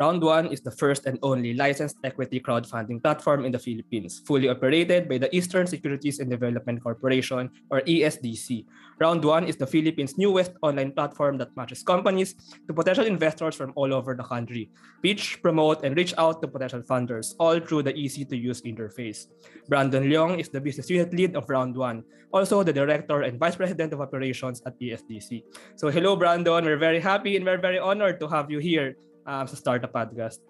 Round 0.00 0.24
One 0.24 0.46
is 0.48 0.64
the 0.64 0.72
first 0.72 1.04
and 1.04 1.18
only 1.20 1.52
licensed 1.52 2.00
equity 2.04 2.40
crowdfunding 2.40 3.04
platform 3.04 3.44
in 3.44 3.52
the 3.52 3.58
Philippines, 3.60 4.24
fully 4.24 4.48
operated 4.48 5.12
by 5.12 5.18
the 5.18 5.28
Eastern 5.28 5.66
Securities 5.66 6.20
and 6.20 6.30
Development 6.30 6.80
Corporation, 6.82 7.50
or 7.68 7.82
ESDC. 7.82 8.64
Round 8.98 9.22
One 9.22 9.44
is 9.44 9.60
the 9.60 9.66
Philippines' 9.66 10.16
newest 10.16 10.56
online 10.62 10.92
platform 10.92 11.36
that 11.36 11.54
matches 11.54 11.82
companies 11.82 12.32
to 12.66 12.72
potential 12.72 13.04
investors 13.04 13.54
from 13.56 13.76
all 13.76 13.92
over 13.92 14.16
the 14.16 14.24
country. 14.24 14.70
Pitch, 15.02 15.36
promote, 15.42 15.84
and 15.84 15.94
reach 15.94 16.14
out 16.16 16.40
to 16.40 16.48
potential 16.48 16.80
funders, 16.80 17.36
all 17.38 17.60
through 17.60 17.82
the 17.82 17.92
easy 17.92 18.24
to 18.24 18.36
use 18.38 18.62
interface. 18.62 19.28
Brandon 19.68 20.08
Leong 20.08 20.40
is 20.40 20.48
the 20.48 20.62
business 20.62 20.88
unit 20.88 21.12
lead 21.12 21.36
of 21.36 21.44
Round 21.50 21.76
One, 21.76 22.04
also 22.32 22.62
the 22.62 22.72
director 22.72 23.20
and 23.20 23.38
vice 23.38 23.56
president 23.56 23.92
of 23.92 24.00
operations 24.00 24.62
at 24.64 24.80
ESDC. 24.80 25.44
So, 25.76 25.90
hello, 25.90 26.16
Brandon. 26.16 26.64
We're 26.64 26.80
very 26.80 27.00
happy 27.00 27.36
and 27.36 27.44
we're 27.44 27.60
very 27.60 27.78
honored 27.78 28.18
to 28.20 28.28
have 28.28 28.50
you 28.50 28.60
here 28.60 28.96
um, 29.30 29.46
sa 29.46 29.54
Startup 29.54 29.92
Podcast. 29.92 30.42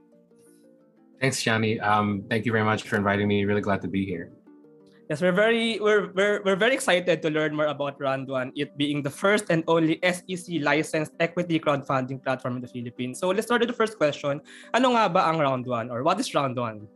Thanks, 1.21 1.45
Johnny. 1.45 1.77
Um, 1.77 2.25
thank 2.33 2.49
you 2.49 2.53
very 2.53 2.65
much 2.65 2.89
for 2.89 2.97
inviting 2.97 3.29
me. 3.29 3.45
Really 3.45 3.61
glad 3.61 3.85
to 3.85 3.89
be 3.93 4.09
here. 4.09 4.33
Yes, 5.13 5.21
we're 5.21 5.37
very 5.37 5.77
we're 5.83 6.15
we're, 6.15 6.41
we're 6.47 6.57
very 6.57 6.73
excited 6.73 7.21
to 7.21 7.29
learn 7.29 7.53
more 7.53 7.67
about 7.67 8.01
Round 8.01 8.31
One, 8.31 8.55
it 8.55 8.73
being 8.79 9.03
the 9.03 9.11
first 9.11 9.51
and 9.51 9.67
only 9.67 9.99
SEC 10.07 10.63
licensed 10.63 11.13
equity 11.21 11.59
crowdfunding 11.59 12.23
platform 12.23 12.57
in 12.57 12.63
the 12.63 12.71
Philippines. 12.71 13.19
So 13.19 13.29
let's 13.29 13.51
start 13.51 13.61
with 13.61 13.69
the 13.69 13.77
first 13.77 13.99
question. 13.99 14.41
Ano 14.73 14.95
nga 14.95 15.11
ba 15.11 15.27
ang 15.27 15.43
Round 15.43 15.67
One 15.67 15.91
or 15.91 16.07
what 16.07 16.17
is 16.23 16.31
Round 16.33 16.55
One? 16.57 16.87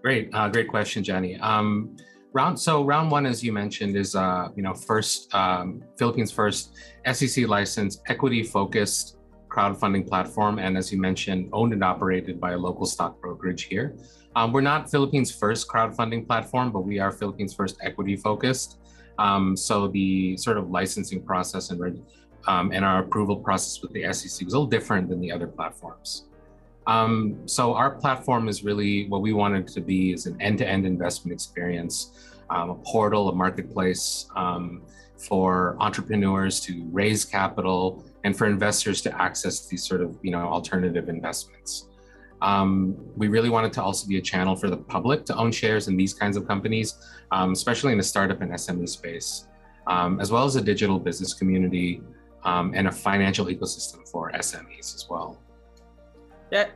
Great, 0.00 0.30
uh, 0.30 0.48
great 0.48 0.70
question, 0.70 1.02
Johnny. 1.02 1.34
Um, 1.42 1.98
round 2.30 2.54
so 2.54 2.86
round 2.86 3.10
one, 3.10 3.26
as 3.26 3.42
you 3.42 3.52
mentioned, 3.52 3.98
is 3.98 4.14
uh, 4.14 4.54
you 4.54 4.62
know 4.62 4.72
first 4.72 5.34
um, 5.34 5.82
Philippines 5.98 6.30
first 6.30 6.78
SEC 7.10 7.50
licensed 7.50 8.06
equity 8.06 8.46
focused 8.46 9.17
crowdfunding 9.58 10.06
platform, 10.06 10.60
and 10.60 10.78
as 10.78 10.92
you 10.92 11.00
mentioned, 11.00 11.48
owned 11.52 11.72
and 11.72 11.82
operated 11.82 12.40
by 12.40 12.52
a 12.52 12.56
local 12.56 12.86
stock 12.86 13.20
brokerage 13.20 13.64
here. 13.64 13.96
Um, 14.36 14.52
we're 14.52 14.60
not 14.60 14.88
Philippines' 14.88 15.32
first 15.32 15.66
crowdfunding 15.66 16.26
platform, 16.28 16.70
but 16.70 16.80
we 16.80 17.00
are 17.00 17.10
Philippines' 17.10 17.54
first 17.54 17.76
equity 17.82 18.14
focused. 18.14 18.78
Um, 19.18 19.56
so 19.56 19.88
the 19.88 20.36
sort 20.36 20.58
of 20.58 20.70
licensing 20.70 21.22
process 21.22 21.70
and 21.70 22.02
um, 22.46 22.70
and 22.72 22.84
our 22.84 23.00
approval 23.00 23.36
process 23.36 23.82
with 23.82 23.92
the 23.92 24.02
SEC 24.12 24.44
was 24.44 24.54
a 24.54 24.56
little 24.56 24.66
different 24.66 25.08
than 25.08 25.20
the 25.20 25.32
other 25.32 25.48
platforms. 25.48 26.26
Um, 26.86 27.36
so 27.46 27.74
our 27.74 27.90
platform 27.90 28.48
is 28.48 28.62
really 28.62 29.08
what 29.08 29.20
we 29.20 29.32
wanted 29.32 29.66
to 29.68 29.80
be 29.80 30.12
is 30.12 30.26
an 30.26 30.40
end-to-end 30.40 30.86
investment 30.86 31.32
experience, 31.34 31.94
um, 32.48 32.70
a 32.70 32.76
portal, 32.76 33.28
a 33.28 33.34
marketplace 33.34 34.30
um, 34.36 34.82
for 35.18 35.76
entrepreneurs 35.80 36.60
to 36.60 36.88
raise 36.92 37.24
capital, 37.24 38.04
and 38.28 38.36
for 38.36 38.46
investors 38.46 39.00
to 39.00 39.10
access 39.26 39.66
these 39.68 39.82
sort 39.90 40.02
of 40.02 40.10
you 40.22 40.32
know 40.34 40.44
alternative 40.56 41.08
investments. 41.08 41.88
Um, 42.50 42.70
we 43.16 43.26
really 43.36 43.50
wanted 43.56 43.72
to 43.76 43.82
also 43.82 44.06
be 44.06 44.18
a 44.18 44.24
channel 44.32 44.54
for 44.54 44.68
the 44.74 44.76
public 44.76 45.24
to 45.28 45.34
own 45.42 45.50
shares 45.60 45.88
in 45.88 45.96
these 45.96 46.12
kinds 46.22 46.36
of 46.36 46.46
companies, 46.46 46.88
um, 47.36 47.48
especially 47.52 47.90
in 47.94 47.98
the 48.02 48.08
startup 48.14 48.40
and 48.42 48.50
SME 48.52 48.88
space, 48.98 49.30
um, 49.94 50.20
as 50.20 50.28
well 50.30 50.44
as 50.44 50.54
a 50.56 50.64
digital 50.72 50.98
business 51.08 51.32
community 51.40 52.02
um, 52.44 52.66
and 52.76 52.86
a 52.86 52.92
financial 52.92 53.46
ecosystem 53.46 54.00
for 54.12 54.30
SMEs 54.46 54.88
as 54.98 55.06
well. 55.10 55.28
Yeah, 56.52 56.68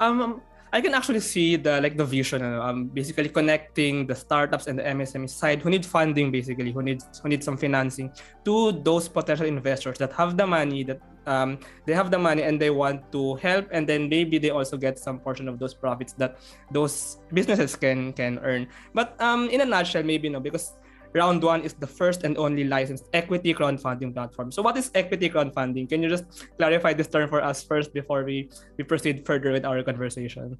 um, 0.00 0.42
I 0.72 0.80
can 0.80 0.94
actually 0.94 1.20
see 1.20 1.56
the 1.56 1.80
like 1.80 1.96
the 1.96 2.04
vision, 2.04 2.42
um, 2.42 2.86
basically 2.86 3.28
connecting 3.28 4.06
the 4.06 4.14
startups 4.14 4.66
and 4.66 4.78
the 4.78 4.82
MSME 4.82 5.28
side 5.28 5.62
who 5.62 5.70
need 5.70 5.84
funding, 5.84 6.30
basically 6.30 6.72
who 6.72 6.82
need 6.82 7.02
who 7.22 7.28
need 7.28 7.42
some 7.42 7.56
financing, 7.56 8.12
to 8.44 8.72
those 8.72 9.08
potential 9.08 9.46
investors 9.46 9.98
that 9.98 10.12
have 10.12 10.36
the 10.36 10.46
money 10.46 10.84
that 10.84 11.00
um, 11.26 11.58
they 11.86 11.94
have 11.94 12.10
the 12.10 12.18
money 12.18 12.42
and 12.42 12.60
they 12.60 12.70
want 12.70 13.10
to 13.12 13.36
help, 13.36 13.68
and 13.70 13.88
then 13.88 14.08
maybe 14.08 14.38
they 14.38 14.50
also 14.50 14.76
get 14.76 14.98
some 14.98 15.18
portion 15.18 15.48
of 15.48 15.58
those 15.58 15.74
profits 15.74 16.12
that 16.14 16.38
those 16.70 17.18
businesses 17.32 17.76
can 17.76 18.12
can 18.12 18.38
earn. 18.42 18.68
But 18.92 19.20
um, 19.20 19.48
in 19.48 19.60
a 19.60 19.64
nutshell, 19.64 20.02
maybe 20.02 20.28
no, 20.28 20.40
because 20.40 20.72
Round 21.14 21.42
One 21.42 21.62
is 21.62 21.72
the 21.72 21.86
first 21.86 22.24
and 22.24 22.36
only 22.36 22.64
licensed 22.64 23.08
equity 23.12 23.54
crowdfunding 23.54 24.12
platform. 24.12 24.52
So, 24.52 24.62
what 24.62 24.76
is 24.76 24.90
equity 24.94 25.30
crowdfunding? 25.30 25.88
Can 25.88 26.02
you 26.02 26.08
just 26.08 26.24
clarify 26.56 26.92
this 26.92 27.08
term 27.08 27.28
for 27.28 27.42
us 27.42 27.62
first 27.62 27.94
before 27.94 28.24
we, 28.24 28.50
we 28.76 28.84
proceed 28.84 29.24
further 29.24 29.52
with 29.52 29.64
our 29.64 29.82
conversation? 29.82 30.58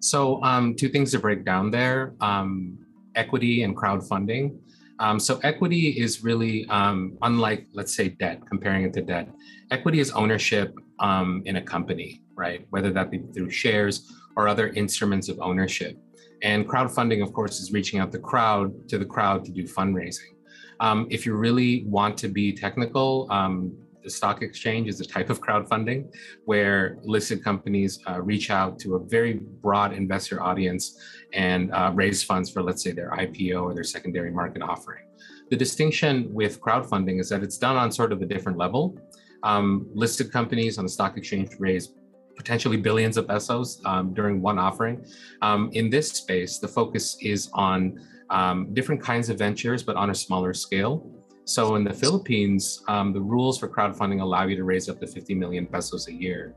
So, 0.00 0.42
um, 0.42 0.74
two 0.74 0.88
things 0.88 1.12
to 1.12 1.18
break 1.18 1.44
down 1.44 1.70
there 1.70 2.14
um, 2.20 2.78
equity 3.14 3.62
and 3.62 3.76
crowdfunding. 3.76 4.58
Um, 5.00 5.18
so, 5.18 5.40
equity 5.42 5.96
is 5.98 6.22
really 6.22 6.66
um, 6.68 7.16
unlike, 7.22 7.66
let's 7.72 7.94
say, 7.96 8.10
debt, 8.10 8.42
comparing 8.48 8.84
it 8.84 8.92
to 8.94 9.02
debt. 9.02 9.28
Equity 9.70 10.00
is 10.00 10.10
ownership 10.10 10.74
um, 11.00 11.42
in 11.46 11.56
a 11.56 11.62
company, 11.62 12.22
right? 12.36 12.66
Whether 12.70 12.90
that 12.92 13.10
be 13.10 13.22
through 13.32 13.50
shares 13.50 14.12
or 14.36 14.46
other 14.46 14.68
instruments 14.68 15.28
of 15.28 15.40
ownership. 15.40 15.96
And 16.42 16.68
crowdfunding, 16.68 17.22
of 17.22 17.32
course, 17.32 17.60
is 17.60 17.72
reaching 17.72 17.98
out 17.98 18.12
the 18.12 18.18
crowd 18.18 18.88
to 18.88 18.98
the 18.98 19.04
crowd 19.04 19.44
to 19.46 19.52
do 19.52 19.64
fundraising. 19.64 20.34
Um, 20.80 21.06
if 21.10 21.26
you 21.26 21.34
really 21.34 21.84
want 21.84 22.16
to 22.18 22.28
be 22.28 22.52
technical, 22.52 23.26
um, 23.30 23.76
the 24.02 24.10
stock 24.10 24.42
exchange 24.42 24.88
is 24.88 25.00
a 25.00 25.04
type 25.04 25.28
of 25.28 25.40
crowdfunding 25.40 26.08
where 26.44 26.98
listed 27.02 27.42
companies 27.42 28.00
uh, 28.08 28.20
reach 28.20 28.50
out 28.50 28.78
to 28.78 28.94
a 28.94 29.04
very 29.04 29.34
broad 29.60 29.92
investor 29.92 30.42
audience 30.42 30.98
and 31.32 31.72
uh, 31.72 31.90
raise 31.94 32.22
funds 32.22 32.48
for, 32.48 32.62
let's 32.62 32.82
say, 32.82 32.92
their 32.92 33.10
IPO 33.10 33.62
or 33.62 33.74
their 33.74 33.84
secondary 33.84 34.30
market 34.30 34.62
offering. 34.62 35.04
The 35.50 35.56
distinction 35.56 36.32
with 36.32 36.60
crowdfunding 36.60 37.20
is 37.20 37.28
that 37.30 37.42
it's 37.42 37.58
done 37.58 37.76
on 37.76 37.90
sort 37.90 38.12
of 38.12 38.22
a 38.22 38.26
different 38.26 38.56
level. 38.56 38.98
Um, 39.42 39.88
listed 39.92 40.32
companies 40.32 40.78
on 40.78 40.84
the 40.84 40.90
stock 40.90 41.16
exchange 41.16 41.50
raise 41.58 41.92
potentially 42.38 42.78
billions 42.78 43.16
of 43.18 43.28
pesos 43.28 43.82
um, 43.84 44.14
during 44.14 44.40
one 44.40 44.58
offering. 44.58 45.04
Um, 45.42 45.70
in 45.74 45.90
this 45.90 46.10
space, 46.12 46.58
the 46.58 46.68
focus 46.68 47.18
is 47.20 47.50
on 47.52 48.00
um, 48.30 48.72
different 48.72 49.02
kinds 49.02 49.28
of 49.28 49.36
ventures, 49.36 49.82
but 49.82 49.96
on 49.96 50.10
a 50.10 50.14
smaller 50.14 50.54
scale. 50.54 51.10
So 51.44 51.74
in 51.74 51.84
the 51.84 51.92
Philippines, 51.92 52.82
um, 52.88 53.12
the 53.12 53.20
rules 53.20 53.58
for 53.58 53.68
crowdfunding 53.68 54.22
allow 54.22 54.44
you 54.46 54.56
to 54.56 54.64
raise 54.64 54.88
up 54.88 55.00
to 55.00 55.06
50 55.06 55.34
million 55.34 55.66
pesos 55.66 56.08
a 56.08 56.12
year. 56.12 56.54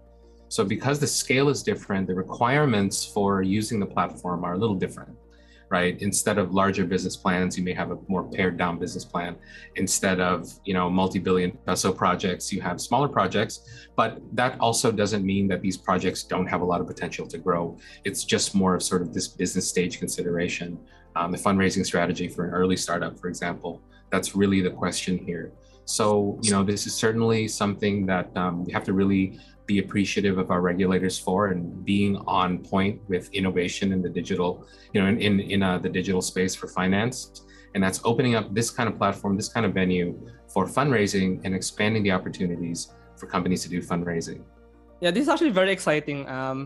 So 0.50 0.64
because 0.64 1.00
the 1.00 1.08
scale 1.08 1.50
is 1.50 1.64
different, 1.64 2.08
the 2.08 2.16
requirements 2.16 3.06
for 3.06 3.42
using 3.42 3.80
the 3.80 3.86
platform 3.86 4.44
are 4.44 4.54
a 4.54 4.58
little 4.58 4.76
different 4.76 5.18
right? 5.72 6.00
Instead 6.02 6.38
of 6.38 6.54
larger 6.54 6.86
business 6.86 7.16
plans, 7.16 7.58
you 7.58 7.64
may 7.64 7.74
have 7.74 7.92
a 7.92 7.98
more 8.10 8.30
pared 8.30 8.58
down 8.58 8.78
business 8.78 9.06
plan. 9.06 9.38
Instead 9.78 10.20
of, 10.20 10.52
you 10.66 10.74
know, 10.74 10.90
multi-billion 10.90 11.52
peso 11.66 11.94
projects, 11.94 12.52
you 12.52 12.60
have 12.62 12.82
smaller 12.82 13.08
projects. 13.08 13.88
But 13.96 14.20
that 14.34 14.60
also 14.60 14.92
doesn't 14.92 15.26
mean 15.26 15.48
that 15.48 15.62
these 15.62 15.78
projects 15.78 16.24
don't 16.24 16.46
have 16.46 16.62
a 16.62 16.66
lot 16.66 16.82
of 16.82 16.88
potential 16.88 17.26
to 17.28 17.38
grow. 17.38 17.78
It's 18.04 18.26
just 18.26 18.54
more 18.54 18.76
of 18.76 18.84
sort 18.84 19.02
of 19.02 19.14
this 19.14 19.30
business 19.30 19.68
stage 19.68 19.98
consideration. 19.98 20.78
Um, 21.16 21.32
the 21.32 21.38
fundraising 21.38 21.86
strategy 21.86 22.28
for 22.28 22.46
an 22.46 22.54
early 22.54 22.76
startup, 22.76 23.18
for 23.18 23.30
example, 23.30 23.82
that's 24.12 24.36
really 24.36 24.62
the 24.62 24.72
question 24.72 25.18
here. 25.18 25.54
So, 25.86 26.38
you 26.42 26.52
know, 26.52 26.64
this 26.64 26.86
is 26.86 26.94
certainly 26.94 27.48
something 27.48 28.06
that 28.06 28.36
um, 28.38 28.66
we 28.66 28.74
have 28.74 28.84
to 28.84 28.94
really 28.94 29.40
be 29.74 29.80
appreciative 29.86 30.36
of 30.44 30.48
our 30.54 30.62
regulators 30.72 31.16
for 31.26 31.40
and 31.52 31.62
being 31.94 32.14
on 32.40 32.50
point 32.74 32.96
with 33.12 33.26
innovation 33.40 33.88
in 33.96 34.00
the 34.06 34.12
digital, 34.20 34.52
you 34.94 35.00
know, 35.00 35.08
in 35.12 35.18
in, 35.28 35.34
in 35.56 35.60
uh, 35.70 35.78
the 35.86 35.92
digital 36.00 36.22
space 36.32 36.54
for 36.60 36.68
finance. 36.80 37.16
And 37.74 37.80
that's 37.84 38.00
opening 38.12 38.34
up 38.38 38.46
this 38.60 38.70
kind 38.78 38.88
of 38.90 38.94
platform, 39.02 39.32
this 39.42 39.52
kind 39.56 39.66
of 39.68 39.72
venue 39.82 40.08
for 40.54 40.64
fundraising 40.78 41.30
and 41.46 41.52
expanding 41.60 42.04
the 42.08 42.12
opportunities 42.18 42.80
for 43.18 43.26
companies 43.36 43.62
to 43.66 43.70
do 43.76 43.80
fundraising. 43.92 44.42
Yeah, 45.04 45.12
this 45.16 45.24
is 45.26 45.30
actually 45.34 45.56
very 45.62 45.72
exciting. 45.78 46.20
Um, 46.38 46.60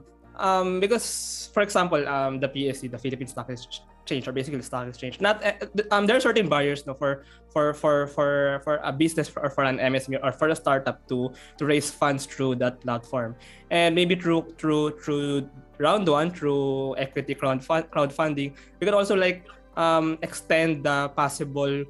um, 0.48 0.68
because, 0.86 1.06
for 1.54 1.62
example, 1.68 2.02
um, 2.16 2.34
the 2.44 2.50
PSE, 2.50 2.90
the 2.96 2.98
Philippine 2.98 3.30
Stock 3.34 3.50
Exchange, 3.50 3.82
or 4.12 4.32
basically 4.32 4.62
stock 4.62 4.88
exchange, 4.88 5.20
not 5.20 5.44
uh, 5.44 5.54
um, 5.92 6.06
there 6.06 6.16
are 6.16 6.20
certain 6.20 6.48
barriers 6.48 6.86
no, 6.86 6.94
for 6.94 7.26
for 7.50 7.74
for 7.74 8.08
for 8.08 8.62
for 8.64 8.78
a 8.84 8.92
business 8.92 9.32
or 9.36 9.50
for 9.50 9.64
an 9.64 9.78
MSME 9.78 10.20
or 10.24 10.32
for 10.32 10.50
a 10.50 10.56
startup 10.56 11.08
to 11.10 11.34
to 11.58 11.66
raise 11.66 11.90
funds 11.90 12.26
through 12.26 12.56
that 12.56 12.82
platform, 12.82 13.36
and 13.72 13.96
maybe 13.96 14.16
through 14.16 14.54
through 14.58 15.00
through 15.02 15.50
round 15.80 16.08
one 16.08 16.32
through 16.32 16.96
equity 16.98 17.34
crowd 17.34 17.62
crowdfunding, 17.62 18.54
we 18.80 18.86
can 18.86 18.94
also 18.94 19.16
like 19.16 19.48
um, 19.78 20.18
extend 20.22 20.86
the 20.86 21.10
possible 21.16 21.84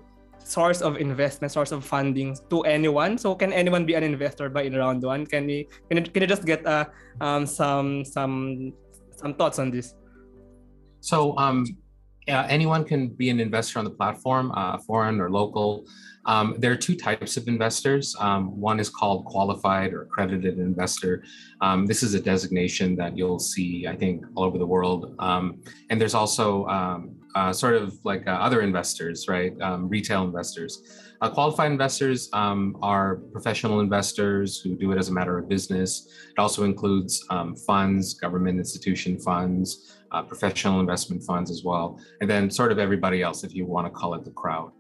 source 0.45 0.81
of 0.81 0.98
investment, 0.98 1.51
source 1.51 1.72
of 1.72 1.84
funding 1.84 2.38
to 2.50 2.62
anyone. 2.62 3.18
So 3.18 3.36
can 3.36 3.51
anyone 3.51 3.86
be 3.86 3.95
an 3.95 4.04
investor 4.04 4.50
by 4.50 4.63
in 4.63 4.75
round 4.75 5.04
one? 5.04 5.25
Can 5.25 5.50
you 5.50 5.66
can 5.90 5.98
you, 5.98 6.04
can 6.04 6.22
you 6.22 6.28
just 6.30 6.45
get 6.45 6.66
uh, 6.66 6.86
um, 7.19 7.45
some 7.45 8.06
some 8.06 8.74
some 9.18 9.34
thoughts 9.34 9.60
on 9.60 9.72
this? 9.72 9.95
So 11.01 11.38
um, 11.38 11.66
uh, 12.27 12.45
anyone 12.50 12.83
can 12.83 13.10
be 13.10 13.30
an 13.30 13.39
investor 13.39 13.80
on 13.80 13.86
the 13.86 13.92
platform, 13.92 14.51
uh, 14.56 14.77
foreign 14.80 15.22
or 15.22 15.30
local. 15.30 15.86
Um, 16.25 16.56
there 16.57 16.72
are 16.72 16.75
two 16.75 16.95
types 16.95 17.38
of 17.38 17.48
investors. 17.48 18.16
Um, 18.19 18.60
one 18.60 18.80
is 18.80 18.89
called 18.89 19.25
qualified 19.25 19.94
or 19.94 20.04
accredited 20.04 20.57
investor. 20.57 21.24
Um, 21.62 21.86
this 21.86 22.01
is 22.01 22.16
a 22.16 22.19
designation 22.19 22.95
that 22.95 23.16
you'll 23.16 23.38
see, 23.38 23.86
I 23.88 23.95
think, 23.95 24.25
all 24.33 24.44
over 24.44 24.57
the 24.57 24.66
world. 24.66 25.16
Um, 25.19 25.62
and 25.92 26.01
there's 26.01 26.16
also 26.16 26.66
um, 26.66 27.16
uh, 27.36 27.54
sort 27.54 27.75
of 27.75 28.00
like 28.04 28.25
uh, 28.28 28.31
other 28.31 28.62
investors, 28.62 29.28
right? 29.28 29.54
Um, 29.62 29.88
retail 29.88 30.24
investors. 30.24 31.01
Uh, 31.21 31.30
qualified 31.30 31.71
investors 31.71 32.30
are 32.33 33.18
professional 33.31 33.80
investors 33.80 34.60
who 34.60 34.75
do 34.75 34.92
it 34.92 34.98
as 34.98 35.10
a 35.10 35.13
matter 35.13 35.38
of 35.38 35.48
business. 35.48 36.07
It 36.30 36.39
also 36.39 36.63
includes 36.63 37.25
funds, 37.66 38.16
government 38.16 38.57
institution 38.57 39.19
funds, 39.19 39.95
uh, 40.16 40.22
professional 40.22 40.80
investment 40.80 41.22
funds 41.22 41.52
as 41.52 41.64
well, 41.64 42.00
and 42.22 42.30
then 42.30 42.50
sort 42.50 42.72
of 42.72 42.80
everybody 42.80 43.22
else, 43.22 43.44
if 43.44 43.54
you 43.54 43.66
want 43.66 43.86
to 43.86 43.92
call 43.92 44.14
it 44.14 44.24
the 44.24 44.32
crowd. 44.32 44.72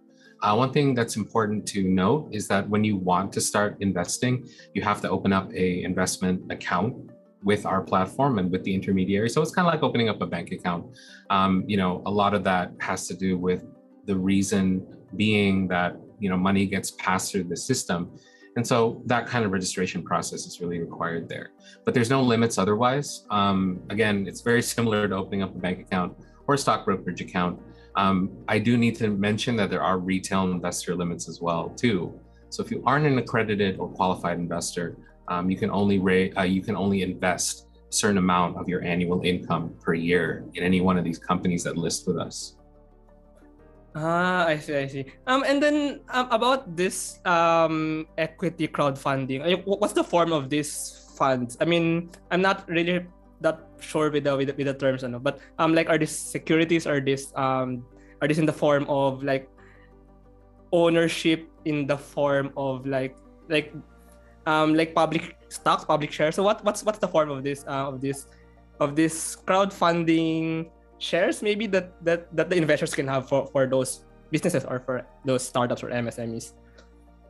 Uh, 0.41 0.55
one 0.55 0.71
thing 0.71 0.95
that's 0.95 1.15
important 1.17 1.65
to 1.67 1.83
note 1.83 2.29
is 2.31 2.47
that 2.47 2.67
when 2.69 2.83
you 2.83 2.95
want 2.95 3.33
to 3.33 3.41
start 3.41 3.75
investing, 3.81 4.47
you 4.73 4.81
have 4.81 5.01
to 5.01 5.09
open 5.09 5.33
up 5.33 5.51
a 5.53 5.83
investment 5.83 6.51
account 6.51 6.95
with 7.43 7.65
our 7.65 7.81
platform 7.81 8.39
and 8.39 8.49
with 8.51 8.63
the 8.63 8.73
intermediary. 8.73 9.29
So 9.29 9.41
it's 9.41 9.51
kind 9.51 9.67
of 9.67 9.73
like 9.73 9.83
opening 9.83 10.09
up 10.09 10.21
a 10.21 10.25
bank 10.25 10.51
account. 10.51 10.85
Um, 11.29 11.63
you 11.67 11.77
know, 11.77 12.01
a 12.05 12.11
lot 12.11 12.33
of 12.33 12.43
that 12.45 12.71
has 12.79 13.07
to 13.07 13.13
do 13.13 13.37
with 13.37 13.65
the 14.05 14.15
reason 14.15 14.85
being 15.15 15.67
that 15.67 15.95
you 16.19 16.29
know 16.29 16.37
money 16.37 16.65
gets 16.65 16.91
passed 16.91 17.31
through 17.31 17.43
the 17.43 17.57
system 17.57 18.17
and 18.55 18.65
so 18.65 19.01
that 19.05 19.27
kind 19.27 19.43
of 19.43 19.51
registration 19.51 20.01
process 20.01 20.45
is 20.45 20.61
really 20.61 20.79
required 20.79 21.27
there. 21.27 21.51
But 21.83 21.93
there's 21.93 22.09
no 22.09 22.21
limits 22.21 22.57
otherwise. 22.57 23.25
Um, 23.29 23.81
again, 23.89 24.25
it's 24.27 24.41
very 24.41 24.61
similar 24.75 25.07
to 25.07 25.15
opening 25.15 25.43
up 25.43 25.55
a 25.55 25.59
bank 25.59 25.79
account 25.79 26.17
or 26.47 26.55
a 26.55 26.57
stock 26.57 26.85
brokerage 26.85 27.21
account. 27.21 27.59
Um, 27.95 28.31
I 28.47 28.59
do 28.59 28.77
need 28.77 28.95
to 28.97 29.09
mention 29.09 29.55
that 29.57 29.69
there 29.69 29.81
are 29.81 29.97
retail 29.97 30.51
investor 30.51 30.95
limits 30.95 31.27
as 31.29 31.41
well 31.41 31.69
too. 31.69 32.19
So 32.49 32.63
if 32.63 32.71
you 32.71 32.83
aren't 32.85 33.05
an 33.05 33.17
accredited 33.17 33.79
or 33.79 33.89
qualified 33.89 34.37
investor, 34.37 34.97
um, 35.27 35.49
you 35.49 35.57
can 35.57 35.71
only 35.71 35.99
uh, 36.37 36.43
you 36.43 36.61
can 36.61 36.75
only 36.75 37.01
invest 37.01 37.67
a 37.89 37.93
certain 37.93 38.17
amount 38.17 38.57
of 38.57 38.69
your 38.69 38.83
annual 38.83 39.21
income 39.23 39.73
per 39.81 39.93
year 39.93 40.45
in 40.53 40.63
any 40.63 40.81
one 40.81 40.97
of 40.97 41.03
these 41.03 41.17
companies 41.17 41.63
that 41.63 41.77
list 41.77 42.07
with 42.07 42.17
us. 42.17 42.55
Ah, 43.95 44.43
I 44.45 44.59
see, 44.59 44.75
I 44.75 44.87
see. 44.87 45.05
Um, 45.25 45.47
and 45.47 45.63
then 45.63 46.03
um, 46.11 46.27
about 46.27 46.75
this 46.75 47.23
um 47.23 48.05
equity 48.19 48.67
crowdfunding, 48.67 49.39
what's 49.63 49.95
the 49.95 50.03
form 50.03 50.35
of 50.35 50.51
this 50.51 51.07
funds? 51.15 51.55
I 51.61 51.65
mean, 51.65 52.11
I'm 52.29 52.43
not 52.43 52.67
really 52.67 53.07
that 53.39 53.63
sure 53.79 54.11
with 54.11 54.27
the 54.27 54.35
with 54.35 54.51
the, 54.51 54.55
with 54.59 54.67
the 54.67 54.75
terms, 54.75 55.07
ano, 55.07 55.19
but 55.19 55.39
um, 55.59 55.71
like, 55.71 55.87
are 55.87 55.97
these 55.97 56.11
securities? 56.11 56.83
Are 56.83 56.99
this 56.99 57.31
um, 57.39 57.87
are 58.19 58.27
this 58.27 58.37
in 58.37 58.45
the 58.45 58.55
form 58.55 58.83
of 58.91 59.23
like 59.23 59.47
ownership 60.75 61.47
in 61.63 61.87
the 61.87 61.95
form 61.95 62.51
of 62.59 62.83
like 62.83 63.15
like 63.47 63.71
um 64.43 64.75
like 64.75 64.91
public 64.91 65.39
stocks, 65.47 65.87
public 65.87 66.11
shares? 66.11 66.35
So 66.35 66.43
what 66.43 66.59
what's 66.67 66.83
what's 66.83 66.99
the 66.99 67.07
form 67.07 67.31
of 67.31 67.47
this 67.47 67.63
uh, 67.63 67.87
of 67.95 68.03
this 68.03 68.27
of 68.83 68.99
this 68.99 69.39
crowdfunding 69.47 70.67
shares 70.99 71.41
maybe 71.41 71.67
that 71.67 71.91
that 72.03 72.35
that 72.35 72.49
the 72.49 72.55
investors 72.55 72.93
can 72.95 73.07
have 73.07 73.27
for 73.27 73.47
for 73.47 73.67
those 73.67 74.05
businesses 74.31 74.63
or 74.65 74.79
for 74.79 75.05
those 75.25 75.43
startups 75.43 75.83
or 75.83 75.89
MSMEs? 75.89 76.53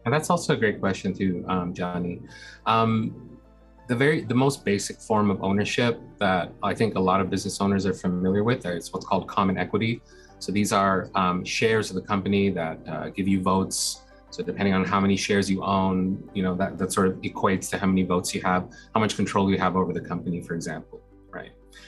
And 0.06 0.14
that's 0.14 0.30
also 0.30 0.54
a 0.54 0.58
great 0.58 0.80
question 0.80 1.14
too, 1.14 1.44
um, 1.48 1.74
Johnny. 1.74 2.22
Um, 2.66 3.36
the 3.88 3.96
very 3.96 4.22
the 4.22 4.36
most 4.36 4.66
basic 4.66 5.00
form 5.00 5.30
of 5.30 5.44
ownership 5.44 6.00
that 6.20 6.52
I 6.64 6.74
think 6.74 6.96
a 6.96 7.00
lot 7.00 7.22
of 7.22 7.30
business 7.30 7.62
owners 7.62 7.86
are 7.86 7.94
familiar 7.94 8.44
with 8.44 8.66
is 8.66 8.92
what's 8.94 9.06
called 9.06 9.28
common 9.28 9.58
equity. 9.58 10.02
So 10.40 10.52
these 10.52 10.72
are 10.72 11.10
um, 11.16 11.44
shares 11.46 11.90
of 11.90 11.96
the 11.96 12.02
company 12.02 12.50
that 12.50 12.78
uh, 12.88 13.10
give 13.10 13.28
you 13.28 13.42
votes. 13.42 14.02
So 14.32 14.44
depending 14.44 14.74
on 14.74 14.84
how 14.84 15.00
many 15.00 15.16
shares 15.16 15.50
you 15.50 15.64
own, 15.64 16.30
you 16.34 16.44
know 16.44 16.56
that 16.56 16.78
that 16.78 16.92
sort 16.92 17.08
of 17.08 17.16
equates 17.22 17.70
to 17.72 17.78
how 17.78 17.88
many 17.88 18.04
votes 18.04 18.34
you 18.36 18.42
have, 18.42 18.70
how 18.94 19.00
much 19.00 19.16
control 19.16 19.50
you 19.50 19.58
have 19.58 19.76
over 19.76 19.94
the 19.94 20.02
company, 20.02 20.42
for 20.42 20.56
example. 20.56 21.00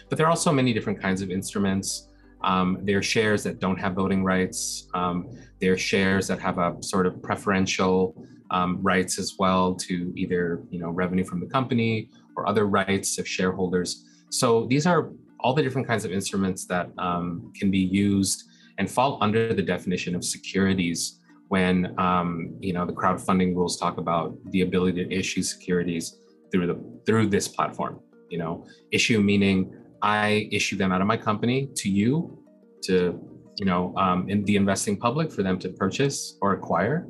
But 0.09 0.17
there 0.17 0.27
are 0.27 0.29
also 0.29 0.51
many 0.51 0.73
different 0.73 1.01
kinds 1.01 1.21
of 1.21 1.29
instruments. 1.29 2.09
Um, 2.43 2.79
there 2.83 2.97
are 2.99 3.03
shares 3.03 3.43
that 3.43 3.59
don't 3.59 3.77
have 3.77 3.93
voting 3.93 4.23
rights. 4.23 4.87
Um, 4.93 5.29
there 5.59 5.73
are 5.73 5.77
shares 5.77 6.27
that 6.27 6.39
have 6.39 6.57
a 6.57 6.75
sort 6.81 7.07
of 7.07 7.21
preferential 7.21 8.15
um, 8.51 8.79
rights 8.81 9.19
as 9.19 9.35
well 9.39 9.75
to 9.75 10.13
either 10.15 10.61
you 10.69 10.79
know 10.79 10.89
revenue 10.89 11.23
from 11.23 11.39
the 11.39 11.47
company 11.47 12.09
or 12.35 12.47
other 12.47 12.67
rights 12.67 13.17
of 13.17 13.27
shareholders. 13.27 14.05
So 14.29 14.67
these 14.67 14.85
are 14.85 15.11
all 15.39 15.53
the 15.53 15.63
different 15.63 15.87
kinds 15.87 16.05
of 16.05 16.11
instruments 16.11 16.65
that 16.65 16.89
um, 16.97 17.51
can 17.57 17.71
be 17.71 17.79
used 17.79 18.43
and 18.77 18.89
fall 18.89 19.17
under 19.21 19.53
the 19.53 19.61
definition 19.61 20.15
of 20.15 20.23
securities 20.23 21.19
when 21.49 21.97
um, 21.99 22.55
you 22.59 22.73
know 22.73 22.85
the 22.85 22.93
crowdfunding 22.93 23.55
rules 23.55 23.77
talk 23.77 23.97
about 23.97 24.37
the 24.51 24.61
ability 24.61 25.03
to 25.03 25.13
issue 25.13 25.41
securities 25.41 26.17
through 26.51 26.67
the 26.67 27.01
through 27.05 27.27
this 27.27 27.47
platform. 27.47 27.99
You 28.29 28.37
know, 28.37 28.65
issue 28.91 29.19
meaning 29.19 29.75
I 30.01 30.49
issue 30.51 30.77
them 30.77 30.91
out 30.91 31.01
of 31.01 31.07
my 31.07 31.17
company 31.17 31.69
to 31.75 31.89
you, 31.89 32.37
to 32.83 33.19
you 33.57 33.65
know, 33.65 33.93
um, 33.97 34.29
in 34.29 34.43
the 34.45 34.55
investing 34.55 34.97
public 34.97 35.31
for 35.31 35.43
them 35.43 35.57
to 35.59 35.69
purchase 35.69 36.37
or 36.41 36.53
acquire. 36.53 37.07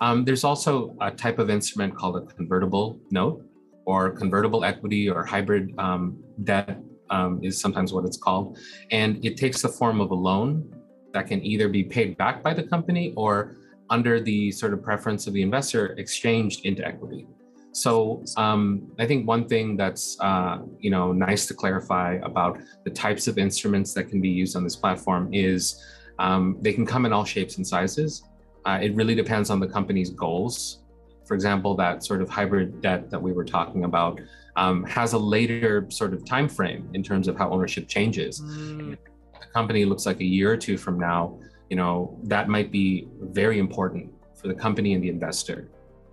Um, 0.00 0.24
there's 0.24 0.44
also 0.44 0.96
a 1.00 1.10
type 1.10 1.38
of 1.38 1.50
instrument 1.50 1.94
called 1.94 2.16
a 2.16 2.22
convertible 2.22 2.98
note 3.10 3.44
or 3.84 4.10
convertible 4.10 4.64
equity 4.64 5.08
or 5.08 5.24
hybrid 5.24 5.74
um, 5.78 6.22
debt 6.44 6.80
um, 7.10 7.40
is 7.42 7.60
sometimes 7.60 7.92
what 7.92 8.04
it's 8.04 8.16
called. 8.16 8.58
And 8.90 9.24
it 9.24 9.36
takes 9.36 9.62
the 9.62 9.68
form 9.68 10.00
of 10.00 10.10
a 10.10 10.14
loan 10.14 10.74
that 11.12 11.26
can 11.26 11.44
either 11.44 11.68
be 11.68 11.84
paid 11.84 12.16
back 12.16 12.42
by 12.42 12.54
the 12.54 12.62
company 12.62 13.12
or 13.16 13.56
under 13.90 14.20
the 14.20 14.50
sort 14.50 14.72
of 14.72 14.82
preference 14.82 15.26
of 15.26 15.34
the 15.34 15.42
investor 15.42 15.88
exchanged 15.98 16.64
into 16.64 16.84
equity. 16.84 17.26
So 17.74 18.22
um, 18.36 18.92
I 19.00 19.06
think 19.06 19.26
one 19.26 19.48
thing 19.48 19.76
that's 19.76 20.16
uh, 20.20 20.58
you 20.78 20.90
know 20.90 21.12
nice 21.12 21.46
to 21.46 21.54
clarify 21.54 22.20
about 22.22 22.58
the 22.84 22.90
types 22.90 23.26
of 23.26 23.36
instruments 23.36 23.92
that 23.94 24.04
can 24.04 24.20
be 24.20 24.28
used 24.28 24.56
on 24.56 24.62
this 24.62 24.76
platform 24.76 25.28
is 25.34 25.84
um, 26.20 26.56
they 26.60 26.72
can 26.72 26.86
come 26.86 27.04
in 27.04 27.12
all 27.12 27.24
shapes 27.24 27.56
and 27.56 27.66
sizes. 27.66 28.22
Uh, 28.64 28.78
it 28.80 28.94
really 28.94 29.16
depends 29.16 29.50
on 29.50 29.58
the 29.58 29.66
company's 29.66 30.10
goals. 30.10 30.82
For 31.26 31.34
example, 31.34 31.74
that 31.76 32.04
sort 32.04 32.22
of 32.22 32.28
hybrid 32.28 32.80
debt 32.80 33.10
that 33.10 33.20
we 33.20 33.32
were 33.32 33.44
talking 33.44 33.84
about 33.84 34.20
um, 34.54 34.84
has 34.84 35.14
a 35.14 35.18
later 35.18 35.86
sort 35.90 36.14
of 36.14 36.24
time 36.24 36.48
frame 36.48 36.88
in 36.94 37.02
terms 37.02 37.26
of 37.26 37.36
how 37.36 37.50
ownership 37.50 37.88
changes. 37.88 38.40
Mm. 38.40 38.96
the 39.40 39.46
company 39.52 39.84
looks 39.84 40.06
like 40.06 40.20
a 40.20 40.24
year 40.24 40.52
or 40.52 40.56
two 40.56 40.78
from 40.78 40.98
now, 40.98 41.40
you 41.70 41.76
know 41.76 42.16
that 42.22 42.48
might 42.48 42.70
be 42.70 43.08
very 43.20 43.58
important 43.58 44.12
for 44.36 44.46
the 44.46 44.54
company 44.54 44.94
and 44.94 45.02
the 45.02 45.08
investor. 45.08 45.68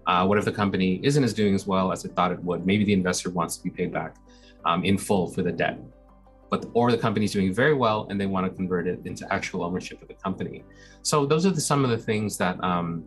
Uh, 0.07 0.25
what 0.25 0.37
if 0.37 0.45
the 0.45 0.51
company 0.51 0.99
isn't 1.03 1.23
as 1.23 1.33
doing 1.33 1.53
as 1.53 1.67
well 1.67 1.91
as 1.91 2.05
it 2.05 2.15
thought 2.15 2.31
it 2.31 2.43
would? 2.43 2.65
Maybe 2.65 2.83
the 2.83 2.93
investor 2.93 3.29
wants 3.29 3.57
to 3.57 3.63
be 3.63 3.69
paid 3.69 3.91
back 3.91 4.15
um, 4.65 4.83
in 4.83 4.97
full 4.97 5.27
for 5.27 5.41
the 5.41 5.51
debt, 5.51 5.79
but 6.49 6.65
or 6.73 6.91
the 6.91 6.97
company's 6.97 7.31
doing 7.31 7.53
very 7.53 7.73
well 7.73 8.07
and 8.09 8.19
they 8.19 8.25
want 8.25 8.45
to 8.45 8.55
convert 8.55 8.87
it 8.87 8.99
into 9.05 9.31
actual 9.31 9.63
ownership 9.63 10.01
of 10.01 10.07
the 10.07 10.15
company. 10.15 10.63
So 11.01 11.25
those 11.25 11.45
are 11.45 11.51
the, 11.51 11.61
some 11.61 11.83
of 11.83 11.91
the 11.91 11.97
things 11.97 12.37
that 12.37 12.61
um, 12.63 13.05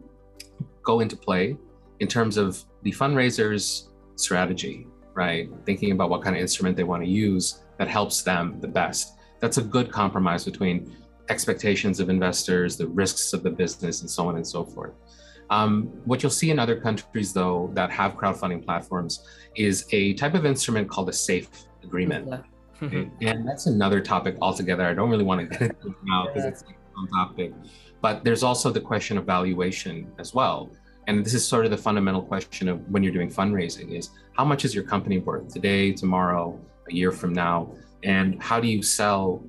go 0.82 1.00
into 1.00 1.16
play 1.16 1.56
in 2.00 2.08
terms 2.08 2.36
of 2.36 2.62
the 2.82 2.92
fundraiser's 2.92 3.90
strategy, 4.16 4.86
right? 5.14 5.48
Thinking 5.64 5.92
about 5.92 6.10
what 6.10 6.22
kind 6.22 6.36
of 6.36 6.42
instrument 6.42 6.76
they 6.76 6.84
want 6.84 7.02
to 7.02 7.08
use 7.08 7.64
that 7.78 7.88
helps 7.88 8.22
them 8.22 8.60
the 8.60 8.68
best. 8.68 9.14
That's 9.40 9.58
a 9.58 9.62
good 9.62 9.90
compromise 9.90 10.44
between 10.44 10.96
expectations 11.28 12.00
of 12.00 12.08
investors, 12.08 12.76
the 12.76 12.86
risks 12.86 13.32
of 13.32 13.42
the 13.42 13.50
business, 13.50 14.00
and 14.02 14.10
so 14.10 14.28
on 14.28 14.36
and 14.36 14.46
so 14.46 14.64
forth. 14.64 14.92
Um, 15.50 15.84
what 16.04 16.22
you'll 16.22 16.30
see 16.30 16.50
in 16.50 16.58
other 16.58 16.80
countries, 16.80 17.32
though, 17.32 17.70
that 17.74 17.90
have 17.90 18.14
crowdfunding 18.14 18.64
platforms 18.64 19.26
is 19.56 19.86
a 19.92 20.14
type 20.14 20.34
of 20.34 20.46
instrument 20.46 20.88
called 20.88 21.08
a 21.08 21.12
safe 21.12 21.48
agreement. 21.82 22.28
Yeah. 22.28 22.40
and 23.20 23.46
that's 23.48 23.66
another 23.66 24.00
topic 24.00 24.36
altogether. 24.42 24.84
I 24.84 24.94
don't 24.94 25.10
really 25.10 25.24
want 25.24 25.40
to 25.40 25.46
get 25.46 25.62
into 25.70 25.88
it 25.88 25.94
now 26.04 26.26
because 26.26 26.42
yeah. 26.42 26.50
it's 26.50 26.64
on 26.96 27.08
topic. 27.08 27.52
But 28.00 28.24
there's 28.24 28.42
also 28.42 28.70
the 28.70 28.80
question 28.80 29.16
of 29.16 29.24
valuation 29.24 30.10
as 30.18 30.34
well. 30.34 30.70
And 31.06 31.24
this 31.24 31.34
is 31.34 31.46
sort 31.46 31.64
of 31.64 31.70
the 31.70 31.76
fundamental 31.76 32.22
question 32.22 32.68
of 32.68 32.86
when 32.90 33.02
you're 33.02 33.12
doing 33.12 33.30
fundraising 33.30 33.96
is 33.96 34.10
how 34.36 34.44
much 34.44 34.64
is 34.64 34.74
your 34.74 34.84
company 34.84 35.18
worth 35.18 35.52
today, 35.52 35.92
tomorrow, 35.92 36.58
a 36.90 36.94
year 36.94 37.12
from 37.12 37.32
now? 37.32 37.74
And 38.02 38.42
how 38.42 38.60
do 38.60 38.68
you 38.68 38.82
sell 38.82 39.42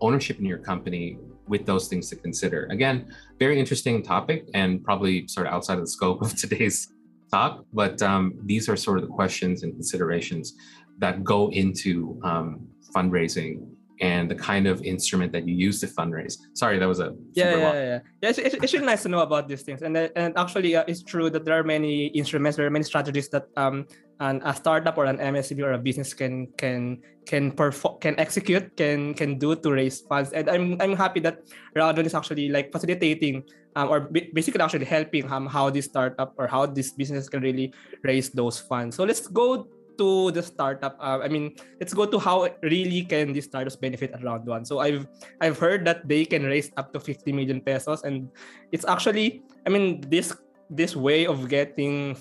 ownership 0.00 0.38
in 0.38 0.44
your 0.44 0.58
company 0.58 1.18
with 1.48 1.66
those 1.66 1.88
things 1.88 2.08
to 2.10 2.16
consider. 2.16 2.66
Again, 2.70 3.14
very 3.38 3.58
interesting 3.58 4.02
topic 4.02 4.48
and 4.54 4.82
probably 4.84 5.26
sort 5.28 5.46
of 5.46 5.52
outside 5.52 5.74
of 5.74 5.80
the 5.80 5.90
scope 5.90 6.22
of 6.22 6.34
today's 6.40 6.92
talk, 7.30 7.64
but 7.72 8.00
um, 8.02 8.38
these 8.44 8.68
are 8.68 8.76
sort 8.76 8.98
of 8.98 9.06
the 9.06 9.12
questions 9.12 9.62
and 9.62 9.72
considerations 9.72 10.54
that 10.98 11.22
go 11.24 11.50
into 11.50 12.20
um, 12.24 12.66
fundraising 12.94 13.67
and 14.00 14.30
the 14.30 14.34
kind 14.34 14.66
of 14.66 14.82
instrument 14.82 15.32
that 15.32 15.46
you 15.46 15.54
use 15.54 15.80
to 15.80 15.86
fundraise. 15.86 16.38
Sorry, 16.54 16.78
that 16.78 16.86
was 16.86 17.00
a 17.00 17.14
yeah, 17.34 17.56
yeah, 17.56 17.72
yeah, 17.72 17.98
yeah. 18.22 18.28
It's, 18.30 18.38
it's, 18.38 18.54
it's 18.54 18.72
really 18.72 18.86
nice 18.86 19.02
to 19.02 19.08
know 19.08 19.20
about 19.20 19.48
these 19.48 19.62
things, 19.62 19.82
and 19.82 19.96
and 19.96 20.36
actually, 20.36 20.76
uh, 20.76 20.84
it's 20.86 21.02
true 21.02 21.30
that 21.30 21.44
there 21.44 21.58
are 21.58 21.64
many 21.64 22.06
instruments, 22.08 22.56
there 22.56 22.66
are 22.66 22.70
many 22.70 22.84
strategies 22.84 23.28
that 23.30 23.46
um 23.56 23.86
an, 24.20 24.42
a 24.44 24.54
startup 24.54 24.98
or 24.98 25.04
an 25.06 25.18
MSB 25.18 25.62
or 25.62 25.72
a 25.72 25.78
business 25.78 26.14
can 26.14 26.48
can 26.58 26.98
can 27.26 27.52
perform 27.52 27.98
can 28.00 28.18
execute 28.18 28.76
can 28.76 29.14
can 29.14 29.38
do 29.38 29.54
to 29.54 29.70
raise 29.70 30.00
funds, 30.00 30.32
and 30.32 30.48
I'm 30.48 30.80
I'm 30.80 30.96
happy 30.96 31.20
that 31.20 31.42
Round 31.74 31.96
One 31.96 32.06
is 32.06 32.14
actually 32.14 32.48
like 32.48 32.72
facilitating 32.72 33.44
um, 33.76 33.88
or 33.88 34.00
basically 34.10 34.60
actually 34.60 34.86
helping 34.86 35.30
um, 35.30 35.46
how 35.46 35.70
this 35.70 35.86
startup 35.86 36.34
or 36.36 36.46
how 36.46 36.66
this 36.66 36.90
business 36.90 37.28
can 37.28 37.42
really 37.42 37.72
raise 38.02 38.30
those 38.30 38.58
funds. 38.58 38.96
So 38.96 39.04
let's 39.04 39.26
go 39.26 39.68
to 39.98 40.30
the 40.30 40.42
startup 40.42 40.96
uh, 41.02 41.18
i 41.18 41.28
mean 41.28 41.52
let's 41.82 41.92
go 41.92 42.06
to 42.06 42.18
how 42.18 42.48
really 42.62 43.02
can 43.02 43.32
these 43.32 43.44
startups 43.44 43.76
benefit 43.76 44.12
at 44.14 44.22
round 44.22 44.46
one. 44.46 44.64
So 44.64 44.78
i've 44.78 45.06
i've 45.42 45.58
heard 45.58 45.84
that 45.84 46.06
they 46.06 46.24
can 46.24 46.46
raise 46.46 46.70
up 46.78 46.92
to 46.94 47.00
50 47.00 47.32
million 47.32 47.60
pesos 47.60 48.04
and 48.04 48.30
it's 48.72 48.86
actually 48.86 49.42
i 49.66 49.70
mean 49.70 50.00
this 50.06 50.32
this 50.70 50.94
way 50.94 51.26
of 51.26 51.48
getting 51.48 52.16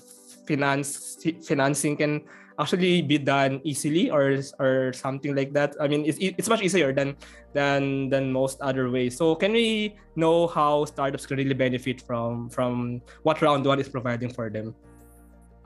finance 0.47 1.19
financing 1.43 1.95
can 1.95 2.23
actually 2.59 3.01
be 3.01 3.17
done 3.17 3.61
easily 3.63 4.09
or 4.09 4.41
or 4.57 4.91
something 4.93 5.35
like 5.35 5.53
that. 5.53 5.75
I 5.79 5.87
mean 5.87 6.05
it's, 6.05 6.17
it's 6.19 6.49
much 6.49 6.61
easier 6.61 6.91
than 6.91 7.15
than 7.53 8.09
than 8.09 8.31
most 8.33 8.61
other 8.61 8.89
ways. 8.89 9.17
So 9.17 9.35
can 9.35 9.53
we 9.53 9.95
know 10.15 10.47
how 10.47 10.85
startups 10.85 11.25
can 11.25 11.37
really 11.37 11.53
benefit 11.53 12.01
from 12.01 12.49
from 12.49 13.01
what 13.23 13.41
round 13.41 13.65
one 13.65 13.79
is 13.79 13.89
providing 13.89 14.33
for 14.33 14.49
them? 14.49 14.73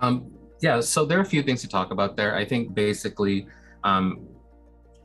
Um, 0.01 0.33
yeah, 0.61 0.79
so 0.79 1.05
there 1.05 1.17
are 1.17 1.21
a 1.21 1.25
few 1.25 1.41
things 1.41 1.61
to 1.61 1.67
talk 1.67 1.91
about 1.91 2.15
there. 2.15 2.35
I 2.35 2.45
think 2.45 2.73
basically 2.73 3.47
um, 3.83 4.27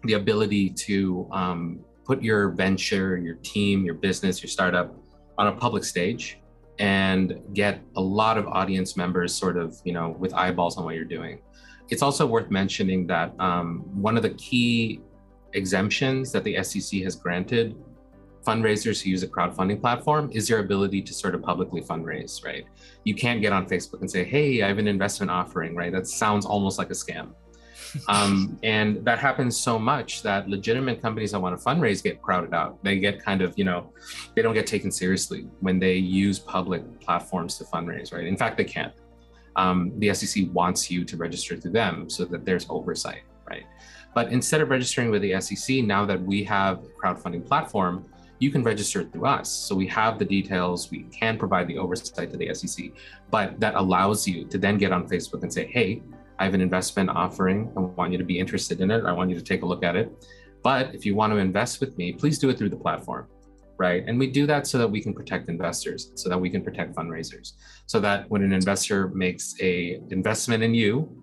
the 0.04 0.14
ability 0.14 0.70
to 0.70 1.28
um, 1.32 1.80
put 2.04 2.22
your 2.22 2.50
venture, 2.50 3.16
your 3.16 3.36
team, 3.36 3.84
your 3.84 3.94
business, 3.94 4.42
your 4.42 4.50
startup 4.50 4.94
on 5.38 5.48
a 5.48 5.52
public 5.52 5.84
stage 5.84 6.38
and 6.78 7.40
get 7.54 7.80
a 7.96 8.00
lot 8.00 8.36
of 8.36 8.46
audience 8.46 8.96
members 8.96 9.34
sort 9.34 9.56
of, 9.56 9.80
you 9.84 9.92
know, 9.92 10.10
with 10.18 10.34
eyeballs 10.34 10.76
on 10.76 10.84
what 10.84 10.94
you're 10.94 11.04
doing. 11.04 11.40
It's 11.88 12.02
also 12.02 12.26
worth 12.26 12.50
mentioning 12.50 13.06
that 13.06 13.32
um, 13.40 13.80
one 13.94 14.16
of 14.16 14.22
the 14.22 14.30
key 14.30 15.00
exemptions 15.54 16.32
that 16.32 16.44
the 16.44 16.62
SEC 16.62 17.00
has 17.02 17.16
granted 17.16 17.76
fundraisers 18.46 19.02
who 19.02 19.10
use 19.10 19.22
a 19.22 19.28
crowdfunding 19.28 19.80
platform 19.80 20.30
is 20.32 20.48
your 20.48 20.60
ability 20.60 21.02
to 21.02 21.12
sort 21.12 21.34
of 21.34 21.42
publicly 21.42 21.82
fundraise, 21.82 22.44
right? 22.44 22.64
You 23.04 23.14
can't 23.14 23.42
get 23.42 23.52
on 23.52 23.66
Facebook 23.66 24.00
and 24.00 24.10
say, 24.10 24.24
hey, 24.24 24.62
I 24.62 24.68
have 24.68 24.78
an 24.78 24.88
investment 24.88 25.30
offering, 25.30 25.74
right? 25.74 25.92
That 25.92 26.06
sounds 26.06 26.46
almost 26.46 26.78
like 26.78 26.90
a 26.90 26.94
scam. 26.94 27.32
um, 28.08 28.58
and 28.62 29.04
that 29.04 29.18
happens 29.18 29.58
so 29.58 29.78
much 29.78 30.22
that 30.22 30.48
legitimate 30.48 31.00
companies 31.02 31.32
that 31.32 31.40
want 31.40 31.58
to 31.58 31.64
fundraise 31.64 32.02
get 32.02 32.22
crowded 32.22 32.54
out. 32.54 32.82
They 32.82 32.98
get 32.98 33.22
kind 33.22 33.42
of, 33.42 33.54
you 33.56 33.64
know, 33.64 33.92
they 34.34 34.42
don't 34.42 34.54
get 34.54 34.66
taken 34.66 34.90
seriously 34.90 35.46
when 35.60 35.78
they 35.78 35.94
use 35.94 36.38
public 36.38 37.00
platforms 37.00 37.58
to 37.58 37.64
fundraise, 37.64 38.12
right? 38.12 38.26
In 38.26 38.36
fact, 38.36 38.56
they 38.56 38.64
can't. 38.64 38.92
Um, 39.56 39.92
the 39.98 40.12
SEC 40.12 40.44
wants 40.52 40.90
you 40.90 41.04
to 41.04 41.16
register 41.16 41.56
through 41.56 41.72
them 41.72 42.10
so 42.10 42.24
that 42.26 42.44
there's 42.44 42.66
oversight, 42.68 43.22
right? 43.48 43.64
But 44.14 44.32
instead 44.32 44.60
of 44.60 44.70
registering 44.70 45.10
with 45.10 45.22
the 45.22 45.40
SEC, 45.40 45.84
now 45.84 46.04
that 46.06 46.20
we 46.20 46.44
have 46.44 46.78
a 46.78 46.88
crowdfunding 47.00 47.46
platform, 47.46 48.06
you 48.38 48.50
can 48.50 48.62
register 48.62 49.04
through 49.04 49.26
us. 49.26 49.50
So 49.50 49.74
we 49.74 49.86
have 49.88 50.18
the 50.18 50.24
details, 50.24 50.90
we 50.90 51.04
can 51.04 51.38
provide 51.38 51.68
the 51.68 51.78
oversight 51.78 52.30
to 52.30 52.36
the 52.36 52.54
SEC, 52.54 52.90
but 53.30 53.58
that 53.60 53.74
allows 53.74 54.26
you 54.28 54.44
to 54.46 54.58
then 54.58 54.78
get 54.78 54.92
on 54.92 55.08
Facebook 55.08 55.42
and 55.42 55.52
say, 55.52 55.66
hey, 55.66 56.02
I 56.38 56.44
have 56.44 56.54
an 56.54 56.60
investment 56.60 57.10
offering. 57.10 57.72
I 57.76 57.80
want 57.80 58.12
you 58.12 58.18
to 58.18 58.24
be 58.24 58.38
interested 58.38 58.80
in 58.80 58.90
it. 58.90 59.04
I 59.04 59.12
want 59.12 59.30
you 59.30 59.36
to 59.36 59.42
take 59.42 59.62
a 59.62 59.66
look 59.66 59.82
at 59.82 59.96
it. 59.96 60.12
But 60.62 60.94
if 60.94 61.06
you 61.06 61.14
want 61.14 61.32
to 61.32 61.38
invest 61.38 61.80
with 61.80 61.96
me, 61.96 62.12
please 62.12 62.38
do 62.38 62.50
it 62.50 62.58
through 62.58 62.70
the 62.70 62.76
platform. 62.76 63.28
Right. 63.78 64.04
And 64.06 64.18
we 64.18 64.30
do 64.30 64.46
that 64.46 64.66
so 64.66 64.78
that 64.78 64.88
we 64.88 65.02
can 65.02 65.12
protect 65.12 65.50
investors, 65.50 66.10
so 66.14 66.30
that 66.30 66.38
we 66.38 66.48
can 66.48 66.64
protect 66.64 66.94
fundraisers, 66.94 67.52
so 67.84 68.00
that 68.00 68.28
when 68.30 68.42
an 68.42 68.52
investor 68.54 69.08
makes 69.08 69.54
a 69.60 70.00
investment 70.10 70.62
in 70.62 70.72
you, 70.74 71.22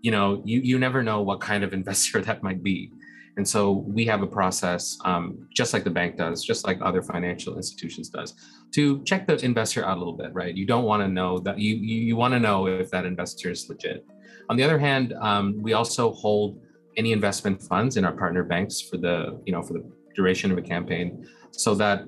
you 0.00 0.12
know, 0.12 0.42
you, 0.44 0.60
you 0.60 0.78
never 0.78 1.02
know 1.02 1.22
what 1.22 1.40
kind 1.40 1.64
of 1.64 1.72
investor 1.80 2.20
that 2.20 2.42
might 2.42 2.62
be. 2.62 2.92
And 3.36 3.46
so 3.46 3.84
we 3.86 4.06
have 4.06 4.22
a 4.22 4.26
process, 4.26 4.96
um, 5.04 5.46
just 5.54 5.74
like 5.74 5.84
the 5.84 5.90
bank 5.90 6.16
does, 6.16 6.42
just 6.42 6.66
like 6.66 6.78
other 6.80 7.02
financial 7.02 7.56
institutions 7.56 8.08
does, 8.08 8.34
to 8.72 9.02
check 9.04 9.26
the 9.26 9.36
investor 9.44 9.84
out 9.84 9.96
a 9.96 9.98
little 9.98 10.16
bit, 10.16 10.32
right? 10.32 10.54
You 10.54 10.66
don't 10.66 10.84
want 10.84 11.02
to 11.02 11.08
know 11.08 11.38
that 11.40 11.58
you 11.58 11.76
you, 11.76 11.98
you 11.98 12.16
want 12.16 12.32
to 12.32 12.40
know 12.40 12.66
if 12.66 12.90
that 12.90 13.04
investor 13.04 13.50
is 13.50 13.68
legit. 13.68 14.06
On 14.48 14.56
the 14.56 14.62
other 14.62 14.78
hand, 14.78 15.12
um, 15.20 15.60
we 15.60 15.74
also 15.74 16.12
hold 16.12 16.60
any 16.96 17.12
investment 17.12 17.62
funds 17.62 17.98
in 17.98 18.06
our 18.06 18.12
partner 18.12 18.42
banks 18.42 18.80
for 18.80 18.96
the 18.96 19.38
you 19.44 19.52
know 19.52 19.62
for 19.62 19.74
the 19.74 19.84
duration 20.14 20.50
of 20.50 20.56
a 20.56 20.62
campaign, 20.62 21.28
so 21.50 21.74
that 21.74 22.04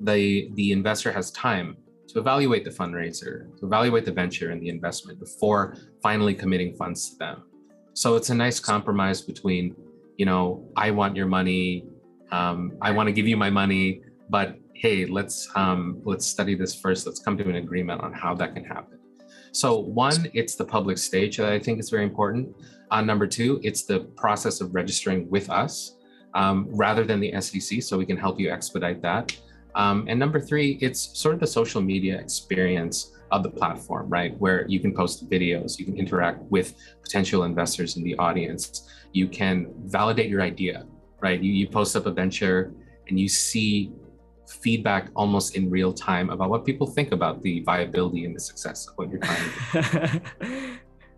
the 0.00 0.50
the 0.54 0.72
investor 0.72 1.12
has 1.12 1.30
time 1.32 1.76
to 2.08 2.18
evaluate 2.18 2.64
the 2.64 2.70
fundraiser, 2.70 3.54
to 3.58 3.66
evaluate 3.66 4.06
the 4.06 4.12
venture 4.12 4.50
and 4.50 4.62
the 4.62 4.70
investment 4.70 5.20
before 5.20 5.76
finally 6.02 6.34
committing 6.34 6.74
funds 6.74 7.10
to 7.10 7.16
them. 7.18 7.42
So 7.92 8.16
it's 8.16 8.30
a 8.30 8.34
nice 8.34 8.58
compromise 8.60 9.20
between 9.20 9.76
you 10.18 10.26
know, 10.26 10.68
I 10.76 10.90
want 10.90 11.16
your 11.16 11.26
money. 11.26 11.86
Um, 12.30 12.72
I 12.82 12.90
want 12.90 13.06
to 13.06 13.12
give 13.12 13.26
you 13.26 13.38
my 13.38 13.48
money, 13.48 14.02
but 14.28 14.56
hey, 14.74 15.06
let's 15.06 15.48
um, 15.54 16.02
let's 16.04 16.26
study 16.26 16.54
this 16.54 16.74
first. 16.74 17.06
Let's 17.06 17.20
come 17.20 17.38
to 17.38 17.48
an 17.48 17.56
agreement 17.56 18.02
on 18.02 18.12
how 18.12 18.34
that 18.34 18.54
can 18.54 18.64
happen. 18.64 18.98
So 19.52 19.78
one, 19.78 20.28
it's 20.34 20.56
the 20.56 20.64
public 20.64 20.98
stage 20.98 21.38
that 21.38 21.50
I 21.50 21.58
think 21.58 21.80
is 21.80 21.88
very 21.88 22.04
important. 22.04 22.54
Uh, 22.90 23.00
number 23.00 23.26
two, 23.26 23.60
it's 23.62 23.84
the 23.84 24.00
process 24.16 24.60
of 24.60 24.74
registering 24.74 25.30
with 25.30 25.48
us 25.48 25.96
um, 26.34 26.66
rather 26.70 27.04
than 27.04 27.20
the 27.20 27.40
SEC, 27.40 27.82
so 27.82 27.96
we 27.96 28.04
can 28.04 28.16
help 28.16 28.38
you 28.38 28.50
expedite 28.50 29.00
that. 29.02 29.34
Um, 29.74 30.06
and 30.08 30.18
number 30.18 30.40
three, 30.40 30.78
it's 30.80 31.16
sort 31.18 31.34
of 31.34 31.40
the 31.40 31.46
social 31.46 31.80
media 31.80 32.18
experience 32.18 33.12
of 33.30 33.42
the 33.42 33.50
platform, 33.50 34.08
right? 34.08 34.38
Where 34.38 34.66
you 34.68 34.80
can 34.80 34.94
post 34.94 35.28
videos, 35.28 35.78
you 35.78 35.84
can 35.84 35.96
interact 35.96 36.42
with 36.50 36.74
potential 37.02 37.44
investors 37.44 37.96
in 37.96 38.04
the 38.04 38.16
audience 38.16 38.88
you 39.12 39.28
can 39.28 39.72
validate 39.84 40.28
your 40.28 40.42
idea, 40.42 40.86
right? 41.20 41.40
You, 41.40 41.52
you 41.52 41.68
post 41.68 41.96
up 41.96 42.06
a 42.06 42.10
venture 42.10 42.72
and 43.08 43.18
you 43.18 43.28
see 43.28 43.92
feedback 44.46 45.10
almost 45.14 45.56
in 45.56 45.68
real 45.70 45.92
time 45.92 46.30
about 46.30 46.48
what 46.50 46.64
people 46.64 46.86
think 46.86 47.12
about 47.12 47.42
the 47.42 47.60
viability 47.62 48.24
and 48.24 48.34
the 48.34 48.40
success 48.40 48.86
of 48.86 48.94
what 48.96 49.10
you're 49.10 49.20
trying 49.20 49.50
to 49.72 50.22
do. 50.40 50.64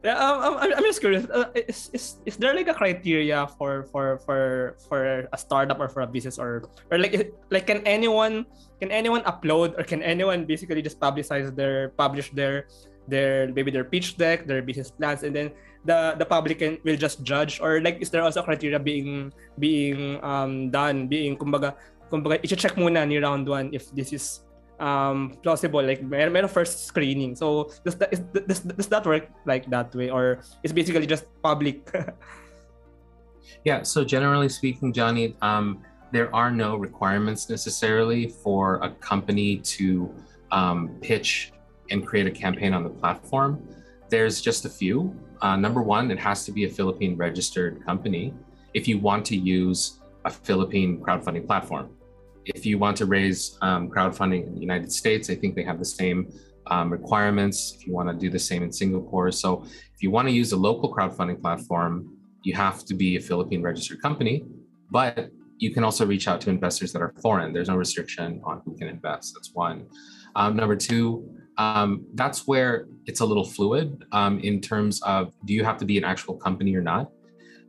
yeah, 0.04 0.16
um, 0.16 0.56
I'm, 0.56 0.72
I'm 0.72 0.84
just 0.84 1.00
curious. 1.00 1.28
Uh, 1.28 1.50
is, 1.54 1.90
is, 1.92 2.16
is 2.24 2.36
there 2.36 2.54
like 2.54 2.68
a 2.68 2.74
criteria 2.74 3.46
for 3.58 3.84
for 3.92 4.18
for 4.24 4.76
for 4.88 5.28
a 5.32 5.38
startup 5.38 5.78
or 5.80 5.88
for 5.88 6.02
a 6.02 6.08
business 6.08 6.38
or 6.38 6.64
or 6.90 6.98
like 6.98 7.32
like 7.50 7.66
can 7.66 7.84
anyone 7.84 8.46
can 8.80 8.90
anyone 8.90 9.20
upload 9.28 9.76
or 9.78 9.84
can 9.84 10.02
anyone 10.02 10.44
basically 10.44 10.80
just 10.80 10.98
publicize 11.00 11.54
their 11.54 11.90
publish 12.00 12.30
their 12.32 12.64
their 13.08 13.52
maybe 13.52 13.70
their 13.70 13.84
pitch 13.84 14.16
deck, 14.16 14.46
their 14.46 14.62
business 14.62 14.90
plans, 14.90 15.22
and 15.22 15.36
then 15.36 15.50
the 15.84 16.16
the 16.16 16.24
public 16.24 16.60
can, 16.60 16.78
will 16.84 16.96
just 16.96 17.22
judge 17.24 17.60
or 17.60 17.80
like 17.80 18.00
is 18.00 18.08
there 18.08 18.22
also 18.22 18.42
criteria 18.42 18.78
being 18.78 19.32
being 19.58 20.20
um 20.24 20.68
done 20.68 21.08
being 21.08 21.36
kumbaga 21.36 21.72
kumbaga 22.12 22.36
i-check 22.44 22.76
muna 22.76 23.08
ni 23.08 23.16
round 23.16 23.48
one 23.48 23.72
if 23.72 23.88
this 23.96 24.12
is 24.12 24.44
um 24.80 25.36
plausible 25.42 25.82
like 25.82 26.02
may 26.02 26.28
may 26.28 26.46
first 26.48 26.86
screening 26.86 27.36
so 27.36 27.70
does 27.84 27.96
that 27.96 28.12
is 28.12 28.20
does, 28.48 28.60
does 28.60 28.88
that 28.88 29.04
work 29.04 29.28
like 29.44 29.68
that 29.68 29.94
way 29.94 30.10
or 30.10 30.40
it's 30.64 30.72
basically 30.72 31.06
just 31.06 31.24
public 31.42 31.84
yeah 33.64 33.82
so 33.82 34.04
generally 34.04 34.48
speaking 34.48 34.92
johnny 34.92 35.36
um 35.42 35.82
there 36.12 36.34
are 36.34 36.50
no 36.50 36.76
requirements 36.76 37.48
necessarily 37.48 38.26
for 38.26 38.82
a 38.82 38.90
company 38.98 39.58
to 39.58 40.12
um, 40.50 40.88
pitch 41.00 41.52
and 41.90 42.04
create 42.04 42.26
a 42.26 42.30
campaign 42.32 42.74
on 42.74 42.82
the 42.82 42.90
platform 42.90 43.62
there's 44.10 44.40
just 44.40 44.64
a 44.64 44.68
few. 44.68 45.16
Uh, 45.40 45.56
number 45.56 45.80
one, 45.80 46.10
it 46.10 46.18
has 46.18 46.44
to 46.44 46.52
be 46.52 46.64
a 46.64 46.68
Philippine 46.68 47.16
registered 47.16 47.82
company 47.86 48.34
if 48.74 48.86
you 48.86 48.98
want 48.98 49.24
to 49.26 49.36
use 49.36 50.00
a 50.24 50.30
Philippine 50.30 51.00
crowdfunding 51.00 51.46
platform. 51.46 51.96
If 52.44 52.64
you 52.66 52.78
want 52.78 52.96
to 52.98 53.06
raise 53.06 53.58
um, 53.62 53.88
crowdfunding 53.90 54.46
in 54.46 54.54
the 54.54 54.60
United 54.60 54.92
States, 54.92 55.30
I 55.30 55.34
think 55.34 55.54
they 55.54 55.62
have 55.64 55.78
the 55.78 55.84
same 55.84 56.32
um, 56.66 56.90
requirements. 56.90 57.74
If 57.76 57.86
you 57.86 57.92
want 57.92 58.08
to 58.08 58.14
do 58.14 58.30
the 58.30 58.38
same 58.38 58.62
in 58.62 58.72
Singapore. 58.72 59.30
So 59.32 59.64
if 59.64 60.02
you 60.02 60.10
want 60.10 60.28
to 60.28 60.32
use 60.32 60.52
a 60.52 60.56
local 60.56 60.94
crowdfunding 60.94 61.40
platform, 61.40 62.16
you 62.42 62.54
have 62.54 62.84
to 62.86 62.94
be 62.94 63.16
a 63.16 63.20
Philippine 63.20 63.62
registered 63.62 64.00
company, 64.00 64.44
but 64.90 65.30
you 65.58 65.72
can 65.72 65.84
also 65.84 66.06
reach 66.06 66.26
out 66.26 66.40
to 66.42 66.50
investors 66.50 66.92
that 66.92 67.02
are 67.02 67.14
foreign. 67.20 67.52
There's 67.52 67.68
no 67.68 67.76
restriction 67.76 68.40
on 68.44 68.62
who 68.64 68.74
can 68.76 68.88
invest. 68.88 69.34
That's 69.34 69.54
one. 69.54 69.86
Um, 70.34 70.56
number 70.56 70.74
two, 70.74 71.28
um, 71.58 72.06
that's 72.14 72.46
where 72.46 72.86
it's 73.04 73.20
a 73.20 73.24
little 73.26 73.44
fluid 73.44 74.04
um, 74.12 74.38
in 74.40 74.60
terms 74.62 75.02
of 75.02 75.34
do 75.44 75.52
you 75.52 75.64
have 75.64 75.76
to 75.78 75.84
be 75.84 75.98
an 75.98 76.04
actual 76.04 76.34
company 76.34 76.74
or 76.74 76.80
not? 76.80 77.10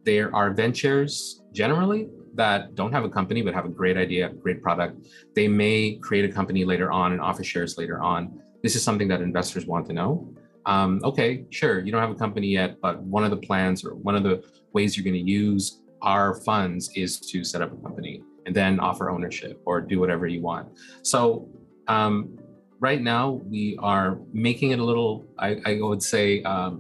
There 0.06 0.34
are 0.34 0.52
ventures 0.52 1.44
generally 1.52 2.08
that 2.36 2.76
don't 2.76 2.92
have 2.92 3.04
a 3.04 3.10
company 3.10 3.42
but 3.42 3.54
have 3.54 3.66
a 3.66 3.70
great 3.70 3.98
idea, 3.98 4.30
great 4.30 4.62
product. 4.62 5.06
They 5.36 5.48
may 5.48 5.96
create 6.02 6.26
a 6.30 6.34
company 6.34 6.66
later 6.66 6.92
on 6.92 7.12
and 7.12 7.22
offer 7.22 7.44
shares 7.44 7.78
later 7.78 8.02
on. 8.02 8.42
This 8.64 8.76
is 8.76 8.84
something 8.84 9.08
that 9.08 9.22
investors 9.22 9.66
want 9.66 9.86
to 9.88 9.94
know. 9.94 10.34
Um, 10.66 11.02
okay, 11.04 11.46
sure, 11.50 11.80
you 11.80 11.92
don't 11.92 12.02
have 12.02 12.12
a 12.12 12.16
company 12.16 12.48
yet, 12.48 12.80
but 12.82 13.02
one 13.02 13.24
of 13.24 13.32
the 13.32 13.38
plans 13.38 13.84
or 13.84 13.96
one 13.96 14.16
of 14.16 14.24
the 14.24 14.44
ways 14.74 14.96
you're 14.96 15.04
going 15.04 15.26
to 15.26 15.32
use 15.32 15.82
our 16.02 16.36
funds 16.36 16.92
is 16.96 17.20
to 17.20 17.44
set 17.44 17.62
up 17.62 17.74
a 17.74 17.78
company 17.78 18.24
and 18.46 18.56
then 18.56 18.80
offer 18.80 19.10
ownership 19.10 19.62
or 19.66 19.82
do 19.82 20.00
whatever 20.00 20.28
you 20.28 20.42
want. 20.42 20.70
So 21.04 21.50
um, 21.88 22.38
right 22.80 23.02
now 23.02 23.42
we 23.46 23.78
are 23.80 24.20
making 24.34 24.72
it 24.72 24.80
a 24.80 24.84
little, 24.84 25.26
I, 25.38 25.58
I 25.66 25.80
would 25.82 26.02
say, 26.02 26.42
um, 26.44 26.80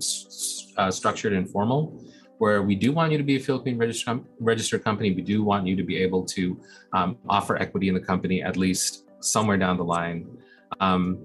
uh, 0.77 0.91
structured 0.91 1.33
and 1.33 1.49
formal, 1.49 2.03
where 2.41 2.63
we 2.63 2.73
do 2.73 2.91
want 2.91 3.11
you 3.11 3.19
to 3.19 3.23
be 3.23 3.35
a 3.35 3.39
Philippine 3.39 3.77
registered, 3.77 4.19
registered 4.39 4.83
company. 4.83 5.11
We 5.11 5.21
do 5.21 5.43
want 5.43 5.67
you 5.67 5.75
to 5.75 5.83
be 5.83 5.97
able 5.97 6.25
to 6.37 6.59
um, 6.91 7.15
offer 7.29 7.55
equity 7.55 7.87
in 7.87 7.93
the 7.93 8.05
company 8.11 8.41
at 8.41 8.57
least 8.57 9.05
somewhere 9.19 9.57
down 9.57 9.77
the 9.77 9.83
line. 9.83 10.25
Um, 10.79 11.19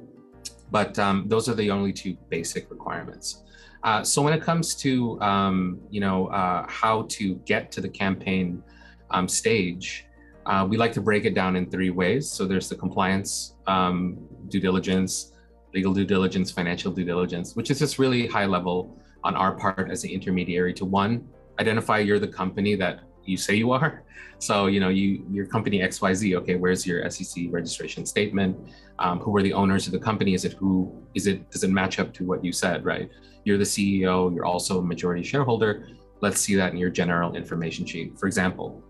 but 0.70 0.98
um, 0.98 1.24
those 1.26 1.48
are 1.48 1.54
the 1.54 1.70
only 1.70 1.90
two 1.90 2.18
basic 2.28 2.70
requirements. 2.70 3.44
Uh, 3.82 4.04
so 4.04 4.20
when 4.20 4.34
it 4.34 4.42
comes 4.42 4.74
to 4.74 5.18
um, 5.22 5.80
you 5.88 6.02
know 6.02 6.26
uh, 6.26 6.66
how 6.68 7.06
to 7.16 7.36
get 7.46 7.72
to 7.72 7.80
the 7.80 7.88
campaign 7.88 8.62
um, 9.10 9.26
stage, 9.26 10.04
uh, 10.44 10.66
we 10.68 10.76
like 10.76 10.92
to 10.92 11.00
break 11.00 11.24
it 11.24 11.32
down 11.32 11.56
in 11.56 11.70
three 11.70 11.88
ways. 11.88 12.30
So 12.30 12.44
there's 12.44 12.68
the 12.68 12.76
compliance 12.76 13.54
um, 13.66 14.18
due 14.48 14.60
diligence, 14.60 15.32
legal 15.72 15.94
due 15.94 16.04
diligence, 16.04 16.50
financial 16.50 16.92
due 16.92 17.06
diligence, 17.06 17.56
which 17.56 17.70
is 17.70 17.78
just 17.78 17.98
really 17.98 18.26
high 18.26 18.44
level 18.44 19.00
on 19.26 19.34
our 19.34 19.52
part 19.52 19.90
as 19.90 20.00
the 20.02 20.12
intermediary 20.12 20.72
to 20.74 20.84
one 20.84 21.12
identify 21.58 21.98
you're 21.98 22.18
the 22.18 22.28
company 22.28 22.74
that 22.76 23.00
you 23.24 23.36
say 23.36 23.54
you 23.54 23.72
are. 23.72 24.02
So 24.38 24.66
you 24.66 24.80
know 24.80 24.90
you 24.90 25.24
your 25.30 25.46
company 25.46 25.80
XYZ. 25.80 26.36
Okay, 26.40 26.56
where's 26.56 26.86
your 26.86 26.98
SEC 27.10 27.46
registration 27.48 28.04
statement? 28.04 28.52
Um, 28.98 29.18
who 29.18 29.34
are 29.34 29.40
the 29.40 29.54
owners 29.54 29.86
of 29.86 29.94
the 29.94 29.98
company? 29.98 30.34
Is 30.34 30.44
it 30.44 30.52
who? 30.52 30.92
Is 31.14 31.26
it 31.26 31.50
does 31.50 31.64
it 31.64 31.70
match 31.70 31.98
up 31.98 32.12
to 32.16 32.22
what 32.30 32.44
you 32.44 32.52
said? 32.52 32.84
Right. 32.84 33.08
You're 33.44 33.56
the 33.56 33.70
CEO. 33.74 34.34
You're 34.34 34.44
also 34.44 34.80
a 34.80 34.82
majority 34.82 35.22
shareholder. 35.22 35.88
Let's 36.20 36.38
see 36.38 36.54
that 36.54 36.72
in 36.74 36.78
your 36.78 36.90
general 36.90 37.34
information 37.34 37.86
sheet, 37.86 38.18
for 38.18 38.26
example. 38.26 38.84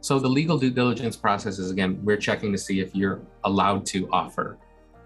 So 0.00 0.18
the 0.18 0.32
legal 0.40 0.58
due 0.58 0.72
diligence 0.72 1.16
process 1.16 1.60
is 1.60 1.70
again 1.70 2.00
we're 2.02 2.22
checking 2.28 2.50
to 2.50 2.58
see 2.58 2.80
if 2.80 2.92
you're 2.92 3.20
allowed 3.44 3.86
to 3.94 4.08
offer 4.10 4.58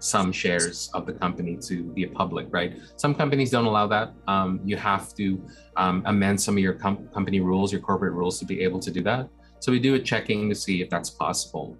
some 0.03 0.31
shares 0.33 0.89
of 0.93 1.05
the 1.05 1.13
company 1.13 1.55
to 1.55 1.91
the 1.95 2.05
public, 2.07 2.47
right? 2.51 2.77
Some 2.97 3.15
companies 3.15 3.49
don't 3.49 3.65
allow 3.65 3.87
that. 3.87 4.13
Um, 4.27 4.59
you 4.65 4.75
have 4.75 5.15
to 5.15 5.41
um, 5.77 6.03
amend 6.05 6.39
some 6.39 6.55
of 6.55 6.59
your 6.59 6.73
com- 6.73 7.07
company 7.13 7.39
rules, 7.39 7.71
your 7.71 7.81
corporate 7.81 8.13
rules 8.13 8.37
to 8.39 8.45
be 8.45 8.61
able 8.61 8.79
to 8.81 8.91
do 8.91 9.01
that. 9.03 9.29
So 9.59 9.71
we 9.71 9.79
do 9.79 9.95
a 9.95 9.99
checking 9.99 10.49
to 10.49 10.55
see 10.55 10.81
if 10.81 10.89
that's 10.89 11.09
possible. 11.09 11.77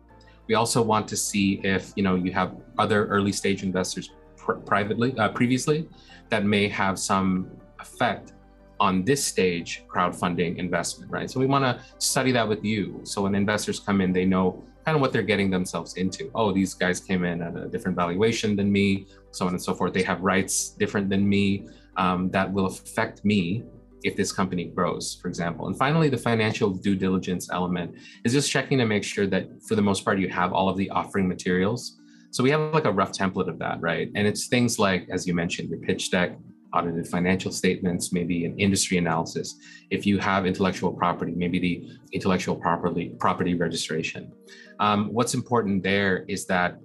We 0.47 0.55
also 0.55 0.81
want 0.81 1.07
to 1.09 1.17
see 1.17 1.59
if 1.63 1.91
you 1.97 2.03
know 2.03 2.15
you 2.15 2.31
have 2.31 2.55
other 2.77 3.07
early 3.07 3.33
stage 3.33 3.61
investors 3.61 4.09
pr- 4.37 4.53
privately 4.53 5.17
uh, 5.17 5.29
previously 5.29 5.89
that 6.29 6.45
may 6.45 6.69
have 6.69 6.97
some 6.97 7.51
effect 7.79 8.33
on 8.79 9.03
this 9.03 9.23
stage 9.23 9.83
crowdfunding 9.93 10.57
investment, 10.57 11.11
right? 11.11 11.29
So 11.29 11.39
we 11.39 11.45
want 11.45 11.63
to 11.65 11.81
study 11.99 12.31
that 12.31 12.47
with 12.47 12.63
you. 12.63 13.01
So 13.03 13.21
when 13.21 13.35
investors 13.35 13.79
come 13.79 14.01
in, 14.01 14.11
they 14.13 14.25
know 14.25 14.63
kind 14.85 14.95
of 14.95 15.01
what 15.01 15.13
they're 15.13 15.23
getting 15.23 15.49
themselves 15.49 15.95
into. 15.95 16.29
Oh, 16.35 16.51
these 16.51 16.73
guys 16.73 16.99
came 16.99 17.23
in 17.23 17.41
at 17.41 17.55
a 17.55 17.67
different 17.67 17.95
valuation 17.97 18.55
than 18.55 18.71
me, 18.71 19.07
so 19.31 19.45
on 19.47 19.53
and 19.53 19.61
so 19.61 19.73
forth. 19.73 19.93
They 19.93 20.03
have 20.03 20.21
rights 20.21 20.69
different 20.69 21.09
than 21.09 21.27
me 21.27 21.67
um, 21.97 22.29
that 22.31 22.51
will 22.51 22.65
affect 22.65 23.23
me 23.23 23.63
if 24.03 24.15
this 24.15 24.31
company 24.31 24.65
grows, 24.65 25.17
for 25.21 25.29
example. 25.29 25.67
And 25.67 25.77
finally, 25.77 26.09
the 26.09 26.17
financial 26.17 26.69
due 26.69 26.95
diligence 26.95 27.49
element 27.51 27.95
is 28.25 28.33
just 28.33 28.51
checking 28.51 28.77
to 28.79 28.85
make 28.85 29.03
sure 29.03 29.27
that 29.27 29.47
for 29.65 29.75
the 29.75 29.81
most 29.81 30.03
part, 30.03 30.19
you 30.19 30.29
have 30.29 30.51
all 30.51 30.69
of 30.69 30.77
the 30.77 30.89
offering 30.89 31.27
materials. 31.27 31.97
So 32.31 32.43
we 32.43 32.49
have 32.49 32.73
like 32.73 32.85
a 32.85 32.91
rough 32.91 33.11
template 33.11 33.47
of 33.47 33.59
that, 33.59 33.79
right? 33.79 34.09
And 34.15 34.27
it's 34.27 34.47
things 34.47 34.79
like, 34.79 35.07
as 35.09 35.25
you 35.25 35.33
mentioned, 35.33 35.69
your 35.69 35.79
pitch 35.79 36.11
deck, 36.11 36.35
audited 36.73 37.07
financial 37.07 37.51
statements, 37.51 38.11
maybe 38.11 38.45
an 38.45 38.57
industry 38.59 38.97
analysis. 38.97 39.55
If 39.89 40.05
you 40.05 40.17
have 40.19 40.45
intellectual 40.45 40.91
property, 40.91 41.33
maybe 41.35 41.59
the 41.59 41.89
intellectual 42.11 42.55
property 42.55 43.13
property 43.19 43.53
registration. 43.55 44.31
Um, 44.79 45.13
what's 45.13 45.33
important 45.33 45.83
there 45.83 46.25
is 46.27 46.45
that 46.47 46.79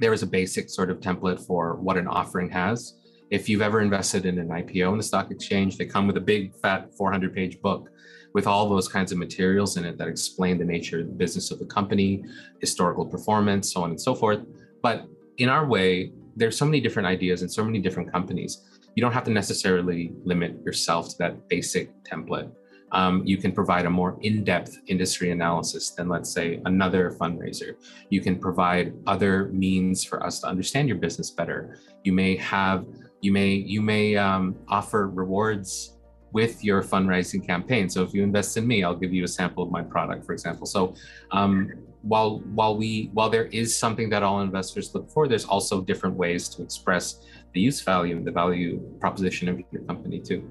there 0.00 0.12
is 0.12 0.22
a 0.22 0.26
basic 0.26 0.68
sort 0.70 0.90
of 0.90 1.00
template 1.00 1.46
for 1.46 1.76
what 1.76 1.96
an 1.96 2.06
offering 2.06 2.50
has. 2.50 2.94
If 3.30 3.48
you've 3.48 3.62
ever 3.62 3.80
invested 3.80 4.24
in 4.24 4.38
an 4.38 4.48
IPO 4.48 4.92
in 4.92 4.98
the 4.98 5.02
stock 5.02 5.30
exchange, 5.30 5.78
they 5.78 5.86
come 5.86 6.06
with 6.06 6.16
a 6.16 6.20
big 6.20 6.54
fat 6.54 6.94
400 6.94 7.34
page 7.34 7.60
book 7.60 7.88
with 8.34 8.46
all 8.46 8.68
those 8.68 8.86
kinds 8.86 9.12
of 9.12 9.18
materials 9.18 9.76
in 9.76 9.84
it 9.84 9.96
that 9.98 10.08
explain 10.08 10.58
the 10.58 10.64
nature 10.64 11.00
of 11.00 11.06
the 11.06 11.12
business 11.12 11.50
of 11.50 11.58
the 11.58 11.64
company, 11.64 12.22
historical 12.60 13.04
performance, 13.06 13.72
so 13.72 13.82
on 13.82 13.90
and 13.90 14.00
so 14.00 14.14
forth. 14.14 14.40
But 14.82 15.06
in 15.38 15.48
our 15.48 15.66
way, 15.66 16.12
there's 16.36 16.56
so 16.56 16.66
many 16.66 16.80
different 16.80 17.08
ideas 17.08 17.40
and 17.40 17.50
so 17.50 17.64
many 17.64 17.78
different 17.78 18.12
companies 18.12 18.75
you 18.96 19.02
don't 19.02 19.12
have 19.12 19.24
to 19.24 19.30
necessarily 19.30 20.12
limit 20.24 20.56
yourself 20.64 21.10
to 21.10 21.18
that 21.18 21.48
basic 21.48 21.90
template. 22.02 22.50
Um, 22.92 23.22
you 23.26 23.36
can 23.36 23.52
provide 23.52 23.84
a 23.84 23.90
more 23.90 24.16
in-depth 24.22 24.78
industry 24.86 25.30
analysis 25.30 25.90
than 25.90 26.08
let's 26.08 26.32
say 26.32 26.62
another 26.64 27.10
fundraiser. 27.10 27.74
You 28.08 28.22
can 28.22 28.38
provide 28.38 28.94
other 29.06 29.48
means 29.48 30.02
for 30.02 30.24
us 30.24 30.40
to 30.40 30.46
understand 30.46 30.88
your 30.88 30.96
business 30.96 31.30
better. 31.30 31.78
You 32.04 32.12
may 32.12 32.36
have 32.36 32.86
you 33.20 33.32
may 33.32 33.50
you 33.50 33.82
may 33.82 34.16
um, 34.16 34.56
offer 34.68 35.08
rewards 35.08 35.98
with 36.32 36.64
your 36.64 36.82
fundraising 36.82 37.44
campaign. 37.46 37.88
So 37.90 38.02
if 38.02 38.14
you 38.14 38.22
invest 38.22 38.56
in 38.56 38.66
me 38.66 38.82
i'll 38.82 38.96
give 38.96 39.12
you 39.12 39.24
a 39.24 39.28
sample 39.28 39.62
of 39.64 39.70
my 39.70 39.82
product 39.82 40.24
for 40.24 40.32
example. 40.32 40.66
So 40.66 40.94
um, 41.32 41.72
while 42.02 42.38
while 42.54 42.76
we 42.76 43.10
while 43.12 43.28
there 43.28 43.46
is 43.46 43.76
something 43.76 44.08
that 44.10 44.22
all 44.22 44.40
investors 44.40 44.94
look 44.94 45.10
for 45.10 45.26
there's 45.26 45.44
also 45.44 45.80
different 45.80 46.14
ways 46.14 46.48
to 46.50 46.62
express 46.62 47.26
the 47.56 47.64
use 47.64 47.80
value 47.80 48.20
and 48.20 48.24
the 48.28 48.36
value 48.42 48.76
proposition 49.00 49.48
of 49.48 49.56
your 49.72 49.82
company 49.88 50.20
too. 50.20 50.44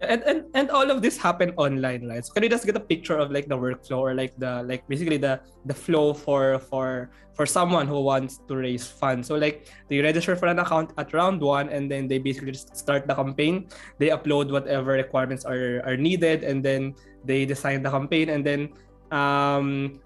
And, 0.00 0.24
and 0.24 0.38
and 0.56 0.70
all 0.72 0.88
of 0.88 1.04
this 1.04 1.20
happen 1.20 1.52
online, 1.60 2.08
right? 2.08 2.24
So 2.24 2.32
can 2.32 2.40
you 2.40 2.48
just 2.48 2.64
get 2.64 2.72
a 2.72 2.80
picture 2.80 3.20
of 3.20 3.28
like 3.28 3.52
the 3.52 3.58
workflow 3.58 4.00
or 4.00 4.14
like 4.16 4.32
the 4.40 4.64
like 4.64 4.88
basically 4.88 5.20
the 5.20 5.44
the 5.68 5.76
flow 5.76 6.16
for 6.16 6.56
for 6.56 7.12
for 7.36 7.44
someone 7.44 7.84
who 7.84 8.00
wants 8.00 8.40
to 8.48 8.56
raise 8.56 8.88
funds? 8.88 9.28
So 9.28 9.36
like 9.36 9.68
they 9.92 10.00
register 10.00 10.40
for 10.40 10.48
an 10.48 10.56
account 10.56 10.96
at 10.96 11.12
round 11.12 11.44
one 11.44 11.68
and 11.68 11.84
then 11.92 12.08
they 12.08 12.16
basically 12.16 12.56
just 12.56 12.72
start 12.72 13.04
the 13.04 13.12
campaign. 13.12 13.68
They 14.00 14.08
upload 14.08 14.48
whatever 14.48 14.96
requirements 14.96 15.44
are 15.44 15.84
are 15.84 16.00
needed 16.00 16.48
and 16.48 16.64
then 16.64 16.96
they 17.28 17.44
design 17.44 17.84
the 17.84 17.92
campaign 17.92 18.32
and 18.32 18.40
then 18.40 18.72
um 19.12 20.00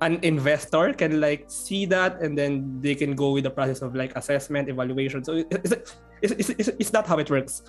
an 0.00 0.18
investor 0.22 0.92
can 0.92 1.20
like 1.20 1.44
see 1.48 1.84
that 1.86 2.20
and 2.22 2.36
then 2.36 2.80
they 2.80 2.94
can 2.94 3.14
go 3.14 3.32
with 3.32 3.44
the 3.44 3.50
process 3.50 3.82
of 3.82 3.94
like 3.94 4.16
assessment 4.16 4.68
evaluation. 4.68 5.22
So 5.24 5.34
is, 5.34 5.72
it, 5.72 5.94
is, 6.22 6.32
is, 6.32 6.50
is, 6.50 6.68
is 6.78 6.90
that 6.90 7.06
how 7.06 7.18
it 7.18 7.30
works? 7.30 7.62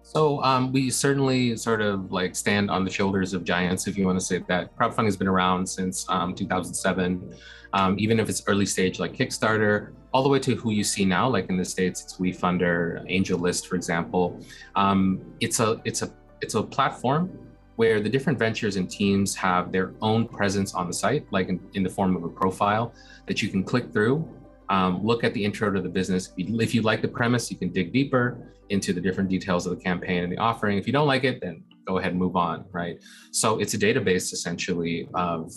So 0.04 0.42
um, 0.42 0.72
we 0.72 0.90
certainly 0.90 1.58
sort 1.58 1.82
of 1.82 2.14
like 2.14 2.34
stand 2.34 2.72
on 2.72 2.86
the 2.86 2.90
shoulders 2.90 3.34
of 3.34 3.44
giants 3.44 3.88
if 3.88 3.98
you 3.98 4.06
want 4.06 4.18
to 4.18 4.24
say 4.24 4.42
that. 4.48 4.74
Crowdfunding 4.78 5.04
has 5.04 5.18
been 5.18 5.28
around 5.28 5.68
since 5.68 6.06
um, 6.08 6.34
2007 6.34 7.36
um, 7.74 7.96
even 8.00 8.20
if 8.20 8.30
it's 8.30 8.42
early 8.48 8.66
stage 8.66 9.00
like 9.00 9.14
kickstarter 9.14 9.92
all 10.14 10.24
the 10.24 10.30
way 10.30 10.40
to 10.40 10.56
who 10.56 10.72
you 10.72 10.84
see 10.84 11.06
now 11.06 11.28
like 11.28 11.50
in 11.50 11.58
the 11.58 11.66
states 11.66 12.02
it's 12.04 12.18
wefunder 12.18 13.06
angellist 13.12 13.68
for 13.68 13.76
example. 13.76 14.40
Um, 14.76 15.22
it's 15.40 15.60
a 15.60 15.82
it's 15.84 16.02
a 16.02 16.10
it's 16.42 16.56
a 16.56 16.64
platform 16.64 17.38
where 17.78 18.00
the 18.02 18.10
different 18.10 18.38
ventures 18.38 18.76
and 18.76 18.90
teams 18.90 19.36
have 19.36 19.72
their 19.72 19.94
own 20.02 20.28
presence 20.28 20.74
on 20.74 20.88
the 20.88 20.94
site, 20.94 21.26
like 21.32 21.48
in, 21.48 21.60
in 21.74 21.84
the 21.84 21.90
form 21.90 22.16
of 22.16 22.24
a 22.24 22.30
profile 22.30 22.94
that 23.28 23.42
you 23.42 23.50
can 23.50 23.64
click 23.64 23.94
through, 23.94 24.28
um, 24.70 25.06
look 25.06 25.24
at 25.24 25.34
the 25.34 25.44
intro 25.44 25.72
to 25.72 25.80
the 25.80 25.90
business. 25.90 26.34
If 26.38 26.50
you, 26.50 26.60
if 26.60 26.76
you 26.76 26.82
like 26.82 27.02
the 27.02 27.08
premise, 27.08 27.50
you 27.52 27.58
can 27.58 27.72
dig 27.72 27.94
deeper 27.94 28.52
into 28.70 28.94
the 28.94 29.00
different 29.00 29.30
details 29.30 29.66
of 29.68 29.78
the 29.78 29.82
campaign 29.82 30.24
and 30.24 30.32
the 30.32 30.38
offering. 30.38 30.78
If 30.78 30.88
you 30.88 30.94
don't 30.94 31.08
like 31.08 31.24
it, 31.24 31.40
then 31.40 31.64
go 31.86 32.00
ahead 32.00 32.12
and 32.12 32.20
move 32.20 32.36
on, 32.36 32.66
right? 32.72 32.98
So 33.32 33.60
it's 33.60 33.76
a 33.76 33.78
database 33.78 34.34
essentially 34.34 35.08
of 35.14 35.54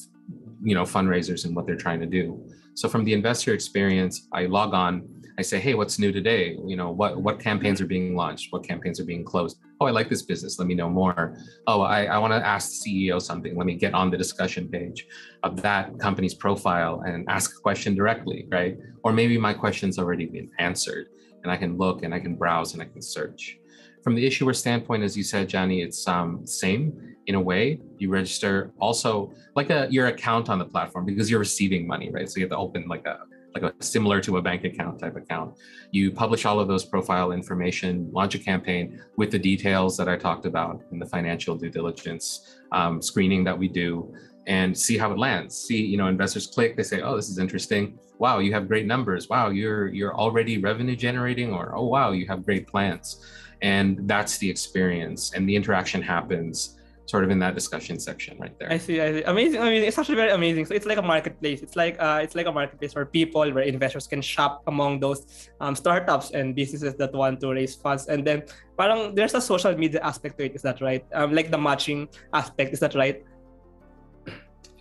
you 0.63 0.75
know 0.75 0.85
fundraisers 0.85 1.47
and 1.47 1.57
what 1.57 1.67
they're 1.67 1.75
trying 1.77 2.01
to 2.01 2.07
do. 2.07 2.47
So 2.75 2.89
from 2.89 3.05
the 3.05 3.15
investor 3.15 3.55
experience, 3.55 4.29
I 4.33 4.47
log 4.47 4.75
on 4.75 5.09
I 5.41 5.43
say, 5.43 5.59
hey, 5.59 5.73
what's 5.73 5.99
new 5.99 6.13
today? 6.13 6.59
You 6.67 6.77
know, 6.77 6.91
what 6.91 7.23
what 7.23 7.41
campaigns 7.41 7.81
are 7.81 7.87
being 7.87 8.15
launched? 8.15 8.53
What 8.53 8.63
campaigns 8.63 9.01
are 9.01 9.07
being 9.07 9.25
closed? 9.25 9.59
Oh, 9.81 9.87
I 9.87 9.91
like 9.91 10.11
this 10.11 10.21
business. 10.21 10.59
Let 10.59 10.69
me 10.69 10.75
know 10.75 10.91
more. 10.91 11.35
Oh, 11.67 11.81
I, 11.81 12.05
I 12.05 12.19
want 12.19 12.35
to 12.35 12.47
ask 12.47 12.83
the 12.85 13.09
CEO 13.09 13.23
something. 13.23 13.57
Let 13.57 13.65
me 13.65 13.75
get 13.75 13.95
on 13.95 14.11
the 14.11 14.19
discussion 14.19 14.69
page 14.69 15.07
of 15.43 15.63
that 15.63 15.99
company's 15.99 16.35
profile 16.35 17.01
and 17.07 17.27
ask 17.31 17.57
a 17.57 17.61
question 17.63 17.95
directly, 17.95 18.47
right? 18.51 18.77
Or 19.03 19.15
maybe 19.15 19.39
my 19.39 19.55
question's 19.55 19.99
already 19.99 20.27
been 20.27 20.51
answered 20.59 21.07
and 21.43 21.51
I 21.51 21.57
can 21.57 21.79
look 21.79 22.03
and 22.03 22.13
I 22.13 22.21
can 22.21 22.35
browse 22.37 22.75
and 22.75 22.83
I 22.83 22.85
can 22.85 23.01
search. 23.01 23.57
From 24.05 24.15
the 24.15 24.27
issuer 24.27 24.53
standpoint, 24.53 25.05
as 25.05 25.17
you 25.17 25.23
said, 25.23 25.49
Johnny, 25.49 25.81
it's 25.81 26.07
um, 26.07 26.47
same 26.47 27.17
in 27.29 27.35
a 27.35 27.41
way. 27.41 27.81
You 27.97 28.11
register 28.11 28.73
also 28.79 29.33
like 29.57 29.71
a 29.71 29.89
your 29.91 30.09
account 30.09 30.51
on 30.51 30.59
the 30.59 30.67
platform 30.67 31.07
because 31.07 31.31
you're 31.31 31.41
receiving 31.41 31.87
money, 31.87 32.11
right? 32.11 32.29
So 32.29 32.41
you 32.41 32.45
have 32.45 32.51
to 32.51 32.59
open 32.59 32.87
like 32.89 33.07
a 33.07 33.21
like 33.55 33.63
a 33.63 33.75
similar 33.83 34.21
to 34.21 34.37
a 34.37 34.43
bank 34.43 34.65
account 34.65 34.99
type 35.01 35.17
account. 35.17 35.57
You 35.91 36.13
publish 36.13 36.45
all 36.45 36.61
of 36.61 36.69
those 36.69 36.85
profile 36.85 37.33
information, 37.33 38.09
launch 38.13 38.35
a 38.35 38.39
campaign 38.39 39.03
with 39.17 39.31
the 39.31 39.39
details 39.39 39.97
that 39.97 40.09
I 40.09 40.17
talked 40.17 40.47
about 40.47 40.83
in 40.93 40.99
the 40.99 41.07
financial 41.07 41.57
due 41.57 41.71
diligence 41.71 42.59
um, 42.73 43.03
screening 43.03 43.45
that 43.45 43.59
we 43.59 43.69
do. 43.69 44.15
and 44.47 44.77
see 44.77 44.97
how 44.97 45.13
it 45.13 45.19
lands. 45.19 45.55
See, 45.57 45.85
you 45.85 45.97
know, 45.99 46.09
investors 46.09 46.47
click, 46.47 46.77
they 46.77 46.83
say, 46.83 47.03
"Oh, 47.03 47.15
this 47.15 47.29
is 47.29 47.39
interesting. 47.39 47.99
Wow, 48.19 48.39
you 48.39 48.53
have 48.55 48.69
great 48.69 48.87
numbers. 48.87 49.29
Wow, 49.29 49.51
you're 49.51 49.89
you're 49.89 50.17
already 50.17 50.59
revenue 50.59 50.97
generating 50.97 51.53
or 51.53 51.77
oh 51.77 51.87
wow, 51.87 52.13
you 52.13 52.27
have 52.27 52.45
great 52.45 52.67
plans." 52.67 53.21
And 53.63 54.09
that's 54.09 54.39
the 54.39 54.49
experience 54.49 55.35
and 55.35 55.47
the 55.49 55.55
interaction 55.55 56.01
happens 56.01 56.80
sort 57.11 57.25
of 57.25 57.31
in 57.31 57.39
that 57.41 57.55
discussion 57.55 57.99
section 57.99 58.39
right 58.39 58.57
there. 58.59 58.71
I 58.71 58.79
see, 58.79 59.01
I 59.01 59.13
see. 59.13 59.23
Amazing. 59.25 59.61
I 59.61 59.69
mean, 59.71 59.83
it's 59.83 59.99
actually 59.99 60.15
very 60.15 60.31
amazing. 60.31 60.65
So 60.67 60.75
it's 60.75 60.87
like 60.87 60.99
a 60.99 61.03
marketplace. 61.03 61.61
It's 61.61 61.75
like 61.75 61.99
uh, 61.99 62.21
it's 62.23 62.37
like 62.39 62.47
a 62.47 62.53
marketplace 62.53 62.95
where 62.95 63.05
people, 63.05 63.43
where 63.53 63.65
investors 63.65 64.07
can 64.07 64.23
shop 64.23 64.63
among 64.69 65.01
those 65.01 65.51
um, 65.61 65.75
startups 65.75 66.31
and 66.31 66.55
businesses 66.55 66.95
that 66.95 67.13
want 67.13 67.41
to 67.41 67.51
raise 67.51 67.75
funds. 67.75 68.07
And 68.07 68.25
then, 68.25 68.45
parang 68.79 69.15
there's 69.17 69.35
a 69.35 69.41
social 69.41 69.75
media 69.77 70.01
aspect 70.03 70.39
to 70.39 70.45
it. 70.47 70.55
Is 70.55 70.63
that 70.63 70.81
right? 70.81 71.05
Um, 71.13 71.35
like 71.35 71.51
the 71.51 71.59
matching 71.59 72.09
aspect. 72.33 72.73
Is 72.73 72.81
that 72.81 72.95
right? 72.95 73.25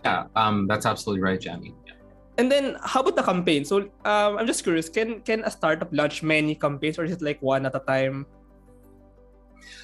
Yeah, 0.04 0.30
um, 0.36 0.66
that's 0.70 0.86
absolutely 0.86 1.20
right, 1.20 1.40
Jamie. 1.40 1.74
Yeah. 1.84 1.98
And 2.38 2.50
then, 2.50 2.78
how 2.86 3.02
about 3.02 3.16
the 3.16 3.26
campaign? 3.26 3.66
So, 3.66 3.90
um, 4.06 4.38
I'm 4.38 4.46
just 4.46 4.62
curious. 4.62 4.88
Can 4.88 5.20
can 5.26 5.42
a 5.44 5.50
startup 5.50 5.90
launch 5.90 6.22
many 6.22 6.54
campaigns, 6.54 6.96
or 6.96 7.04
is 7.04 7.12
it 7.12 7.20
like 7.20 7.42
one 7.42 7.66
at 7.66 7.74
a 7.74 7.82
time? 7.84 8.24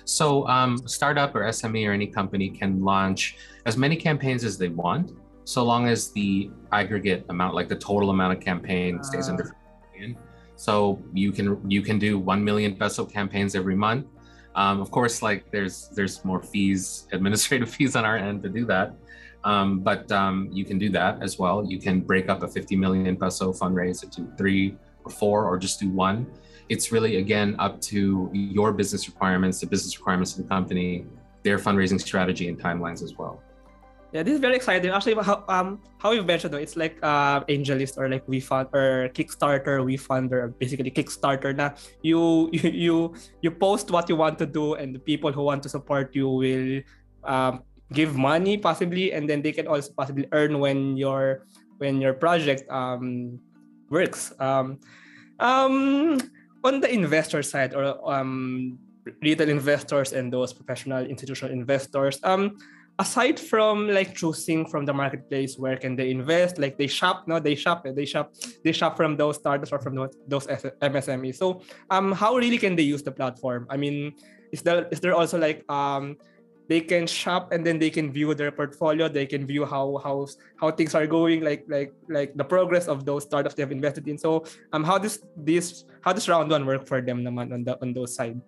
So, 0.05 0.47
um, 0.49 0.79
startup 0.87 1.35
or 1.35 1.43
SME 1.45 1.89
or 1.89 1.93
any 1.93 2.07
company 2.07 2.49
can 2.51 2.83
launch 2.83 3.37
as 3.65 3.77
many 3.77 3.97
campaigns 3.97 4.45
as 4.45 4.59
they 4.59 4.69
want, 4.69 5.13
so 5.45 5.65
long 5.65 5.89
as 5.89 6.13
the 6.13 6.51
aggregate 6.73 7.25
amount, 7.29 7.55
like 7.55 7.69
the 7.69 7.77
total 7.77 8.11
amount 8.11 8.33
of 8.37 8.41
campaign, 8.41 9.03
stays 9.03 9.29
under. 9.29 9.45
Uh. 9.45 10.13
So 10.57 11.03
you 11.13 11.33
can 11.33 11.71
you 11.71 11.83
can 11.83 11.99
do 11.99 12.19
one 12.19 12.43
million 12.43 12.75
peso 12.77 13.05
campaigns 13.05 13.55
every 13.55 13.77
month. 13.77 14.07
Um, 14.55 14.81
of 14.81 14.91
course, 14.91 15.23
like 15.23 15.51
there's 15.51 15.91
there's 15.95 16.25
more 16.25 16.43
fees, 16.43 17.07
administrative 17.13 17.71
fees 17.71 17.95
on 17.95 18.05
our 18.05 18.17
end 18.17 18.43
to 18.43 18.49
do 18.49 18.65
that. 18.67 18.95
Um, 19.45 19.81
but 19.81 20.11
um, 20.11 20.49
you 20.51 20.65
can 20.65 20.79
do 20.79 20.89
that 20.91 21.23
as 21.23 21.39
well. 21.39 21.65
You 21.65 21.79
can 21.79 22.01
break 22.01 22.29
up 22.29 22.43
a 22.43 22.49
50 22.49 22.75
million 22.75 23.17
peso 23.17 23.53
fundraise 23.53 24.03
into 24.03 24.27
three 24.37 24.77
or 25.05 25.11
four, 25.11 25.45
or 25.47 25.57
just 25.57 25.79
do 25.79 25.89
one. 25.89 26.27
It's 26.69 26.91
really, 26.91 27.17
again, 27.17 27.57
up 27.59 27.81
to 27.93 28.31
your 28.33 28.73
business 28.73 29.09
requirements, 29.09 29.61
the 29.61 29.67
business 29.67 29.99
requirements 29.99 30.37
of 30.37 30.43
the 30.43 30.49
company, 30.49 31.07
their 31.43 31.59
fundraising 31.59 32.01
strategy 32.01 32.49
and 32.49 32.59
timelines 32.59 33.03
as 33.03 33.15
well. 33.17 33.43
Yeah, 34.13 34.23
this 34.23 34.35
is 34.35 34.41
very 34.41 34.57
exciting. 34.57 34.91
Actually, 34.91 35.21
how 35.23 35.45
um 35.49 35.83
how 35.99 36.13
you 36.13 36.23
mentioned 36.23 36.55
though, 36.55 36.63
it's 36.63 36.77
like 36.77 36.97
uh, 37.03 37.43
or 37.47 38.09
like 38.09 38.25
WeFund 38.27 38.73
or 38.73 39.11
Kickstarter, 39.11 39.83
WeFunder, 39.83 40.55
basically 40.59 40.91
Kickstarter. 40.91 41.55
Na 41.55 41.71
you 42.03 42.49
you 42.53 42.71
you 42.71 42.97
you 43.43 43.51
post 43.51 43.91
what 43.91 44.09
you 44.09 44.17
want 44.17 44.39
to 44.39 44.47
do, 44.47 44.75
and 44.75 44.95
the 44.95 45.03
people 45.03 45.33
who 45.33 45.43
want 45.43 45.63
to 45.65 45.69
support 45.69 46.15
you 46.15 46.31
will 46.31 46.81
um, 47.25 47.63
give 47.93 48.17
money 48.17 48.59
possibly 48.59 49.13
and 49.13 49.29
then 49.31 49.43
they 49.43 49.53
can 49.53 49.67
also 49.67 49.93
possibly 49.95 50.27
earn 50.33 50.59
when 50.59 50.97
your 50.97 51.47
when 51.79 52.01
your 52.01 52.15
project 52.15 52.67
um 52.71 53.39
works 53.91 54.33
um 54.41 54.79
um 55.39 56.19
on 56.67 56.81
the 56.81 56.91
investor 56.93 57.43
side 57.43 57.75
or 57.75 57.95
um 58.11 58.79
retail 59.23 59.49
investors 59.49 60.13
and 60.13 60.33
those 60.33 60.53
professional 60.53 61.07
institutional 61.07 61.53
investors 61.55 62.19
um 62.25 62.57
aside 62.99 63.39
from 63.39 63.89
like 63.89 64.15
choosing 64.15 64.67
from 64.67 64.85
the 64.85 64.93
marketplace 64.93 65.59
where 65.59 65.77
can 65.77 65.95
they 65.95 66.11
invest 66.11 66.59
like 66.59 66.77
they 66.79 66.87
shop 66.87 67.29
no 67.29 67.39
they 67.39 67.55
shop 67.55 67.85
they 67.85 68.05
shop 68.05 68.33
they 68.65 68.73
shop 68.73 68.97
from 68.97 69.17
those 69.17 69.37
startups 69.37 69.71
or 69.71 69.79
from 69.79 69.95
those, 70.27 70.47
msmes 70.47 71.37
so 71.37 71.63
um 71.91 72.11
how 72.13 72.35
really 72.37 72.59
can 72.59 72.75
they 72.75 72.83
use 72.83 73.03
the 73.03 73.13
platform? 73.13 73.67
I 73.71 73.77
mean 73.77 74.15
is 74.53 74.63
there 74.63 74.89
is 74.91 75.01
there 75.01 75.15
also 75.15 75.39
like 75.39 75.63
um 75.71 76.17
they 76.69 76.81
can 76.81 77.07
shop 77.07 77.53
and 77.53 77.65
then 77.65 77.79
they 77.79 77.91
can 77.91 78.13
view 78.13 78.35
their 78.35 78.51
portfolio. 78.51 79.09
They 79.09 79.27
can 79.27 79.47
view 79.47 79.65
how 79.65 80.01
how 80.03 80.27
how 80.59 80.71
things 80.71 80.95
are 80.95 81.07
going 81.07 81.43
like 81.43 81.65
like 81.69 81.95
like 82.09 82.35
the 82.35 82.45
progress 82.45 82.89
of 82.89 83.07
those 83.07 83.23
startups 83.23 83.55
they 83.55 83.63
have 83.63 83.73
invested 83.73 84.09
in. 84.09 84.19
So 84.19 84.45
um 84.73 84.83
how 84.83 84.99
does 84.99 85.23
this 85.37 85.85
how 86.03 86.13
does 86.13 86.29
round 86.29 86.51
one 86.51 86.67
work 86.67 86.87
for 86.87 87.01
them 87.01 87.23
naman 87.23 87.55
on 87.55 87.65
the 87.65 87.79
on 87.81 87.95
those 87.95 88.15
side? 88.15 88.41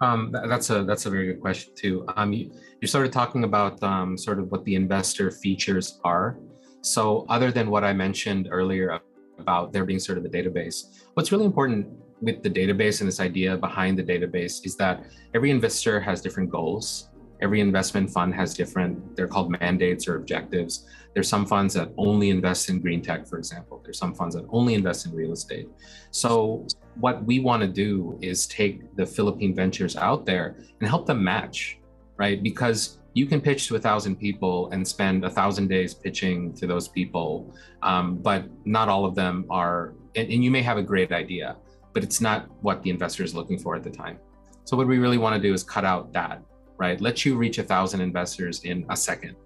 Um 0.00 0.32
that's 0.32 0.70
a 0.70 0.84
that's 0.84 1.06
a 1.06 1.10
very 1.10 1.26
good 1.34 1.40
question 1.40 1.74
too. 1.76 2.04
Um 2.16 2.32
you, 2.32 2.50
you're 2.80 2.88
sort 2.88 3.04
of 3.04 3.12
talking 3.12 3.44
about 3.44 3.82
um 3.82 4.16
sort 4.16 4.38
of 4.38 4.50
what 4.50 4.64
the 4.64 4.74
investor 4.74 5.30
features 5.30 6.00
are. 6.04 6.38
So 6.80 7.26
other 7.28 7.50
than 7.50 7.68
what 7.68 7.82
i 7.82 7.92
mentioned 7.92 8.48
earlier 8.50 9.02
about 9.38 9.72
there 9.72 9.84
being 9.84 9.98
sort 9.98 10.16
of 10.18 10.24
the 10.24 10.30
database 10.30 11.02
what's 11.14 11.30
really 11.32 11.44
important 11.44 11.86
with 12.20 12.42
the 12.42 12.50
database 12.50 13.00
and 13.00 13.08
this 13.08 13.20
idea 13.20 13.56
behind 13.56 13.98
the 13.98 14.02
database 14.02 14.64
is 14.66 14.76
that 14.76 15.04
every 15.34 15.50
investor 15.50 16.00
has 16.00 16.20
different 16.20 16.50
goals 16.50 17.10
every 17.40 17.60
investment 17.60 18.10
fund 18.10 18.34
has 18.34 18.54
different 18.54 19.16
they're 19.16 19.28
called 19.28 19.50
mandates 19.60 20.08
or 20.08 20.16
objectives. 20.16 20.86
There's 21.14 21.28
some 21.28 21.46
funds 21.46 21.74
that 21.74 21.90
only 21.96 22.30
invest 22.30 22.68
in 22.68 22.80
green 22.80 23.02
tech 23.02 23.26
for 23.26 23.38
example. 23.38 23.80
There's 23.84 23.98
some 23.98 24.14
funds 24.14 24.34
that 24.34 24.44
only 24.50 24.74
invest 24.74 25.06
in 25.06 25.14
real 25.14 25.32
estate. 25.32 25.68
So 26.10 26.66
what 27.00 27.24
we 27.24 27.40
want 27.40 27.62
to 27.62 27.68
do 27.68 28.18
is 28.20 28.46
take 28.46 28.94
the 28.96 29.06
philippine 29.06 29.54
ventures 29.54 29.96
out 29.96 30.26
there 30.26 30.56
and 30.80 30.88
help 30.88 31.06
them 31.06 31.22
match 31.22 31.78
right? 32.18 32.42
Because 32.42 32.98
you 33.14 33.26
can 33.26 33.40
pitch 33.40 33.68
to 33.68 33.76
a 33.76 33.78
thousand 33.78 34.16
people 34.16 34.70
and 34.70 34.86
spend 34.86 35.24
a 35.24 35.30
thousand 35.30 35.68
days 35.68 35.94
pitching 35.94 36.52
to 36.54 36.66
those 36.66 36.88
people 36.88 37.54
um, 37.82 38.16
but 38.16 38.44
not 38.64 38.88
all 38.88 39.04
of 39.04 39.14
them 39.14 39.46
are 39.48 39.94
and, 40.16 40.30
and 40.30 40.44
you 40.44 40.50
may 40.50 40.62
have 40.62 40.76
a 40.76 40.82
great 40.82 41.12
idea 41.12 41.56
but 41.94 42.04
it's 42.04 42.20
not 42.20 42.48
what 42.62 42.82
the 42.82 42.90
investor 42.90 43.24
is 43.24 43.34
looking 43.34 43.58
for 43.58 43.74
at 43.74 43.82
the 43.82 43.90
time. 43.90 44.18
So 44.64 44.76
what 44.76 44.86
we 44.86 44.98
really 44.98 45.18
want 45.18 45.34
to 45.34 45.40
do 45.40 45.54
is 45.54 45.62
cut 45.62 45.84
out 45.84 46.12
that 46.12 46.42
right? 46.78 47.00
Let 47.00 47.24
you 47.24 47.36
reach 47.36 47.58
a 47.58 47.62
thousand 47.62 48.00
investors 48.00 48.64
in 48.64 48.86
a 48.88 48.96
second 48.96 49.36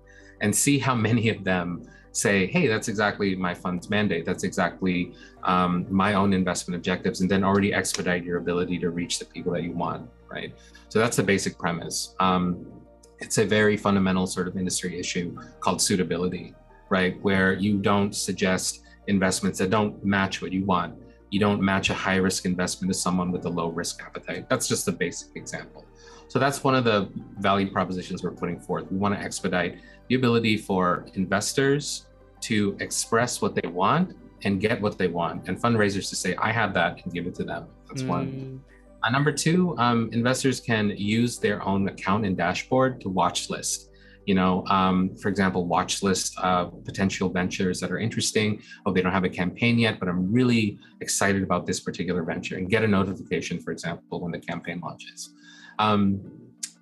and 0.41 0.55
see 0.55 0.79
how 0.79 0.95
many 1.09 1.29
of 1.29 1.43
them 1.43 1.89
say, 2.13 2.47
hey, 2.47 2.67
that's 2.67 2.89
exactly 2.89 3.35
my 3.35 3.55
fund's 3.55 3.89
mandate. 3.89 4.25
That's 4.27 4.45
exactly 4.45 5.15
um, 5.45 5.87
my 5.91 6.15
own 6.15 6.33
investment 6.33 6.77
objectives. 6.77 7.23
And 7.23 7.31
then 7.31 7.43
already 7.43 7.73
expedite 7.73 8.23
your 8.23 8.37
ability 8.37 8.79
to 8.81 8.91
reach 8.91 9.19
the 9.19 9.25
people 9.25 9.53
that 9.55 9.63
you 9.63 9.73
want, 9.73 10.09
right? 10.31 10.55
So 10.91 10.99
that's 10.99 11.17
the 11.17 11.23
basic 11.23 11.59
premise. 11.59 12.15
Um, 12.21 12.67
it's 13.19 13.39
a 13.39 13.47
very 13.47 13.77
fundamental 13.77 14.27
sort 14.27 14.47
of 14.47 14.57
industry 14.57 14.99
issue 14.99 15.39
called 15.61 15.81
suitability, 15.81 16.55
right? 16.91 17.21
Where 17.23 17.55
you 17.55 17.79
don't 17.79 18.15
suggest 18.15 18.83
investments 19.07 19.59
that 19.61 19.71
don't 19.71 20.05
match 20.05 20.43
what 20.43 20.53
you 20.53 20.65
want. 20.65 20.95
You 21.31 21.41
don't 21.41 21.63
match 21.63 21.89
a 21.89 21.95
high 21.95 22.17
risk 22.17 22.45
investment 22.45 22.93
to 22.93 22.99
someone 22.99 23.33
with 23.33 23.47
a 23.47 23.49
low 23.49 23.69
risk 23.69 24.03
appetite. 24.03 24.51
That's 24.51 24.69
just 24.69 24.87
a 24.89 24.93
basic 24.93 25.35
example. 25.35 25.87
So 26.33 26.39
that's 26.39 26.65
one 26.65 26.75
of 26.75 26.85
the 26.85 27.11
value 27.41 27.71
propositions 27.71 28.23
we're 28.23 28.31
putting 28.31 28.59
forth. 28.59 28.91
We 28.91 28.97
want 28.97 29.15
to 29.15 29.21
expedite 29.21 29.83
the 30.09 30.15
ability 30.15 30.57
for 30.57 31.05
investors 31.13 32.07
to 32.49 32.75
express 32.81 33.43
what 33.43 33.55
they 33.55 33.69
want 33.69 34.17
and 34.43 34.59
get 34.59 34.81
what 34.81 34.97
they 34.97 35.09
want, 35.09 35.47
and 35.47 35.61
fundraisers 35.61 36.09
to 36.09 36.17
say, 36.17 36.35
I 36.37 36.51
have 36.51 36.73
that 36.73 37.05
and 37.05 37.13
give 37.13 37.27
it 37.27 37.35
to 37.35 37.45
them. 37.45 37.67
That's 37.87 38.03
mm. 38.03 38.09
one. 38.09 38.65
Uh, 39.03 39.11
number 39.11 39.31
two, 39.31 39.77
um, 39.77 40.09
investors 40.15 40.59
can 40.59 40.95
use 40.97 41.39
their 41.39 41.63
own 41.69 41.87
account 41.87 42.25
and 42.25 42.35
dashboard 42.35 43.03
to 43.03 43.11
watch 43.11 43.51
list. 43.51 43.91
You 44.25 44.35
know, 44.35 44.65
um, 44.69 45.15
for 45.17 45.29
example, 45.29 45.67
watch 45.67 46.03
list 46.03 46.39
uh, 46.39 46.65
potential 46.65 47.29
ventures 47.29 47.79
that 47.81 47.93
are 47.93 47.99
interesting. 47.99 48.63
Oh, 48.87 48.93
they 48.95 49.03
don't 49.03 49.13
have 49.13 49.25
a 49.25 49.29
campaign 49.29 49.79
yet, 49.79 50.01
but 50.01 50.09
I'm 50.09 50.33
really 50.33 50.79
excited 51.03 51.43
about 51.43 51.67
this 51.67 51.79
particular 51.79 52.23
venture 52.23 52.57
and 52.57 52.71
get 52.71 52.83
a 52.85 52.89
notification, 52.89 53.61
for 53.61 53.71
example, 53.71 54.23
when 54.23 54.33
the 54.33 54.39
campaign 54.39 54.81
launches. 54.83 55.35
Um, 55.83 56.21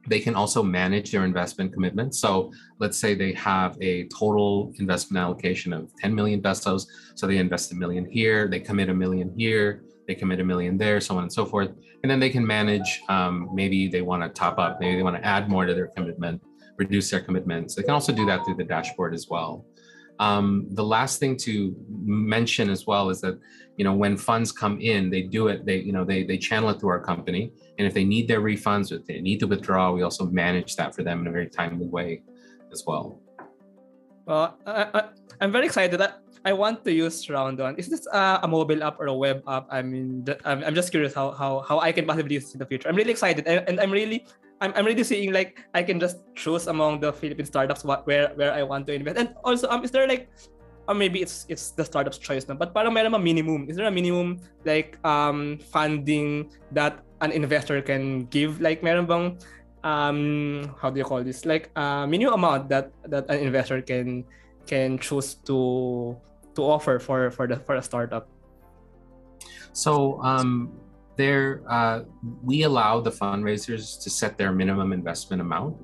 they 0.09 0.21
can 0.21 0.35
also 0.35 0.63
manage 0.63 1.13
their 1.13 1.25
investment 1.25 1.73
commitments. 1.73 2.19
So 2.19 2.53
let's 2.79 2.99
say 2.99 3.15
they 3.15 3.33
have 3.35 3.77
a 3.81 4.09
total 4.09 4.73
investment 4.77 5.23
allocation 5.23 5.73
of 5.73 5.95
10 5.97 6.15
million 6.15 6.43
pesos. 6.43 6.87
So 7.15 7.27
they 7.27 7.39
invest 7.39 7.73
a 7.73 7.77
million 7.77 8.05
here, 8.11 8.49
they 8.49 8.61
commit 8.61 8.89
a 8.89 8.95
million 8.95 9.33
here, 9.37 9.85
they 10.09 10.15
commit 10.15 10.41
a 10.41 10.45
million 10.45 10.77
there, 10.77 11.01
so 11.01 11.17
on 11.17 11.23
and 11.25 11.33
so 11.33 11.45
forth. 11.45 11.71
And 12.03 12.11
then 12.11 12.19
they 12.19 12.31
can 12.31 12.47
manage, 12.47 13.03
um, 13.09 13.51
maybe 13.55 13.89
they 13.89 14.03
want 14.03 14.23
to 14.23 14.29
top 14.29 14.59
up, 14.59 14.81
maybe 14.81 14.97
they 14.97 15.03
want 15.03 15.17
to 15.17 15.25
add 15.25 15.49
more 15.49 15.65
to 15.67 15.75
their 15.75 15.89
commitment, 15.89 16.43
reduce 16.77 17.11
their 17.11 17.21
commitments. 17.21 17.75
They 17.75 17.83
can 17.83 17.93
also 17.93 18.13
do 18.13 18.27
that 18.27 18.45
through 18.45 18.57
the 18.57 18.65
dashboard 18.65 19.15
as 19.15 19.29
well. 19.29 19.65
Um, 20.21 20.67
the 20.73 20.85
last 20.85 21.19
thing 21.19 21.35
to 21.49 21.75
mention 21.89 22.69
as 22.69 22.87
well 22.87 23.09
is 23.09 23.23
that 23.23 23.41
you 23.79 23.85
know 23.85 23.95
when 23.95 24.19
funds 24.19 24.53
come 24.53 24.79
in, 24.79 25.09
they 25.09 25.23
do 25.23 25.49
it. 25.49 25.65
They 25.65 25.79
you 25.79 25.93
know 25.93 26.05
they 26.05 26.25
they 26.25 26.37
channel 26.37 26.69
it 26.69 26.79
through 26.79 26.91
our 26.91 27.01
company, 27.01 27.53
and 27.79 27.89
if 27.89 27.95
they 27.95 28.05
need 28.05 28.29
their 28.29 28.43
refunds, 28.43 28.93
if 28.93 29.07
they 29.07 29.21
need 29.21 29.41
to 29.41 29.47
withdraw, 29.47 29.91
we 29.93 30.03
also 30.03 30.27
manage 30.27 30.77
that 30.77 30.95
for 30.95 31.03
them 31.03 31.23
in 31.23 31.27
a 31.27 31.33
very 31.33 31.49
timely 31.49 31.89
way 31.89 32.21
as 32.71 32.85
well. 32.87 33.19
Well, 34.27 34.59
I, 34.67 35.09
am 35.41 35.51
very 35.51 35.65
excited. 35.65 35.99
that 35.99 36.21
I 36.45 36.53
want 36.53 36.85
to 36.85 36.93
use 36.93 37.29
Round 37.31 37.59
One. 37.59 37.77
Is 37.77 37.89
this 37.89 38.07
a 38.13 38.47
mobile 38.47 38.85
app 38.85 39.01
or 39.01 39.07
a 39.07 39.15
web 39.15 39.43
app? 39.49 39.67
I 39.71 39.81
mean, 39.81 40.27
I'm, 40.45 40.63
I'm 40.65 40.75
just 40.75 40.91
curious 40.91 41.15
how, 41.15 41.33
how 41.33 41.61
how 41.61 41.81
I 41.81 41.93
can 41.93 42.05
possibly 42.05 42.35
use 42.35 42.53
it 42.53 42.55
in 42.55 42.59
the 42.61 42.67
future. 42.67 42.91
I'm 42.91 42.97
really 42.97 43.17
excited, 43.17 43.49
and, 43.49 43.65
and 43.67 43.81
I'm 43.81 43.91
really 43.91 44.29
I'm, 44.61 44.73
I'm 44.77 44.85
really 44.85 45.05
seeing 45.05 45.33
like 45.33 45.65
I 45.75 45.83
can 45.83 45.99
just 45.99 46.21
choose 46.35 46.67
among 46.67 47.01
the 47.01 47.13
Philippine 47.13 47.47
startups 47.47 47.85
what 47.85 48.07
where 48.07 48.33
where 48.37 48.53
I 48.53 48.63
want 48.63 48.87
to 48.89 48.93
invest. 48.93 49.17
And 49.17 49.35
also, 49.45 49.69
um, 49.69 49.85
is 49.85 49.91
there 49.91 50.07
like, 50.07 50.29
or 50.87 50.95
maybe 50.95 51.23
it's 51.23 51.47
it's 51.49 51.73
the 51.73 51.85
startup's 51.85 52.19
choice 52.19 52.47
na, 52.49 52.55
but 52.55 52.75
parang 52.75 52.93
meron 52.93 53.15
a 53.15 53.19
minimum. 53.19 53.69
Is 53.69 53.77
there 53.77 53.89
a 53.89 53.91
minimum 53.91 54.41
like 54.65 55.01
um 55.05 55.59
funding 55.73 56.53
that 56.73 57.01
an 57.21 57.33
investor 57.33 57.81
can 57.81 58.27
give? 58.29 58.61
Like 58.61 58.83
meron 58.83 59.07
bang 59.07 59.41
um 59.85 60.77
how 60.77 60.91
do 60.91 60.99
you 60.99 61.05
call 61.05 61.25
this 61.25 61.47
like 61.47 61.71
uh, 61.77 62.07
minimum 62.07 62.35
amount 62.35 62.69
that 62.69 62.93
that 63.09 63.25
an 63.31 63.41
investor 63.41 63.81
can 63.81 64.25
can 64.67 64.99
choose 64.99 65.35
to 65.35 66.17
to 66.55 66.63
offer 66.63 66.99
for 66.99 67.31
for 67.31 67.47
the 67.47 67.57
for 67.57 67.77
a 67.77 67.83
startup 67.83 68.29
so 69.73 70.21
um 70.21 70.69
there 71.17 71.63
uh, 71.69 72.03
we 72.43 72.63
allow 72.63 73.01
the 73.01 73.11
fundraisers 73.11 74.03
to 74.03 74.11
set 74.11 74.39
their 74.39 74.53
minimum 74.53 74.93
investment 74.93 75.43
amount. 75.43 75.77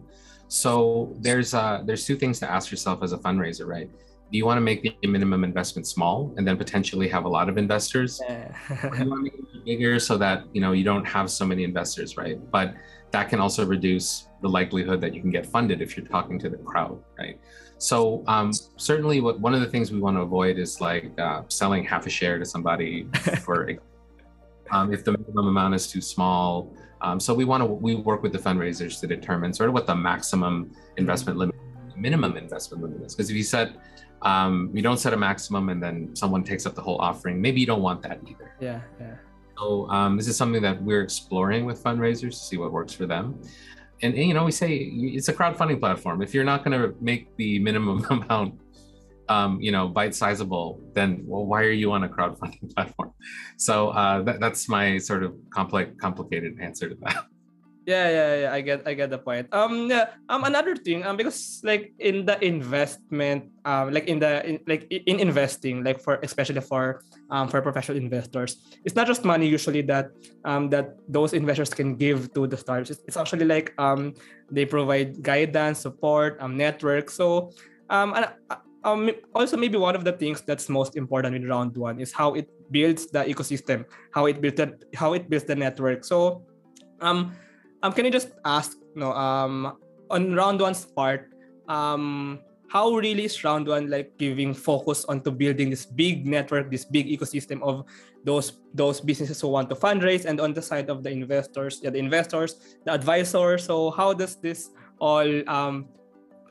So 0.48 1.14
there's 1.20 1.54
uh 1.54 1.82
there's 1.84 2.04
two 2.04 2.16
things 2.16 2.38
to 2.40 2.50
ask 2.50 2.70
yourself 2.70 3.02
as 3.02 3.12
a 3.12 3.18
fundraiser 3.18 3.66
right? 3.66 3.90
Do 4.30 4.38
you 4.38 4.44
want 4.44 4.56
to 4.58 4.60
make 4.60 4.82
the 4.82 5.06
minimum 5.06 5.44
investment 5.44 5.86
small 5.86 6.34
and 6.36 6.46
then 6.46 6.56
potentially 6.56 7.08
have 7.08 7.24
a 7.26 7.28
lot 7.28 7.48
of 7.48 7.58
investors? 7.58 8.20
Yeah. 8.28 8.52
or 8.84 8.96
you 8.96 9.08
want 9.08 9.20
to 9.20 9.30
make 9.30 9.34
it 9.34 9.64
bigger 9.64 9.98
so 10.00 10.16
that 10.18 10.44
you 10.52 10.60
know 10.60 10.72
you 10.72 10.84
don't 10.84 11.04
have 11.04 11.30
so 11.30 11.44
many 11.44 11.64
investors 11.64 12.16
right? 12.16 12.38
But 12.50 12.74
that 13.12 13.28
can 13.28 13.40
also 13.40 13.64
reduce 13.64 14.28
the 14.42 14.48
likelihood 14.48 15.00
that 15.00 15.14
you 15.14 15.20
can 15.20 15.30
get 15.30 15.46
funded 15.46 15.80
if 15.80 15.96
you're 15.96 16.06
talking 16.06 16.38
to 16.40 16.48
the 16.48 16.58
crowd 16.58 17.02
right? 17.18 17.38
So 17.78 18.24
um, 18.26 18.52
certainly 18.76 19.20
what 19.20 19.38
one 19.40 19.54
of 19.54 19.60
the 19.60 19.66
things 19.66 19.92
we 19.92 20.00
want 20.00 20.16
to 20.16 20.22
avoid 20.22 20.58
is 20.58 20.80
like 20.80 21.12
uh, 21.18 21.42
selling 21.48 21.84
half 21.84 22.06
a 22.06 22.10
share 22.10 22.38
to 22.38 22.44
somebody 22.44 23.06
for 23.44 23.68
um, 24.70 24.92
if 24.92 25.04
the 25.04 25.12
minimum 25.12 25.48
amount 25.48 25.74
is 25.74 25.90
too 25.90 26.00
small. 26.00 26.74
Um, 27.00 27.20
so 27.20 27.34
we 27.34 27.44
want 27.44 27.62
to 27.62 27.66
we 27.66 27.94
work 27.94 28.22
with 28.22 28.32
the 28.32 28.38
fundraisers 28.38 29.00
to 29.00 29.06
determine 29.06 29.52
sort 29.52 29.68
of 29.68 29.74
what 29.74 29.86
the 29.86 29.94
maximum 29.94 30.72
investment 30.96 31.38
limit 31.38 31.54
minimum 31.96 32.36
investment 32.36 32.82
limit 32.82 33.02
is. 33.02 33.14
Because 33.14 33.30
if 33.30 33.36
you 33.36 33.42
set 33.42 33.76
um, 34.22 34.70
you 34.74 34.82
don't 34.82 34.98
set 34.98 35.12
a 35.12 35.16
maximum 35.16 35.68
and 35.68 35.82
then 35.82 36.14
someone 36.16 36.42
takes 36.42 36.64
up 36.66 36.74
the 36.74 36.80
whole 36.80 36.98
offering 36.98 37.40
maybe 37.40 37.60
you 37.60 37.66
don't 37.66 37.82
want 37.82 38.02
that 38.02 38.20
either. 38.26 38.54
Yeah 38.60 38.80
yeah. 38.98 39.16
So 39.58 39.88
um, 39.90 40.16
this 40.16 40.28
is 40.28 40.36
something 40.36 40.62
that 40.62 40.82
we're 40.82 41.02
exploring 41.02 41.64
with 41.64 41.82
fundraisers 41.82 42.30
to 42.30 42.44
see 42.48 42.56
what 42.56 42.72
works 42.72 42.92
for 42.92 43.06
them. 43.06 43.40
And, 44.02 44.14
and 44.14 44.24
you 44.28 44.34
know 44.34 44.44
we 44.44 44.52
say 44.52 44.74
it's 44.76 45.28
a 45.28 45.34
crowdfunding 45.34 45.80
platform. 45.80 46.22
If 46.22 46.34
you're 46.34 46.44
not 46.44 46.64
going 46.64 46.78
to 46.78 46.94
make 47.00 47.34
the 47.36 47.58
minimum 47.58 48.04
amount 48.10 48.60
um, 49.28 49.60
you 49.60 49.72
know 49.72 49.88
bite 49.88 50.14
sizable 50.14 50.80
then 50.94 51.22
well 51.26 51.46
why 51.46 51.62
are 51.62 51.70
you 51.70 51.92
on 51.92 52.04
a 52.04 52.08
crowdfunding 52.08 52.70
platform? 52.74 53.12
So 53.56 53.90
uh, 53.90 54.22
that, 54.22 54.40
that's 54.40 54.68
my 54.68 54.98
sort 54.98 55.22
of 55.22 55.34
complex 55.50 55.92
complicated 56.00 56.58
answer 56.60 56.88
to 56.88 56.96
that. 57.02 57.24
Yeah 57.86 58.10
yeah 58.10 58.30
yeah 58.34 58.50
i 58.50 58.60
get 58.66 58.82
i 58.82 58.98
get 58.98 59.14
the 59.14 59.22
point. 59.22 59.46
Um 59.54 59.86
yeah 59.86 60.18
um 60.26 60.42
another 60.42 60.74
thing 60.74 61.06
um 61.06 61.14
because 61.14 61.62
like 61.62 61.94
in 62.02 62.26
the 62.26 62.34
investment 62.42 63.46
um 63.62 63.94
like 63.94 64.10
in 64.10 64.18
the 64.18 64.42
in, 64.42 64.58
like 64.66 64.90
in 64.90 65.22
investing 65.22 65.86
like 65.86 66.02
for 66.02 66.18
especially 66.26 66.58
for 66.66 67.06
um 67.30 67.46
for 67.46 67.62
professional 67.62 67.94
investors 67.94 68.58
it's 68.82 68.98
not 68.98 69.06
just 69.06 69.22
money 69.22 69.46
usually 69.46 69.86
that 69.86 70.10
um 70.42 70.66
that 70.74 70.98
those 71.06 71.30
investors 71.30 71.70
can 71.70 71.94
give 71.94 72.34
to 72.34 72.50
the 72.50 72.58
startups 72.58 72.90
it's, 72.90 73.02
it's 73.06 73.16
actually 73.16 73.46
like 73.46 73.70
um 73.78 74.18
they 74.50 74.66
provide 74.66 75.22
guidance 75.22 75.78
support 75.78 76.42
um 76.42 76.58
network. 76.58 77.06
So 77.06 77.54
um 77.86 78.18
and, 78.18 78.26
um, 78.86 79.10
also 79.34 79.56
maybe 79.56 79.76
one 79.76 79.96
of 79.98 80.04
the 80.04 80.12
things 80.12 80.40
that's 80.46 80.70
most 80.70 80.96
important 80.96 81.34
in 81.34 81.42
round 81.46 81.76
one 81.76 81.98
is 81.98 82.12
how 82.12 82.34
it 82.34 82.46
builds 82.70 83.10
the 83.10 83.26
ecosystem 83.26 83.84
how 84.14 84.26
it 84.26 84.40
builds 84.40 84.56
the 84.56 84.78
how 84.94 85.12
it 85.12 85.28
builds 85.28 85.44
the 85.44 85.54
network 85.54 86.04
so 86.04 86.46
um 87.00 87.34
um, 87.82 87.92
can 87.92 88.04
you 88.04 88.10
just 88.10 88.32
ask, 88.44 88.76
you 88.94 89.00
know, 89.00 89.12
um, 89.12 89.76
on 90.10 90.34
round 90.34 90.60
one's 90.60 90.84
part, 90.84 91.30
um, 91.68 92.40
how 92.68 92.90
really 92.94 93.24
is 93.24 93.44
round 93.44 93.68
one 93.68 93.90
like 93.90 94.16
giving 94.18 94.54
focus 94.54 95.04
onto 95.04 95.30
building 95.30 95.70
this 95.70 95.86
big 95.86 96.26
network, 96.26 96.70
this 96.70 96.84
big 96.84 97.06
ecosystem 97.06 97.62
of 97.62 97.84
those 98.24 98.58
those 98.74 99.00
businesses 99.00 99.40
who 99.40 99.48
want 99.48 99.70
to 99.70 99.76
fundraise, 99.76 100.24
and 100.24 100.40
on 100.40 100.52
the 100.52 100.62
side 100.62 100.90
of 100.90 101.02
the 101.02 101.10
investors, 101.10 101.80
yeah, 101.82 101.90
the 101.90 101.98
investors, 101.98 102.76
the 102.84 102.92
advisors. 102.92 103.64
So 103.64 103.90
how 103.92 104.12
does 104.12 104.34
this 104.36 104.70
all 104.98 105.28
um, 105.48 105.86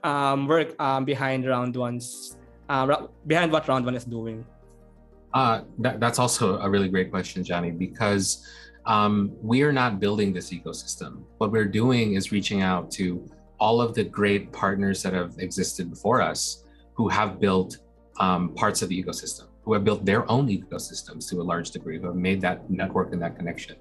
um, 0.05 0.47
work 0.47 0.79
um, 0.79 1.03
behind 1.03 1.47
round 1.47 1.75
one's 1.75 2.37
uh, 2.69 3.07
behind 3.27 3.51
what 3.51 3.67
round 3.67 3.85
one 3.85 3.95
is 3.95 4.05
doing? 4.05 4.45
Uh, 5.33 5.61
that, 5.79 5.99
that's 5.99 6.19
also 6.19 6.59
a 6.59 6.69
really 6.69 6.87
great 6.87 7.11
question, 7.11 7.43
Johnny, 7.43 7.71
because 7.71 8.47
um, 8.85 9.35
we 9.41 9.63
are 9.63 9.73
not 9.73 9.99
building 9.99 10.31
this 10.31 10.51
ecosystem. 10.51 11.23
What 11.39 11.51
we're 11.51 11.71
doing 11.83 12.13
is 12.13 12.31
reaching 12.31 12.61
out 12.61 12.89
to 12.91 13.27
all 13.59 13.81
of 13.81 13.93
the 13.93 14.03
great 14.03 14.51
partners 14.53 15.01
that 15.03 15.13
have 15.13 15.35
existed 15.39 15.89
before 15.89 16.21
us 16.21 16.63
who 16.93 17.09
have 17.09 17.39
built 17.39 17.77
um, 18.19 18.53
parts 18.53 18.81
of 18.81 18.89
the 18.89 19.03
ecosystem, 19.03 19.47
who 19.63 19.73
have 19.73 19.83
built 19.83 20.05
their 20.05 20.29
own 20.31 20.47
ecosystems 20.47 21.27
to 21.29 21.41
a 21.41 21.43
large 21.43 21.71
degree, 21.71 21.99
who 21.99 22.05
have 22.07 22.15
made 22.15 22.39
that 22.41 22.69
network 22.69 23.11
and 23.11 23.21
that 23.21 23.35
connection. 23.35 23.75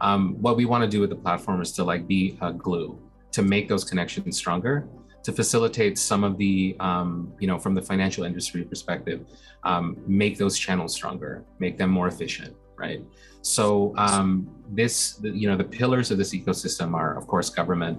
Um, 0.00 0.36
what 0.40 0.56
we 0.56 0.64
want 0.64 0.84
to 0.84 0.88
do 0.88 1.00
with 1.00 1.10
the 1.10 1.16
platform 1.16 1.60
is 1.60 1.72
to 1.72 1.84
like 1.84 2.06
be 2.06 2.38
a 2.40 2.52
glue 2.52 2.98
to 3.32 3.42
make 3.42 3.68
those 3.68 3.84
connections 3.84 4.36
stronger 4.36 4.86
to 5.22 5.32
facilitate 5.32 5.98
some 5.98 6.24
of 6.24 6.36
the, 6.36 6.76
um, 6.80 7.32
you 7.38 7.46
know, 7.46 7.58
from 7.58 7.74
the 7.74 7.82
financial 7.82 8.24
industry 8.24 8.64
perspective, 8.64 9.24
um, 9.64 9.96
make 10.06 10.38
those 10.38 10.58
channels 10.58 10.94
stronger, 10.94 11.44
make 11.58 11.78
them 11.78 11.90
more 11.90 12.08
efficient, 12.08 12.54
right? 12.76 13.02
So 13.42 13.92
um, 13.96 14.48
this, 14.70 15.20
you 15.22 15.48
know, 15.48 15.56
the 15.56 15.64
pillars 15.64 16.10
of 16.10 16.18
this 16.18 16.34
ecosystem 16.34 16.94
are, 16.94 17.16
of 17.16 17.26
course, 17.26 17.50
government, 17.50 17.98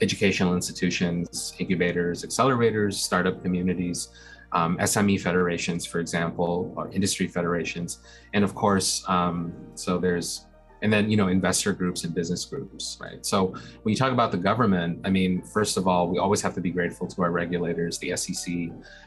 educational 0.00 0.54
institutions, 0.54 1.54
incubators, 1.58 2.24
accelerators, 2.24 2.94
startup 2.94 3.42
communities, 3.42 4.08
um, 4.52 4.76
SME 4.78 5.20
federations, 5.20 5.86
for 5.86 5.98
example, 5.98 6.72
or 6.76 6.90
industry 6.92 7.26
federations, 7.26 7.98
and 8.34 8.44
of 8.44 8.54
course, 8.54 9.02
um, 9.08 9.52
so 9.74 9.98
there's 9.98 10.46
and 10.82 10.92
then 10.92 11.10
you 11.10 11.16
know 11.16 11.28
investor 11.28 11.72
groups 11.72 12.04
and 12.04 12.14
business 12.14 12.44
groups 12.44 12.98
right 13.00 13.24
so 13.24 13.46
when 13.82 13.92
you 13.92 13.96
talk 13.96 14.12
about 14.12 14.30
the 14.30 14.36
government 14.36 15.00
i 15.04 15.10
mean 15.10 15.40
first 15.42 15.76
of 15.76 15.86
all 15.88 16.08
we 16.08 16.18
always 16.18 16.42
have 16.42 16.54
to 16.54 16.60
be 16.60 16.70
grateful 16.70 17.06
to 17.06 17.22
our 17.22 17.30
regulators 17.30 17.98
the 17.98 18.14
sec 18.16 18.52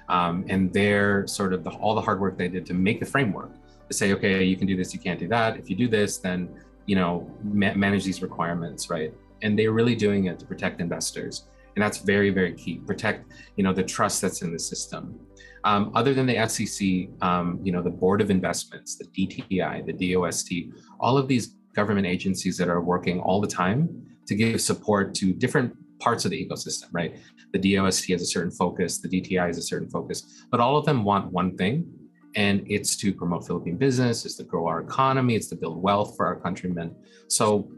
um, 0.10 0.46
and 0.50 0.72
their 0.74 1.28
sort 1.28 1.54
of 1.54 1.64
the, 1.64 1.70
all 1.72 1.94
the 1.94 2.02
hard 2.02 2.20
work 2.20 2.38
they 2.38 2.48
did 2.48 2.66
to 2.66 2.74
make 2.74 3.00
the 3.00 3.06
framework 3.06 3.52
to 3.88 3.94
say, 3.94 4.14
okay, 4.14 4.44
you 4.44 4.58
can 4.58 4.68
do 4.68 4.76
this, 4.76 4.94
you 4.94 5.00
can't 5.00 5.20
do 5.20 5.28
that. 5.28 5.58
If 5.58 5.70
you 5.70 5.76
do 5.76 5.88
this, 5.88 6.18
then 6.18 6.50
you 6.86 6.96
know 6.96 7.30
ma- 7.44 7.74
manage 7.74 8.04
these 8.04 8.22
requirements, 8.22 8.90
right? 8.90 9.14
And 9.42 9.58
they're 9.58 9.72
really 9.72 9.96
doing 9.96 10.26
it 10.26 10.40
to 10.40 10.46
protect 10.46 10.82
investors, 10.82 11.48
and 11.76 11.84
that's 11.84 12.00
very, 12.00 12.30
very 12.30 12.54
key. 12.54 12.78
Protect, 12.78 13.32
you 13.58 13.64
know, 13.64 13.74
the 13.74 13.84
trust 13.84 14.22
that's 14.22 14.42
in 14.42 14.52
the 14.52 14.60
system. 14.60 15.20
Um, 15.64 15.92
other 15.96 16.14
than 16.14 16.28
the 16.28 16.48
SEC, 16.48 17.10
um, 17.22 17.60
you 17.64 17.72
know, 17.72 17.82
the 17.82 17.90
Board 17.90 18.22
of 18.22 18.30
Investments, 18.30 18.96
the 18.96 19.06
DTI, 19.06 19.86
the 19.86 20.14
DOST, 20.14 20.54
all 21.00 21.18
of 21.18 21.28
these 21.28 21.56
government 21.76 22.08
agencies 22.08 22.58
that 22.58 22.70
are 22.70 22.82
working 22.82 23.20
all 23.20 23.42
the 23.42 23.48
time 23.48 24.06
to 24.28 24.36
give 24.36 24.60
support 24.62 25.14
to 25.16 25.34
different 25.34 25.74
parts 26.00 26.26
of 26.26 26.32
the 26.32 26.46
ecosystem, 26.46 26.86
right? 26.92 27.18
The 27.54 27.76
DOST 27.76 28.10
has 28.12 28.22
a 28.22 28.26
certain 28.26 28.52
focus, 28.52 29.00
the 29.00 29.08
DTI 29.08 29.48
has 29.48 29.58
a 29.58 29.62
certain 29.62 29.90
focus, 29.90 30.46
but 30.52 30.60
all 30.60 30.78
of 30.78 30.86
them 30.86 31.04
want 31.04 31.32
one 31.32 31.56
thing, 31.58 31.92
and 32.36 32.66
it's 32.68 32.96
to 32.98 33.14
promote 33.14 33.48
Philippine 33.48 33.78
business, 33.78 34.26
it's 34.26 34.36
to 34.36 34.44
grow 34.44 34.68
our 34.68 34.82
economy, 34.82 35.36
it's 35.36 35.48
to 35.48 35.56
build 35.56 35.82
wealth 35.82 36.16
for 36.18 36.26
our 36.26 36.36
countrymen. 36.36 36.94
So 37.28 37.72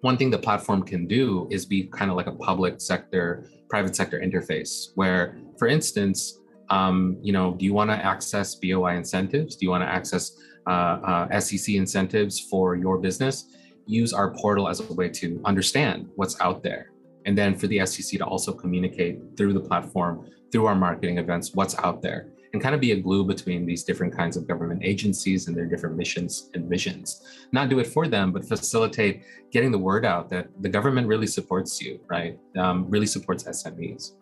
one 0.00 0.16
thing 0.16 0.30
the 0.30 0.38
platform 0.38 0.82
can 0.82 1.06
do 1.06 1.46
is 1.50 1.66
be 1.66 1.84
kind 1.84 2.10
of 2.10 2.16
like 2.16 2.26
a 2.26 2.32
public 2.32 2.80
sector, 2.80 3.46
private 3.68 3.94
sector 3.94 4.18
interface, 4.18 4.90
where, 4.94 5.38
for 5.58 5.68
instance, 5.68 6.38
um, 6.70 7.18
you 7.20 7.32
know, 7.32 7.54
do 7.54 7.64
you 7.64 7.74
want 7.74 7.90
to 7.90 7.96
access 7.96 8.54
BOI 8.54 8.96
incentives? 8.96 9.56
Do 9.56 9.66
you 9.66 9.70
want 9.70 9.82
to 9.82 9.88
access 9.88 10.36
SEC 11.40 11.74
incentives 11.74 12.38
for 12.38 12.76
your 12.76 12.98
business? 12.98 13.46
Use 13.86 14.12
our 14.12 14.32
portal 14.34 14.68
as 14.68 14.80
a 14.80 14.92
way 14.94 15.08
to 15.08 15.40
understand 15.44 16.08
what's 16.16 16.40
out 16.40 16.62
there. 16.62 16.92
And 17.26 17.36
then 17.36 17.54
for 17.54 17.66
the 17.66 17.84
SEC 17.86 18.18
to 18.18 18.24
also 18.24 18.52
communicate 18.52 19.18
through 19.36 19.52
the 19.52 19.60
platform, 19.60 20.30
through 20.50 20.66
our 20.66 20.74
marketing 20.74 21.18
events, 21.18 21.54
what's 21.54 21.78
out 21.78 22.02
there 22.02 22.32
and 22.52 22.62
kind 22.62 22.74
of 22.74 22.80
be 22.80 22.92
a 22.92 22.96
glue 22.96 23.24
between 23.24 23.64
these 23.64 23.84
different 23.84 24.16
kinds 24.16 24.36
of 24.36 24.46
government 24.46 24.82
agencies 24.84 25.46
and 25.46 25.56
their 25.56 25.66
different 25.66 25.96
missions 25.96 26.50
and 26.54 26.68
visions. 26.68 27.22
Not 27.52 27.68
do 27.68 27.78
it 27.78 27.86
for 27.86 28.08
them, 28.08 28.32
but 28.32 28.44
facilitate 28.44 29.22
getting 29.52 29.70
the 29.70 29.78
word 29.78 30.04
out 30.04 30.28
that 30.30 30.48
the 30.60 30.68
government 30.68 31.06
really 31.06 31.26
supports 31.26 31.80
you, 31.80 32.00
right? 32.08 32.38
Um, 32.56 32.88
really 32.90 33.06
supports 33.06 33.44
SMEs. 33.44 34.12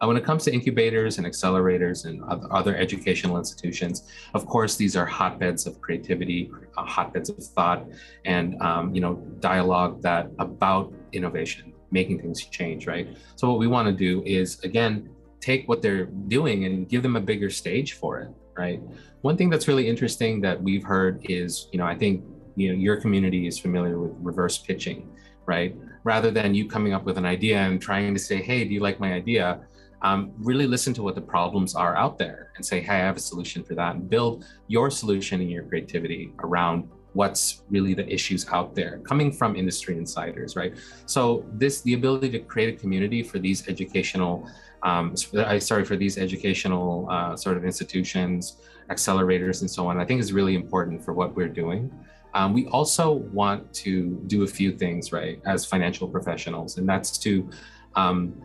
Uh, 0.00 0.06
when 0.06 0.16
it 0.16 0.24
comes 0.24 0.44
to 0.44 0.52
incubators 0.52 1.18
and 1.18 1.26
accelerators 1.26 2.04
and 2.04 2.22
other 2.52 2.76
educational 2.76 3.36
institutions, 3.36 4.04
of 4.34 4.46
course, 4.46 4.76
these 4.76 4.94
are 4.96 5.04
hotbeds 5.04 5.66
of 5.66 5.80
creativity, 5.80 6.50
uh, 6.76 6.84
hotbeds 6.84 7.30
of 7.30 7.38
thought, 7.38 7.84
and 8.24 8.60
um, 8.62 8.94
you 8.94 9.00
know, 9.00 9.14
dialogue 9.40 10.00
that 10.02 10.30
about 10.38 10.92
innovation, 11.12 11.72
making 11.90 12.20
things 12.20 12.44
change, 12.46 12.86
right? 12.86 13.16
So 13.36 13.50
what 13.50 13.58
we 13.58 13.66
want 13.66 13.88
to 13.88 13.92
do 13.92 14.22
is 14.24 14.60
again 14.60 15.10
take 15.40 15.68
what 15.68 15.82
they're 15.82 16.06
doing 16.06 16.64
and 16.64 16.88
give 16.88 17.02
them 17.02 17.16
a 17.16 17.20
bigger 17.20 17.50
stage 17.50 17.92
for 17.94 18.20
it 18.20 18.30
right? 18.58 18.82
One 19.22 19.36
thing 19.36 19.48
that's 19.48 19.68
really 19.68 19.88
interesting 19.88 20.40
that 20.42 20.60
we've 20.60 20.82
heard 20.82 21.24
is 21.30 21.68
you 21.72 21.78
know 21.78 21.86
i 21.86 21.94
think 21.94 22.24
you 22.56 22.68
know 22.68 22.74
your 22.74 22.96
community 23.00 23.46
is 23.46 23.58
familiar 23.58 23.98
with 23.98 24.12
reverse 24.18 24.58
pitching 24.58 25.08
right? 25.46 25.74
Rather 26.04 26.30
than 26.30 26.54
you 26.54 26.68
coming 26.68 26.92
up 26.92 27.04
with 27.04 27.16
an 27.16 27.24
idea 27.24 27.56
and 27.56 27.80
trying 27.80 28.12
to 28.12 28.20
say 28.20 28.42
hey 28.42 28.64
do 28.64 28.74
you 28.74 28.80
like 28.80 29.00
my 29.00 29.14
idea 29.14 29.60
um, 30.02 30.32
really 30.38 30.66
listen 30.66 30.94
to 30.94 31.02
what 31.02 31.14
the 31.14 31.20
problems 31.20 31.74
are 31.74 31.96
out 31.96 32.18
there 32.18 32.52
and 32.56 32.64
say 32.64 32.80
hey 32.80 32.94
i 32.94 32.98
have 32.98 33.16
a 33.16 33.20
solution 33.20 33.62
for 33.62 33.74
that 33.74 33.94
and 33.94 34.08
build 34.08 34.44
your 34.66 34.90
solution 34.90 35.40
and 35.40 35.50
your 35.50 35.64
creativity 35.64 36.32
around 36.40 36.88
what's 37.18 37.62
really 37.70 37.94
the 37.94 38.06
issues 38.12 38.46
out 38.52 38.74
there 38.74 38.98
coming 38.98 39.32
from 39.32 39.56
industry 39.56 39.96
insiders, 39.96 40.56
right? 40.56 40.74
So 41.06 41.44
this 41.54 41.80
the 41.80 41.94
ability 41.94 42.30
to 42.30 42.38
create 42.38 42.74
a 42.74 42.78
community 42.78 43.22
for 43.22 43.38
these 43.38 43.66
educational, 43.68 44.48
um, 44.82 45.16
sorry, 45.16 45.84
for 45.84 45.96
these 45.96 46.18
educational 46.18 47.08
uh, 47.10 47.34
sort 47.36 47.56
of 47.56 47.64
institutions, 47.64 48.58
accelerators, 48.90 49.62
and 49.62 49.70
so 49.70 49.88
on. 49.88 49.98
I 49.98 50.04
think 50.04 50.20
is 50.20 50.32
really 50.32 50.54
important 50.54 51.04
for 51.04 51.12
what 51.12 51.34
we're 51.34 51.48
doing. 51.48 51.90
Um, 52.34 52.52
we 52.52 52.66
also 52.66 53.10
want 53.40 53.72
to 53.84 54.22
do 54.26 54.42
a 54.42 54.46
few 54.46 54.76
things, 54.76 55.12
right, 55.12 55.40
as 55.46 55.64
financial 55.64 56.06
professionals, 56.06 56.76
and 56.78 56.88
that's 56.88 57.16
to 57.18 57.50
um, 57.96 58.40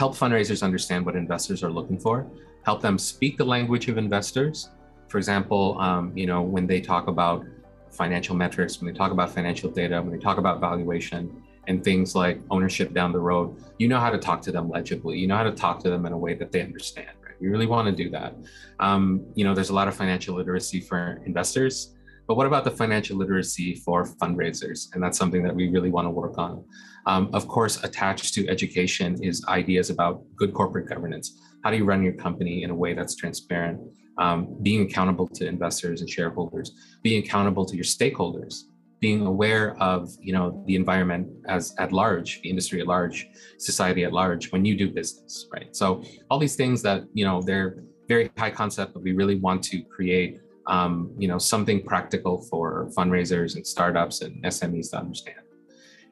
help 0.00 0.16
fundraisers 0.16 0.62
understand 0.62 1.04
what 1.04 1.14
investors 1.14 1.62
are 1.62 1.70
looking 1.78 1.98
for, 1.98 2.26
help 2.62 2.80
them 2.80 2.96
speak 2.96 3.36
the 3.36 3.44
language 3.44 3.86
of 3.90 3.98
investors. 3.98 4.70
For 5.08 5.18
example, 5.18 5.78
um, 5.78 6.16
you 6.16 6.26
know, 6.30 6.40
when 6.40 6.66
they 6.66 6.80
talk 6.80 7.06
about 7.06 7.44
financial 7.90 8.34
metrics, 8.34 8.80
when 8.80 8.90
they 8.90 8.96
talk 8.98 9.12
about 9.12 9.28
financial 9.38 9.68
data, 9.70 10.00
when 10.00 10.10
they 10.10 10.22
talk 10.28 10.38
about 10.38 10.58
valuation 10.58 11.42
and 11.68 11.84
things 11.84 12.14
like 12.14 12.40
ownership 12.50 12.94
down 12.94 13.12
the 13.12 13.24
road, 13.30 13.62
you 13.78 13.88
know 13.88 14.00
how 14.00 14.08
to 14.08 14.16
talk 14.16 14.40
to 14.46 14.50
them 14.50 14.70
legibly. 14.70 15.18
You 15.18 15.26
know 15.26 15.36
how 15.36 15.42
to 15.42 15.52
talk 15.52 15.76
to 15.84 15.90
them 15.90 16.06
in 16.06 16.14
a 16.14 16.18
way 16.24 16.32
that 16.32 16.50
they 16.50 16.62
understand. 16.62 17.14
Right? 17.22 17.38
We 17.38 17.48
really 17.48 17.66
want 17.66 17.84
to 17.90 18.04
do 18.04 18.08
that. 18.08 18.34
Um, 18.78 19.26
you 19.34 19.44
know, 19.44 19.54
there's 19.54 19.68
a 19.68 19.74
lot 19.74 19.86
of 19.86 19.94
financial 19.94 20.34
literacy 20.34 20.80
for 20.80 21.20
investors, 21.26 21.94
but 22.30 22.36
what 22.36 22.46
about 22.46 22.62
the 22.62 22.70
financial 22.70 23.16
literacy 23.16 23.74
for 23.74 24.04
fundraisers? 24.22 24.86
And 24.94 25.02
that's 25.02 25.18
something 25.18 25.42
that 25.42 25.54
we 25.60 25.68
really 25.68 25.90
want 25.90 26.06
to 26.06 26.10
work 26.10 26.38
on. 26.38 26.64
Um, 27.06 27.28
of 27.32 27.48
course, 27.48 27.82
attached 27.82 28.34
to 28.34 28.48
education 28.48 29.18
is 29.20 29.44
ideas 29.48 29.90
about 29.90 30.22
good 30.36 30.54
corporate 30.54 30.88
governance. 30.88 31.26
How 31.64 31.72
do 31.72 31.76
you 31.76 31.84
run 31.84 32.04
your 32.04 32.12
company 32.12 32.62
in 32.62 32.70
a 32.70 32.74
way 32.74 32.94
that's 32.94 33.16
transparent? 33.16 33.80
um, 34.20 34.54
being 34.62 34.82
accountable 34.82 35.26
to 35.26 35.46
investors 35.46 36.02
and 36.02 36.08
shareholders, 36.08 36.72
being 37.02 37.24
accountable 37.24 37.64
to 37.64 37.74
your 37.74 37.84
stakeholders, 37.84 38.64
being 39.00 39.26
aware 39.26 39.74
of 39.82 40.10
you 40.20 40.32
know 40.32 40.62
the 40.66 40.76
environment 40.76 41.26
as 41.48 41.74
at 41.78 41.90
large, 41.90 42.40
the 42.42 42.50
industry 42.50 42.80
at 42.80 42.86
large, 42.86 43.26
society 43.58 44.04
at 44.04 44.12
large 44.12 44.52
when 44.52 44.64
you 44.64 44.76
do 44.76 44.90
business, 44.90 45.46
right? 45.52 45.74
So 45.74 46.04
all 46.30 46.38
these 46.38 46.54
things 46.54 46.82
that 46.82 47.04
you 47.14 47.24
know 47.24 47.40
they're 47.42 47.82
very 48.08 48.30
high 48.36 48.50
concept, 48.50 48.92
but 48.92 49.02
we 49.02 49.12
really 49.12 49.36
want 49.36 49.62
to 49.64 49.82
create 49.84 50.40
um, 50.66 51.12
you 51.18 51.28
know 51.28 51.38
something 51.38 51.82
practical 51.82 52.42
for 52.50 52.90
fundraisers 52.96 53.56
and 53.56 53.66
startups 53.66 54.22
and 54.22 54.42
SMEs 54.44 54.90
to 54.90 54.98
understand. 54.98 55.38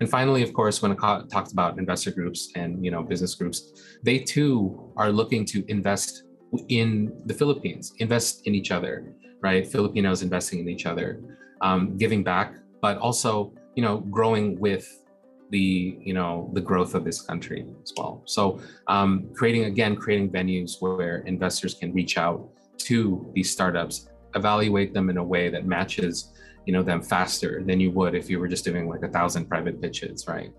And 0.01 0.09
finally, 0.09 0.43
of 0.43 0.53
course, 0.53 0.81
when 0.81 0.93
it 0.93 0.99
talks 0.99 1.53
about 1.53 1.79
investor 1.79 2.13
groups 2.13 2.51
and 2.55 2.85
you 2.85 2.91
know 2.91 3.03
business 3.03 3.35
groups, 3.35 3.73
they 4.03 4.19
too 4.19 4.93
are 4.97 5.11
looking 5.11 5.45
to 5.47 5.65
invest 5.69 6.23
in 6.69 7.13
the 7.27 7.35
Philippines, 7.35 7.93
invest 7.99 8.47
in 8.47 8.55
each 8.55 8.71
other, 8.71 9.13
right? 9.41 9.67
Filipinos 9.67 10.23
investing 10.23 10.61
in 10.61 10.69
each 10.69 10.87
other, 10.87 11.21
um, 11.61 11.97
giving 11.97 12.23
back, 12.23 12.55
but 12.81 12.99
also, 12.99 13.53
you 13.75 13.83
know, 13.83 13.99
growing 14.11 14.59
with 14.59 15.05
the, 15.51 15.99
you 16.01 16.13
know, 16.13 16.51
the 16.55 16.61
growth 16.61 16.95
of 16.95 17.05
this 17.05 17.21
country 17.23 17.67
as 17.83 17.93
well. 17.97 18.23
So 18.27 18.61
um, 18.87 19.31
creating, 19.35 19.65
again, 19.65 19.97
creating 19.97 20.31
venues 20.31 20.81
where 20.81 21.19
investors 21.21 21.75
can 21.75 21.93
reach 21.93 22.19
out 22.19 22.49
to 22.79 23.31
these 23.35 23.51
startups, 23.51 24.09
evaluate 24.35 24.95
them 24.95 25.11
in 25.11 25.17
a 25.17 25.25
way 25.25 25.49
that 25.49 25.67
matches, 25.67 26.33
you 26.67 26.73
know, 26.73 26.83
them 26.83 27.03
faster 27.03 27.63
than 27.65 27.81
you 27.81 27.91
would 27.93 28.15
if 28.15 28.29
you 28.29 28.39
were 28.39 28.49
just 28.49 28.65
doing 28.65 28.89
like 28.89 29.03
a 29.03 29.09
thousand 29.09 29.47
private 29.47 29.81
pitches, 29.81 30.27
right? 30.29 30.53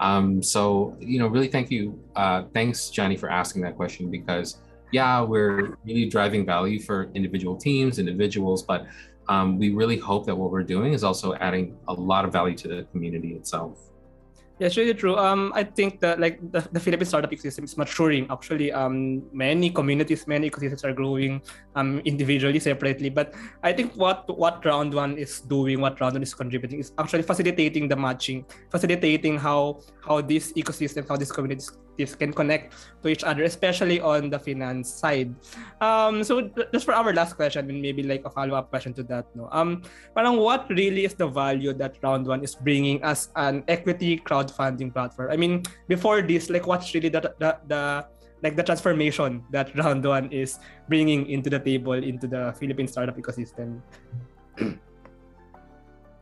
Um, 0.00 0.42
so, 0.42 0.96
you 1.00 1.18
know, 1.18 1.26
really 1.26 1.48
thank 1.48 1.70
you. 1.70 1.98
Uh, 2.14 2.44
thanks, 2.54 2.90
Johnny, 2.90 3.16
for 3.16 3.30
asking 3.30 3.62
that 3.62 3.76
question 3.76 4.10
because 4.10 4.58
yeah, 4.92 5.20
we're 5.20 5.76
really 5.84 6.06
driving 6.08 6.46
value 6.46 6.80
for 6.80 7.10
individual 7.14 7.56
teams, 7.56 7.98
individuals, 7.98 8.62
but 8.62 8.86
um, 9.28 9.58
we 9.58 9.70
really 9.70 9.96
hope 9.96 10.26
that 10.26 10.34
what 10.34 10.50
we're 10.50 10.62
doing 10.62 10.92
is 10.92 11.02
also 11.02 11.34
adding 11.34 11.76
a 11.88 11.92
lot 11.92 12.24
of 12.24 12.32
value 12.32 12.56
to 12.56 12.68
the 12.68 12.86
community 12.92 13.34
itself. 13.34 13.90
Yeah, 14.58 14.72
really 14.74 14.94
true. 14.94 15.16
Um, 15.20 15.52
I 15.54 15.64
think 15.64 16.00
that 16.00 16.18
like 16.18 16.40
the, 16.40 16.66
the 16.72 16.80
Philippine 16.80 17.04
startup 17.04 17.30
ecosystem 17.30 17.64
is 17.64 17.76
maturing. 17.76 18.26
Actually, 18.30 18.72
um, 18.72 19.20
many 19.30 19.68
communities, 19.68 20.26
many 20.26 20.48
ecosystems 20.48 20.82
are 20.82 20.94
growing 20.94 21.42
um 21.76 22.00
individually, 22.06 22.58
separately. 22.58 23.10
But 23.10 23.34
I 23.62 23.74
think 23.74 23.92
what 24.00 24.24
what 24.32 24.64
round 24.64 24.94
one 24.94 25.18
is 25.18 25.40
doing, 25.44 25.82
what 25.82 26.00
round 26.00 26.14
one 26.14 26.22
is 26.22 26.32
contributing, 26.32 26.80
is 26.80 26.92
actually 26.96 27.28
facilitating 27.28 27.86
the 27.86 27.96
matching, 27.96 28.46
facilitating 28.70 29.36
how 29.36 29.84
how 30.00 30.22
these 30.22 30.54
ecosystems, 30.54 31.06
how 31.06 31.16
these 31.20 31.32
communities 31.32 31.76
can 32.16 32.32
connect 32.32 32.72
to 33.02 33.08
each 33.08 33.24
other, 33.24 33.44
especially 33.44 34.00
on 34.00 34.30
the 34.30 34.38
finance 34.38 34.88
side. 34.88 35.34
Um, 35.80 36.24
so 36.24 36.48
just 36.72 36.84
for 36.84 36.94
our 36.94 37.12
last 37.12 37.36
question, 37.36 37.68
and 37.68 37.82
maybe 37.82 38.02
like 38.02 38.24
a 38.24 38.30
follow-up 38.30 38.70
question 38.70 38.92
to 38.94 39.02
that, 39.04 39.24
no. 39.34 39.48
Um, 39.52 39.82
parang 40.14 40.36
what 40.36 40.68
really 40.68 41.04
is 41.04 41.12
the 41.12 41.26
value 41.28 41.72
that 41.74 41.96
Round 42.02 42.26
One 42.26 42.44
is 42.44 42.54
bringing 42.54 43.02
as 43.02 43.28
an 43.36 43.64
equity 43.68 44.16
crowdfunding 44.46 44.92
platform? 44.92 45.30
I 45.30 45.36
mean, 45.36 45.62
before 45.88 46.22
this, 46.22 46.50
like 46.50 46.66
what's 46.66 46.94
really 46.94 47.08
the 47.08 47.34
the, 47.38 47.58
the 47.66 48.06
like 48.42 48.56
the 48.56 48.62
transformation 48.62 49.44
that 49.50 49.74
Round 49.76 50.04
One 50.04 50.30
is 50.30 50.58
bringing 50.88 51.26
into 51.26 51.50
the 51.50 51.58
table 51.58 51.92
into 51.94 52.26
the 52.26 52.54
Philippine 52.58 52.88
startup 52.88 53.16
ecosystem? 53.16 53.80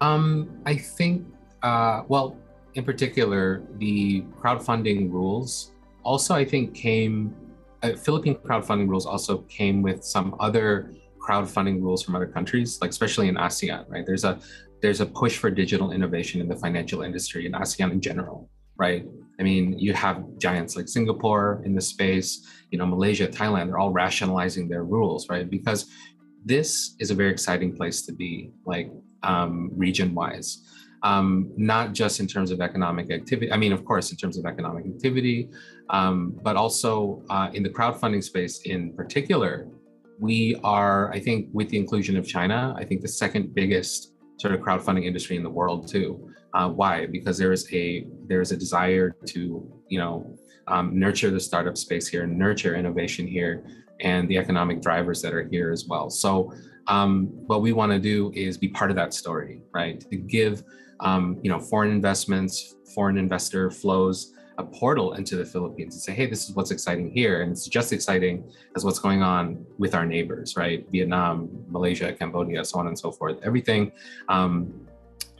um, 0.01 0.51
I 0.67 0.77
think, 0.77 1.27
uh, 1.63 2.03
well, 2.09 2.37
in 2.75 2.85
particular, 2.85 3.63
the 3.79 4.23
crowdfunding 4.41 5.11
rules 5.13 5.73
also, 6.03 6.35
I 6.35 6.45
think, 6.45 6.75
came, 6.75 7.35
uh, 7.83 7.95
Philippine 7.97 8.37
crowdfunding 8.37 8.89
rules 8.89 9.07
also 9.07 9.39
came 9.49 9.83
with 9.83 10.05
some 10.05 10.37
other 10.39 10.93
crowdfunding 11.19 11.81
rules 11.81 12.03
from 12.03 12.15
other 12.15 12.27
countries, 12.27 12.79
like 12.81 12.91
especially 12.91 13.29
in 13.29 13.37
ASEAN, 13.37 13.89
right? 13.89 14.05
There's 14.05 14.25
a 14.25 14.39
there's 14.85 15.01
a 15.01 15.07
push 15.07 15.39
for 15.39 15.51
digital 15.51 15.93
innovation 15.93 16.41
in 16.43 16.49
the 16.53 16.57
financial 16.57 17.01
industry 17.03 17.47
in 17.47 17.53
ASEAN 17.53 17.91
in 17.91 18.01
general, 18.01 18.51
right? 18.77 19.03
I 19.41 19.43
mean, 19.43 19.79
you 19.79 19.95
have 19.95 20.17
giants 20.39 20.77
like 20.77 20.89
Singapore 20.89 21.63
in 21.65 21.75
the 21.75 21.81
space, 21.81 22.47
you 22.71 22.79
know, 22.79 22.87
Malaysia, 22.87 23.27
Thailand, 23.27 23.67
they're 23.69 23.79
all 23.79 23.95
rationalizing 24.05 24.69
their 24.69 24.85
rules, 24.85 25.29
right? 25.31 25.49
Because 25.49 25.81
this 26.45 26.95
is 26.99 27.11
a 27.11 27.15
very 27.15 27.33
exciting 27.33 27.75
place 27.75 28.03
to 28.07 28.13
be, 28.13 28.51
like 28.67 28.91
um, 29.23 29.71
region 29.75 30.15
wise 30.15 30.49
um, 31.05 31.53
not 31.57 31.93
just 31.93 32.19
in 32.19 32.27
terms 32.27 32.51
of 32.51 32.61
economic 32.61 33.11
activity. 33.11 33.53
I 33.53 33.59
mean, 33.59 33.73
of 33.73 33.85
course, 33.85 34.11
in 34.11 34.17
terms 34.17 34.39
of 34.39 34.47
economic 34.47 34.87
activity, 34.87 35.51
um, 35.91 36.39
but 36.43 36.57
also 36.57 37.23
uh, 37.29 37.51
in 37.53 37.63
the 37.63 37.69
crowdfunding 37.69 38.25
space 38.25 38.63
in 38.63 38.93
particular. 38.95 39.69
We 40.19 40.57
are, 40.65 41.13
I 41.13 41.21
think, 41.21 41.49
with 41.53 41.69
the 41.69 41.77
inclusion 41.77 42.17
of 42.17 42.27
China, 42.27 42.75
I 42.79 42.85
think 42.85 43.03
the 43.03 43.09
second 43.09 43.55
biggest 43.55 44.14
sort 44.39 44.55
of 44.55 44.61
crowdfunding 44.61 45.05
industry 45.05 45.37
in 45.37 45.43
the 45.43 45.51
world 45.51 45.89
too. 45.89 46.31
Uh, 46.53 46.69
why? 46.69 47.07
Because 47.07 47.39
there 47.39 47.53
is 47.53 47.67
a 47.73 48.07
there 48.27 48.41
is 48.41 48.53
a 48.53 48.57
desire 48.57 49.15
to 49.27 49.83
you 49.89 49.99
know 49.99 50.37
um, 50.69 50.99
nurture 50.99 51.31
the 51.31 51.41
startup 51.41 51.77
space 51.77 52.07
here, 52.07 52.27
nurture 52.27 52.75
innovation 52.77 53.27
here, 53.27 53.65
and 54.01 54.29
the 54.29 54.39
economic 54.39 54.81
drivers 54.81 55.21
that 55.23 55.35
are 55.35 55.47
here 55.49 55.71
as 55.73 55.87
well. 55.87 56.11
So 56.11 56.53
um, 56.87 57.27
what 57.47 57.63
we 57.63 57.73
want 57.73 57.93
to 57.93 57.99
do 57.99 58.31
is 58.35 58.59
be 58.59 58.69
part 58.69 58.91
of 58.91 58.97
that 58.97 59.15
story, 59.15 59.63
right? 59.73 60.01
To 60.11 60.17
give 60.17 60.63
um, 61.01 61.39
you 61.43 61.51
know, 61.51 61.61
foreign 61.61 61.91
investments, 61.91 62.75
foreign 62.95 63.19
investor 63.19 63.71
flows 63.71 64.34
a 64.59 64.65
portal 64.65 65.15
into 65.15 65.37
the 65.37 65.45
Philippines 65.45 65.95
and 65.95 66.03
say, 66.03 66.13
hey, 66.13 66.27
this 66.27 66.49
is 66.49 66.55
what's 66.55 66.71
exciting 66.71 67.11
here. 67.11 67.43
And 67.43 67.53
it's 67.53 67.67
just 67.67 67.93
exciting 67.93 68.45
as 68.77 68.85
what's 68.85 68.99
going 68.99 69.23
on 69.23 69.65
with 69.79 69.95
our 69.95 70.07
neighbors, 70.07 70.57
right? 70.57 70.87
Vietnam, 70.91 71.49
Malaysia, 71.69 72.13
Cambodia, 72.13 72.65
so 72.65 72.79
on 72.79 72.87
and 72.87 72.99
so 72.99 73.11
forth. 73.11 73.39
Everything 73.43 73.93
um, 74.29 74.87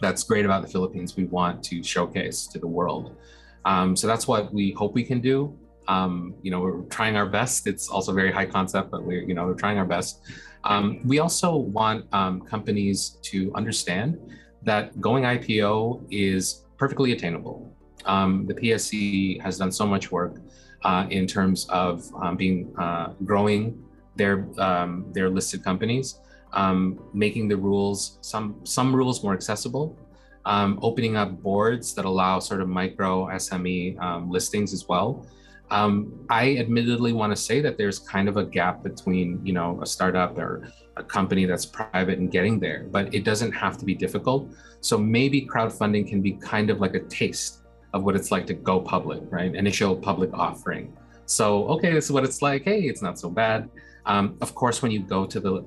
that's 0.01 0.25
great 0.25 0.45
about 0.45 0.63
the 0.63 0.69
Philippines, 0.69 1.17
we 1.17 1.25
want 1.25 1.63
to 1.65 1.83
showcase 1.83 2.47
to 2.49 2.59
the 2.59 2.67
world. 2.67 3.17
Um, 3.65 3.97
so 3.97 4.07
that's 4.07 4.27
what 4.27 4.53
we 4.53 4.73
hope 4.73 4.95
we 4.95 5.05
can 5.05 5.21
do. 5.21 5.57
Um, 5.89 6.35
you 6.43 6.51
know, 6.51 6.61
we're 6.61 6.83
trying 6.83 7.17
our 7.17 7.27
best. 7.27 7.67
It's 7.67 7.89
also 7.89 8.13
very 8.13 8.33
high 8.33 8.47
concept, 8.47 8.91
but 8.91 9.03
we're, 9.03 9.23
you 9.23 9.35
know, 9.35 9.47
we're 9.47 9.55
trying 9.55 9.79
our 9.79 9.85
best. 9.85 10.21
Um, 10.65 11.01
we 11.05 11.19
also 11.19 11.57
want 11.57 12.07
um, 12.13 12.41
companies 12.41 13.19
to 13.23 13.53
understand 13.55 14.19
that 14.63 14.99
going 15.01 15.25
IPO 15.25 16.07
is 16.11 16.65
perfectly 16.79 17.13
attainable. 17.13 17.71
Um, 18.07 18.47
the 18.47 18.55
PSE 18.55 19.41
has 19.41 19.59
done 19.59 19.73
so 19.73 19.87
much 19.87 20.11
work 20.13 20.37
uh, 20.85 21.07
in 21.11 21.27
terms 21.27 21.67
of 21.71 22.05
um, 22.23 22.37
being 22.37 22.75
uh, 22.79 23.15
growing 23.25 23.83
their 24.17 24.47
um, 24.59 25.07
their 25.13 25.31
listed 25.31 25.65
companies, 25.65 26.21
um, 26.53 27.01
making 27.13 27.49
the 27.49 27.57
rules 27.57 28.19
some 28.21 28.61
some 28.65 28.95
rules 28.95 29.23
more 29.25 29.33
accessible, 29.33 29.99
um, 30.45 30.79
opening 30.83 31.17
up 31.17 31.43
boards 31.43 31.95
that 31.95 32.05
allow 32.05 32.39
sort 32.39 32.61
of 32.61 32.69
micro 32.69 33.27
SME 33.29 33.99
um, 34.01 34.31
listings 34.31 34.73
as 34.73 34.89
well. 34.89 35.27
I 35.71 36.57
admittedly 36.61 37.13
want 37.13 37.33
to 37.33 37.37
say 37.37 37.61
that 37.63 37.77
there's 37.77 37.99
kind 37.99 38.29
of 38.29 38.37
a 38.37 38.45
gap 38.45 38.85
between 38.85 39.45
you 39.45 39.53
know 39.53 39.81
a 39.83 39.87
startup 39.87 40.39
or 40.39 40.69
a 40.97 41.03
company 41.03 41.47
that's 41.47 41.67
private 41.67 42.19
and 42.19 42.31
getting 42.31 42.61
there, 42.61 42.87
but 42.91 43.13
it 43.13 43.25
doesn't 43.25 43.51
have 43.51 43.77
to 43.79 43.85
be 43.85 43.95
difficult. 43.95 44.55
So 44.81 44.97
maybe 44.97 45.45
crowdfunding 45.45 46.07
can 46.07 46.21
be 46.21 46.33
kind 46.33 46.71
of 46.71 46.79
like 46.79 46.95
a 46.95 47.01
taste 47.01 47.64
of 47.95 48.03
what 48.03 48.17
it's 48.17 48.31
like 48.31 48.47
to 48.49 48.55
go 48.55 48.81
public, 48.81 49.23
right? 49.31 49.55
Initial 49.55 49.97
public 49.97 50.31
offering. 50.35 50.93
So, 51.27 51.67
okay, 51.69 51.93
this 51.93 52.07
is 52.07 52.13
what 52.13 52.25
it's 52.25 52.43
like. 52.43 52.65
Hey, 52.65 52.83
it's 52.83 53.01
not 53.01 53.19
so 53.19 53.31
bad. 53.31 53.71
Um, 54.05 54.37
of 54.43 54.55
course, 54.55 54.83
when 54.83 54.91
you 54.91 55.01
go 55.01 55.25
to 55.25 55.41
the 55.41 55.65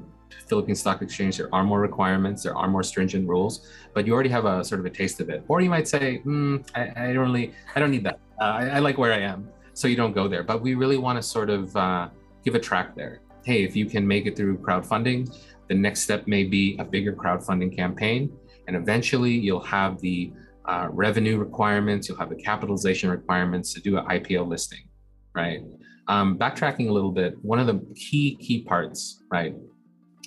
Philippine 0.48 0.76
Stock 0.76 1.02
Exchange, 1.02 1.38
there 1.38 1.50
are 1.56 1.64
more 1.64 1.80
requirements, 1.80 2.44
there 2.44 2.56
are 2.56 2.68
more 2.68 2.84
stringent 2.84 3.28
rules, 3.28 3.68
but 3.94 4.06
you 4.06 4.14
already 4.14 4.30
have 4.30 4.46
a 4.46 4.64
sort 4.64 4.80
of 4.82 4.86
a 4.86 4.90
taste 4.90 5.20
of 5.22 5.30
it. 5.30 5.44
Or 5.48 5.62
you 5.62 5.70
might 5.70 5.88
say, 5.88 6.22
mm, 6.26 6.64
I, 6.76 7.10
I, 7.10 7.14
don't 7.14 7.26
really, 7.30 7.54
I 7.76 7.80
don't 7.80 7.92
need 7.92 8.04
that. 8.04 8.20
Uh, 8.40 8.44
I, 8.44 8.68
I, 8.68 8.80
like 8.80 8.98
where 8.98 9.14
I 9.14 9.20
am, 9.20 9.50
so 9.74 9.88
you 9.88 9.96
don't 9.96 10.14
go 10.14 10.28
there. 10.28 10.44
But 10.44 10.62
we 10.62 10.76
really 10.76 10.98
want 10.98 11.18
to 11.18 11.24
sort 11.24 11.50
of 11.50 11.76
uh, 11.76 12.10
give 12.44 12.56
a 12.56 12.60
track 12.60 12.94
there. 12.96 13.22
Hey, 13.46 13.64
if 13.64 13.76
you 13.76 13.86
can 13.86 14.06
make 14.06 14.26
it 14.26 14.36
through 14.36 14.58
crowdfunding, 14.58 15.34
the 15.70 15.76
next 15.76 16.02
step 16.02 16.28
may 16.28 16.44
be 16.44 16.76
a 16.78 16.84
bigger 16.84 17.14
crowdfunding 17.14 17.76
campaign, 17.76 18.32
and 18.68 18.76
eventually 18.76 19.32
you'll 19.32 19.62
have 19.62 20.00
the 20.02 20.32
uh, 20.68 20.88
revenue 20.92 21.38
requirements, 21.38 22.08
you'll 22.08 22.18
have 22.18 22.30
the 22.30 22.36
capitalization 22.36 23.10
requirements 23.10 23.74
to 23.74 23.82
do 23.82 23.98
an 23.98 24.06
IPO 24.06 24.48
listing, 24.48 24.88
right? 25.34 25.62
Um, 26.08 26.38
backtracking 26.38 26.90
a 26.90 26.92
little 26.92 27.12
bit, 27.12 27.36
one 27.42 27.60
of 27.60 27.68
the 27.68 27.80
key 27.96 28.36
key 28.36 28.64
parts, 28.64 29.24
right, 29.32 29.56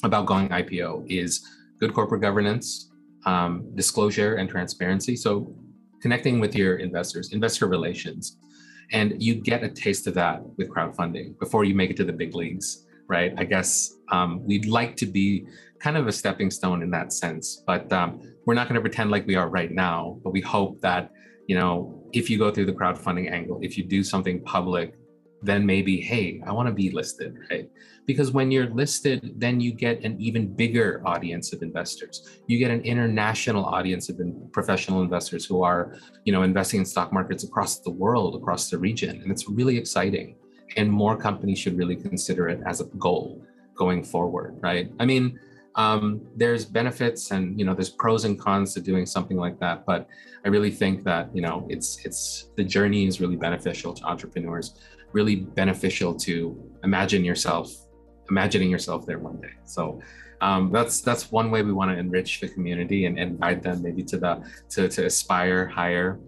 about 0.03 0.27
going 0.27 0.49
IPO 0.49 1.11
is 1.11 1.47
good 1.79 1.95
corporate 1.95 2.21
governance, 2.21 2.91
um, 3.27 3.71
disclosure, 3.75 4.37
and 4.37 4.49
transparency. 4.49 5.17
So 5.17 5.55
connecting 6.01 6.41
with 6.41 6.55
your 6.55 6.77
investors, 6.77 7.33
investor 7.33 7.67
relations, 7.67 8.37
and 8.93 9.23
you 9.23 9.35
get 9.35 9.63
a 9.63 9.69
taste 9.69 10.07
of 10.07 10.15
that 10.15 10.43
with 10.57 10.69
crowdfunding 10.69 11.39
before 11.39 11.65
you 11.65 11.75
make 11.75 11.91
it 11.91 11.97
to 11.99 12.05
the 12.05 12.13
big 12.13 12.35
leagues, 12.35 12.87
right? 13.09 13.33
I 13.37 13.45
guess 13.45 13.95
um, 14.11 14.45
we'd 14.45 14.67
like 14.67 14.97
to 14.97 15.07
be 15.07 15.47
kind 15.81 15.97
of 15.97 16.07
a 16.07 16.13
stepping 16.13 16.51
stone 16.51 16.83
in 16.83 16.91
that 16.91 17.13
sense, 17.13 17.63
but 17.67 17.93
um, 17.93 18.21
we're 18.47 18.55
not 18.55 18.69
going 18.69 18.77
to 18.77 18.81
pretend 18.81 19.11
like 19.11 19.27
we 19.27 19.35
are 19.35 19.49
right 19.49 19.71
now. 19.71 20.19
But 20.23 20.31
we 20.31 20.41
hope 20.41 20.81
that 20.81 21.11
you 21.47 21.57
know 21.57 22.05
if 22.13 22.31
you 22.31 22.39
go 22.39 22.51
through 22.51 22.67
the 22.67 22.73
crowdfunding 22.73 23.31
angle, 23.31 23.59
if 23.63 23.77
you 23.77 23.85
do 23.85 24.05
something 24.05 24.43
public 24.43 24.95
then 25.43 25.65
maybe, 25.65 26.01
hey, 26.01 26.43
I 26.47 26.53
want 26.53 26.69
to 26.69 26.75
be 26.75 26.91
listed, 26.91 27.37
right? 27.51 27.69
Because 28.07 28.33
when 28.33 28.51
you're 28.51 28.69
listed, 28.69 29.35
then 29.37 29.61
you 29.61 29.73
get 29.73 30.03
an 30.05 30.21
even 30.21 30.53
bigger 30.55 31.03
audience 31.07 31.53
of 31.53 31.63
investors. 31.63 32.29
You 32.47 32.59
get 32.59 32.71
an 32.71 32.83
international 32.83 33.65
audience 33.65 34.09
of 34.09 34.21
professional 34.53 35.03
investors 35.03 35.47
who 35.47 35.63
are, 35.63 35.97
you 36.25 36.33
know, 36.33 36.43
investing 36.43 36.81
in 36.81 36.87
stock 36.87 37.13
markets 37.13 37.45
across 37.45 37.79
the 37.81 37.91
world, 37.91 38.37
across 38.37 38.69
the 38.69 38.79
region, 38.79 39.21
and 39.23 39.31
it's 39.31 39.49
really 39.49 39.79
exciting. 39.79 40.37
And 40.77 40.91
more 40.91 41.17
companies 41.17 41.59
should 41.59 41.77
really 41.77 41.97
consider 41.97 42.49
it 42.49 42.61
as 42.67 42.81
a 42.81 42.85
goal 42.85 43.45
going 43.75 44.05
forward, 44.05 44.59
right? 44.61 44.91
I 45.01 45.07
mean, 45.07 45.39
um, 45.77 46.27
there's 46.37 46.65
benefits 46.65 47.31
and 47.31 47.59
you 47.59 47.65
know 47.65 47.75
there's 47.75 47.91
pros 47.91 48.25
and 48.25 48.39
cons 48.39 48.75
to 48.75 48.81
doing 48.81 49.07
something 49.07 49.37
like 49.37 49.59
that 49.61 49.87
but 49.87 50.09
i 50.45 50.49
really 50.49 50.71
think 50.71 51.05
that 51.05 51.29
you 51.35 51.41
know 51.41 51.67
it's 51.71 52.05
it's 52.05 52.51
the 52.57 52.65
journey 52.65 53.07
is 53.07 53.21
really 53.21 53.37
beneficial 53.37 53.95
to 53.95 54.05
entrepreneurs 54.05 54.75
really 55.13 55.37
beneficial 55.37 56.15
to 56.15 56.57
imagine 56.83 57.25
yourself 57.25 57.71
imagining 58.31 58.71
yourself 58.71 59.05
there 59.05 59.19
one 59.19 59.41
day. 59.41 59.53
So 59.65 60.01
um, 60.41 60.71
that's 60.73 61.03
that's 61.03 61.31
one 61.31 61.51
way 61.51 61.63
we 61.63 61.73
want 61.73 61.91
to 61.91 61.99
enrich 61.99 62.41
the 62.41 62.49
community 62.49 63.05
and, 63.05 63.19
and 63.19 63.39
guide 63.39 63.63
them 63.63 63.83
maybe 63.83 64.03
to 64.05 64.17
the 64.17 64.43
to, 64.71 64.89
to 64.89 65.07
aspire 65.07 65.67
higher. 65.67 66.19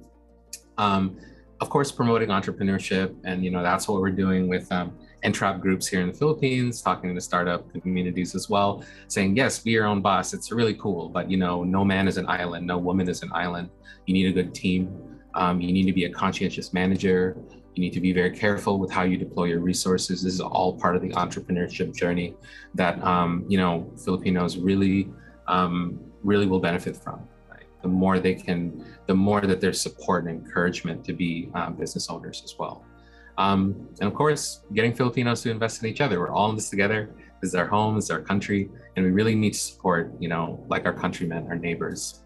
Um, 0.76 1.18
of 1.61 1.70
course 1.70 1.93
promoting 1.93 2.28
entrepreneurship 2.28 3.14
and 3.22 3.45
you 3.45 3.51
know 3.53 3.62
that's 3.62 3.86
what 3.86 4.01
we're 4.01 4.11
doing 4.11 4.49
with 4.49 4.70
um, 4.72 4.99
entrap 5.23 5.61
groups 5.61 5.87
here 5.87 6.01
in 6.01 6.09
the 6.09 6.12
philippines 6.12 6.83
talking 6.83 7.14
to 7.14 7.20
startup 7.20 7.70
communities 7.83 8.35
as 8.35 8.49
well 8.49 8.85
saying 9.09 9.37
yes 9.37 9.59
be 9.59 9.70
your 9.70 9.87
own 9.87 10.01
boss 10.01 10.35
it's 10.35 10.51
really 10.53 10.75
cool 10.75 11.09
but 11.09 11.31
you 11.31 11.37
know 11.37 11.64
no 11.64 11.85
man 11.85 12.09
is 12.09 12.16
an 12.16 12.29
island 12.29 12.66
no 12.66 12.79
woman 12.79 13.09
is 13.09 13.23
an 13.23 13.31
island 13.35 13.68
you 14.07 14.14
need 14.14 14.27
a 14.27 14.33
good 14.33 14.55
team 14.55 14.91
um, 15.35 15.61
you 15.61 15.73
need 15.73 15.87
to 15.87 15.93
be 15.93 16.05
a 16.05 16.11
conscientious 16.11 16.75
manager 16.75 17.37
you 17.75 17.81
need 17.81 17.93
to 17.95 18.01
be 18.01 18.12
very 18.12 18.31
careful 18.31 18.79
with 18.79 18.91
how 18.91 19.03
you 19.03 19.16
deploy 19.16 19.45
your 19.45 19.61
resources. 19.61 20.23
This 20.23 20.35
is 20.35 20.41
all 20.41 20.79
part 20.79 20.95
of 20.95 21.03
the 21.03 21.09
entrepreneurship 21.11 21.95
journey 21.95 22.35
that 22.75 23.03
um, 23.03 23.45
you 23.49 23.57
know 23.57 23.91
Filipinos 24.05 24.59
really, 24.59 25.09
um, 25.49 25.99
really 26.23 26.47
will 26.47 26.61
benefit 26.61 26.97
from. 26.97 27.20
Right? 27.51 27.64
The 27.81 27.89
more 27.89 28.18
they 28.18 28.35
can, 28.35 28.85
the 29.07 29.14
more 29.14 29.41
that 29.41 29.61
there's 29.61 29.81
support 29.81 30.27
and 30.27 30.45
encouragement 30.45 31.05
to 31.07 31.12
be 31.14 31.49
uh, 31.55 31.70
business 31.70 32.11
owners 32.11 32.43
as 32.45 32.57
well. 32.59 32.85
Um, 33.39 33.89
and 34.01 34.09
of 34.09 34.14
course, 34.14 34.62
getting 34.74 34.93
Filipinos 34.95 35.43
to 35.43 35.51
invest 35.51 35.83
in 35.83 35.89
each 35.89 36.01
other. 36.01 36.20
We're 36.20 36.30
all 36.30 36.51
in 36.51 36.57
this 36.57 36.70
together. 36.70 37.11
This 37.41 37.51
is 37.51 37.55
our 37.55 37.66
home, 37.66 37.97
this 37.97 38.05
is 38.05 38.11
our 38.11 38.20
country, 38.20 38.70
and 38.95 39.05
we 39.05 39.11
really 39.11 39.35
need 39.35 39.55
to 39.55 39.59
support, 39.59 40.12
you 40.20 40.28
know, 40.28 40.64
like 40.68 40.87
our 40.87 40.93
countrymen, 40.93 41.47
our 41.49 41.57
neighbors, 41.57 42.22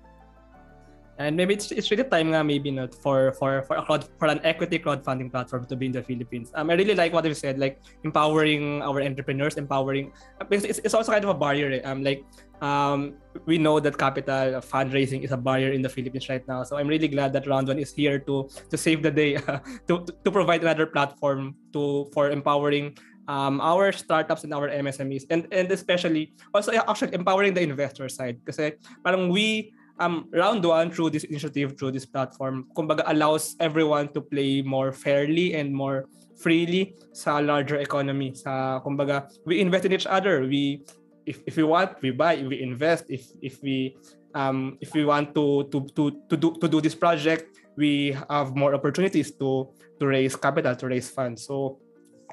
And 1.19 1.37
maybe 1.37 1.55
it's, 1.55 1.73
it's 1.73 1.91
really 1.91 2.05
time 2.05 2.29
nga 2.29 2.45
maybe 2.45 2.71
not 2.71 2.95
for 2.95 3.33
for 3.41 3.65
for 3.65 3.77
a 3.81 3.85
crowd, 3.85 4.05
for 4.21 4.29
an 4.29 4.41
equity 4.45 4.79
crowdfunding 4.79 5.33
platform 5.33 5.65
to 5.65 5.77
be 5.77 5.87
in 5.89 5.93
the 5.93 6.05
Philippines. 6.05 6.53
Um, 6.55 6.69
I 6.69 6.75
really 6.75 6.95
like 6.95 7.13
what 7.13 7.25
you 7.25 7.33
said, 7.33 7.59
like 7.59 7.81
empowering 8.05 8.83
our 8.83 9.01
entrepreneurs, 9.01 9.57
empowering 9.57 10.13
because 10.39 10.65
it's, 10.65 10.81
it's 10.85 10.93
also 10.93 11.13
kind 11.13 11.25
of 11.25 11.33
a 11.33 11.39
barrier. 11.39 11.81
Eh? 11.81 11.83
Um, 11.89 12.05
like 12.05 12.21
um, 12.61 13.17
we 13.45 13.57
know 13.57 13.81
that 13.81 13.97
capital 13.97 14.61
fundraising 14.61 15.25
is 15.25 15.33
a 15.33 15.37
barrier 15.37 15.73
in 15.73 15.81
the 15.81 15.89
Philippines 15.89 16.29
right 16.29 16.47
now. 16.49 16.65
So 16.65 16.77
I'm 16.77 16.89
really 16.89 17.09
glad 17.09 17.33
that 17.33 17.47
Round 17.47 17.69
One 17.69 17.79
is 17.79 17.93
here 17.93 18.19
to 18.29 18.49
to 18.69 18.77
save 18.77 19.03
the 19.03 19.11
day, 19.11 19.41
to 19.89 20.05
to 20.05 20.29
provide 20.31 20.61
another 20.61 20.85
platform 20.85 21.57
to 21.73 22.13
for 22.13 22.29
empowering 22.29 22.97
um, 23.29 23.61
our 23.61 23.93
startups 23.93 24.45
and 24.45 24.53
our 24.55 24.69
MSMEs, 24.69 25.25
and 25.31 25.49
and 25.51 25.71
especially 25.73 26.35
also 26.55 26.73
actually 26.73 27.15
empowering 27.15 27.55
the 27.55 27.63
investor 27.63 28.09
side. 28.09 28.41
Because 28.45 28.61
parang 29.05 29.29
we 29.29 29.73
um, 29.99 30.29
round 30.33 30.65
one 30.65 30.91
through 30.91 31.11
this 31.11 31.25
initiative, 31.25 31.79
through 31.79 31.93
this 31.93 32.07
platform, 32.07 32.67
kumbaga 32.77 33.05
allows 33.07 33.57
everyone 33.61 34.09
to 34.13 34.21
play 34.21 34.63
more 34.63 34.93
fairly 34.93 35.55
and 35.55 35.73
more 35.73 36.07
freely 36.37 36.95
sa 37.13 37.39
larger 37.39 37.77
economy. 37.77 38.35
Sa 38.35 38.81
kumbaga, 38.81 39.29
we 39.45 39.61
invest 39.61 39.85
in 39.85 39.93
each 39.93 40.07
other. 40.07 40.45
We 40.45 40.85
if, 41.27 41.43
if 41.47 41.57
we 41.57 41.65
want, 41.65 42.01
we 42.03 42.11
buy, 42.11 42.43
we 42.43 42.63
invest. 42.63 43.09
If 43.09 43.27
if 43.43 43.63
we 43.63 43.97
um 44.35 44.79
if 44.81 44.95
we 44.95 45.05
want 45.05 45.35
to 45.35 45.65
to 45.73 45.87
to 45.97 46.03
to 46.29 46.35
do 46.37 46.55
to 46.61 46.67
do 46.69 46.81
this 46.81 46.95
project, 46.95 47.57
we 47.77 48.17
have 48.31 48.55
more 48.55 48.75
opportunities 48.75 49.33
to 49.41 49.73
to 50.01 50.05
raise 50.07 50.37
capital, 50.37 50.77
to 50.77 50.87
raise 50.87 51.09
funds. 51.11 51.45
So 51.45 51.81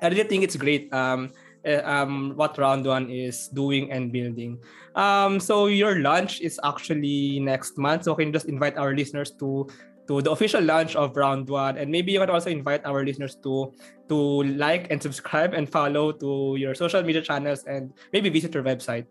I 0.01 0.11
really 0.11 0.27
think 0.27 0.43
it's 0.43 0.57
great. 0.57 0.91
Um, 0.93 1.31
um, 1.65 2.33
what 2.35 2.57
round 2.57 2.85
one 2.85 3.09
is 3.09 3.47
doing 3.49 3.91
and 3.91 4.11
building. 4.11 4.59
Um, 4.95 5.39
so 5.39 5.67
your 5.67 5.99
launch 5.99 6.41
is 6.41 6.59
actually 6.63 7.39
next 7.39 7.77
month. 7.77 8.03
So 8.03 8.13
we 8.13 8.25
can 8.25 8.33
just 8.33 8.45
invite 8.47 8.77
our 8.77 8.93
listeners 8.93 9.31
to 9.39 9.67
to 10.07 10.21
the 10.21 10.31
official 10.31 10.61
launch 10.61 10.95
of 10.95 11.15
round 11.15 11.49
one? 11.49 11.77
And 11.77 11.89
maybe 11.89 12.11
you 12.11 12.19
can 12.19 12.29
also 12.29 12.49
invite 12.49 12.85
our 12.85 13.05
listeners 13.05 13.35
to 13.43 13.71
to 14.09 14.43
like 14.59 14.91
and 14.91 15.01
subscribe 15.01 15.53
and 15.53 15.69
follow 15.69 16.11
to 16.11 16.55
your 16.59 16.75
social 16.75 17.03
media 17.03 17.21
channels 17.21 17.63
and 17.63 17.93
maybe 18.11 18.29
visit 18.29 18.53
your 18.53 18.63
website. 18.63 19.05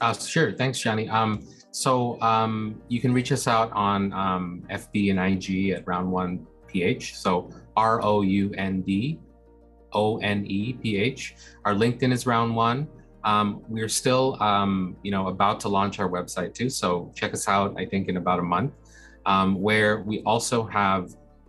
Uh, 0.00 0.12
sure. 0.12 0.52
Thanks 0.52 0.78
johnny 0.78 1.08
um, 1.08 1.42
so 1.70 2.20
um, 2.20 2.80
you 2.88 3.00
can 3.00 3.12
reach 3.12 3.32
us 3.32 3.48
out 3.48 3.72
on 3.72 4.12
um, 4.12 4.62
fb 4.70 5.10
and 5.10 5.18
ig 5.18 5.70
at 5.70 5.86
round 5.86 6.12
one 6.12 6.46
ph 6.68 7.16
so 7.16 7.50
r-o-u-n-d 7.76 8.52
O 8.52 8.60
N 8.60 9.25
E 10.24 10.72
P 10.80 10.96
H. 10.96 11.34
Our 11.64 11.74
LinkedIn 11.74 12.12
is 12.12 12.26
round 12.26 12.54
one. 12.54 12.88
Um, 13.24 13.62
we're 13.68 13.88
still, 13.88 14.40
um, 14.40 14.96
you 15.02 15.10
know, 15.10 15.28
about 15.28 15.58
to 15.60 15.68
launch 15.68 15.98
our 15.98 16.08
website 16.08 16.54
too. 16.54 16.70
So 16.70 17.10
check 17.14 17.32
us 17.32 17.48
out. 17.48 17.74
I 17.76 17.84
think 17.84 18.08
in 18.08 18.16
about 18.16 18.38
a 18.38 18.42
month, 18.42 18.72
um, 19.24 19.60
where 19.60 20.02
we 20.02 20.22
also 20.22 20.64
have 20.80 21.02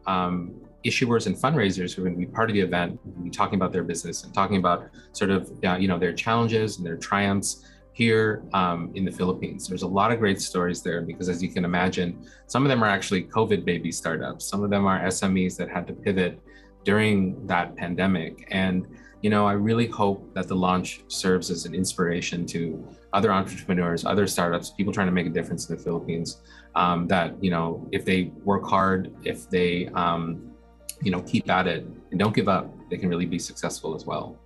um, 0.08 0.36
issuers 0.84 1.28
and 1.28 1.36
fundraisers 1.36 1.94
who 1.94 2.02
are 2.02 2.06
going 2.06 2.20
to 2.20 2.26
be 2.28 2.32
part 2.38 2.50
of 2.50 2.56
the 2.58 2.62
event, 2.62 2.92
be 3.24 3.30
talking 3.30 3.56
about 3.60 3.72
their 3.72 3.84
business 3.84 4.24
and 4.24 4.34
talking 4.34 4.58
about 4.58 4.80
sort 5.12 5.30
of, 5.30 5.42
uh, 5.64 5.76
you 5.76 5.88
know, 5.88 6.00
their 6.00 6.14
challenges 6.14 6.78
and 6.78 6.86
their 6.86 6.98
triumphs 6.98 7.50
here 7.94 8.44
um, 8.54 8.92
in 8.96 9.04
the 9.06 9.12
Philippines. 9.12 9.68
There's 9.68 9.88
a 9.92 9.94
lot 10.00 10.12
of 10.12 10.18
great 10.20 10.40
stories 10.42 10.82
there 10.82 11.02
because, 11.02 11.30
as 11.30 11.42
you 11.44 11.50
can 11.50 11.66
imagine, 11.66 12.10
some 12.48 12.64
of 12.66 12.70
them 12.70 12.84
are 12.84 12.92
actually 12.98 13.24
COVID 13.38 13.66
baby 13.66 13.92
startups. 13.92 14.46
Some 14.52 14.64
of 14.64 14.70
them 14.70 14.86
are 14.92 15.00
SMEs 15.18 15.58
that 15.58 15.70
had 15.70 15.86
to 15.88 15.94
pivot 15.94 16.40
during 16.88 17.46
that 17.46 17.76
pandemic. 17.76 18.48
And, 18.50 18.88
you 19.22 19.30
know, 19.30 19.46
I 19.46 19.52
really 19.52 19.88
hope 19.88 20.34
that 20.36 20.48
the 20.48 20.56
launch 20.56 21.02
serves 21.10 21.52
as 21.52 21.66
an 21.66 21.76
inspiration 21.76 22.46
to 22.54 22.62
other 23.12 23.30
entrepreneurs, 23.30 24.06
other 24.06 24.26
startups, 24.26 24.70
people 24.70 24.94
trying 24.94 25.08
to 25.08 25.12
make 25.20 25.28
a 25.28 25.36
difference 25.38 25.68
in 25.68 25.76
the 25.76 25.84
Philippines. 25.84 26.30
Um, 26.76 27.06
that, 27.10 27.28
you 27.44 27.52
know, 27.52 27.86
if 27.92 28.06
they 28.06 28.32
work 28.52 28.64
hard, 28.64 29.14
if 29.26 29.50
they, 29.50 29.88
um, 30.04 30.50
you 31.02 31.12
know, 31.12 31.22
keep 31.24 31.50
at 31.50 31.68
it 31.68 31.86
and 32.12 32.18
don't 32.22 32.34
give 32.34 32.48
up, 32.48 32.66
they 32.90 32.96
can 32.96 33.10
really 33.10 33.26
be 33.26 33.38
successful 33.38 33.94
as 33.94 34.06
well. 34.06 34.40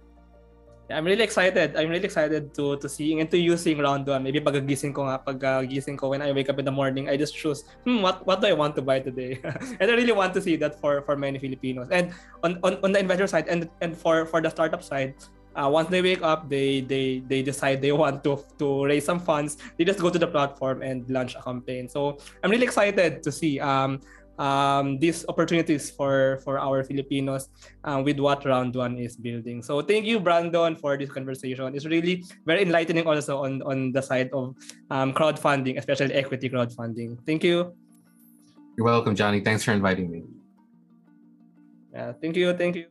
I'm 0.91 1.05
really 1.05 1.23
excited. 1.23 1.75
I'm 1.75 1.89
really 1.89 2.05
excited 2.05 2.53
to 2.55 2.77
to 2.77 2.87
seeing 2.87 3.19
and 3.23 3.29
to 3.31 3.39
using 3.39 3.79
round 3.79 4.05
one. 4.05 4.23
Maybe 4.23 4.43
pag 4.43 4.59
gising 4.67 4.93
ko 4.93 5.07
nga, 5.07 5.17
pag 5.17 5.39
uh, 5.43 5.63
ko 5.97 6.11
when 6.11 6.21
I 6.21 6.31
wake 6.31 6.51
up 6.51 6.59
in 6.59 6.65
the 6.65 6.75
morning, 6.75 7.09
I 7.09 7.15
just 7.15 7.33
choose, 7.33 7.63
hmm, 7.87 8.03
what 8.03 8.25
what 8.27 8.41
do 8.43 8.47
I 8.47 8.53
want 8.53 8.75
to 8.75 8.83
buy 8.83 8.99
today? 8.99 9.39
and 9.79 9.85
I 9.87 9.95
really 9.95 10.13
want 10.13 10.33
to 10.35 10.41
see 10.41 10.55
that 10.59 10.79
for 10.79 11.01
for 11.07 11.15
many 11.15 11.39
Filipinos. 11.39 11.89
And 11.89 12.13
on 12.43 12.59
on, 12.61 12.77
on 12.83 12.91
the 12.91 12.99
investor 12.99 13.27
side 13.27 13.47
and 13.47 13.71
and 13.81 13.95
for 13.95 14.27
for 14.27 14.43
the 14.43 14.51
startup 14.51 14.83
side, 14.83 15.15
uh, 15.55 15.69
once 15.71 15.89
they 15.89 16.01
wake 16.01 16.21
up, 16.21 16.49
they 16.49 16.81
they 16.81 17.23
they 17.27 17.41
decide 17.41 17.81
they 17.81 17.91
want 17.91 18.23
to 18.23 18.39
to 18.59 18.85
raise 18.85 19.05
some 19.05 19.19
funds. 19.19 19.57
They 19.77 19.83
just 19.83 19.99
go 19.99 20.09
to 20.09 20.19
the 20.19 20.27
platform 20.27 20.81
and 20.81 21.07
launch 21.09 21.35
a 21.35 21.41
campaign. 21.41 21.89
So 21.89 22.17
I'm 22.43 22.51
really 22.51 22.65
excited 22.65 23.23
to 23.23 23.31
see. 23.31 23.59
Um, 23.59 23.99
um, 24.41 24.97
these 24.97 25.21
opportunities 25.29 25.93
for 25.93 26.41
for 26.41 26.57
our 26.57 26.81
Filipinos 26.81 27.53
um, 27.85 28.01
with 28.01 28.17
what 28.17 28.41
Round 28.41 28.73
One 28.73 28.97
is 28.97 29.13
building. 29.13 29.61
So 29.61 29.85
thank 29.85 30.09
you, 30.09 30.19
Brandon, 30.19 30.73
for 30.75 30.97
this 30.97 31.13
conversation. 31.13 31.77
It's 31.77 31.85
really 31.85 32.25
very 32.49 32.65
enlightening 32.65 33.05
also 33.05 33.45
on 33.45 33.61
on 33.61 33.93
the 33.93 34.01
side 34.01 34.33
of 34.33 34.57
um, 34.89 35.13
crowdfunding, 35.13 35.77
especially 35.77 36.17
equity 36.17 36.49
crowdfunding. 36.49 37.21
Thank 37.29 37.45
you. 37.45 37.77
You're 38.75 38.89
welcome, 38.89 39.13
Johnny. 39.13 39.45
Thanks 39.45 39.61
for 39.61 39.77
inviting 39.77 40.09
me. 40.09 40.25
Yeah, 41.93 42.17
thank 42.17 42.35
you. 42.35 42.57
Thank 42.57 42.75
you. 42.75 42.90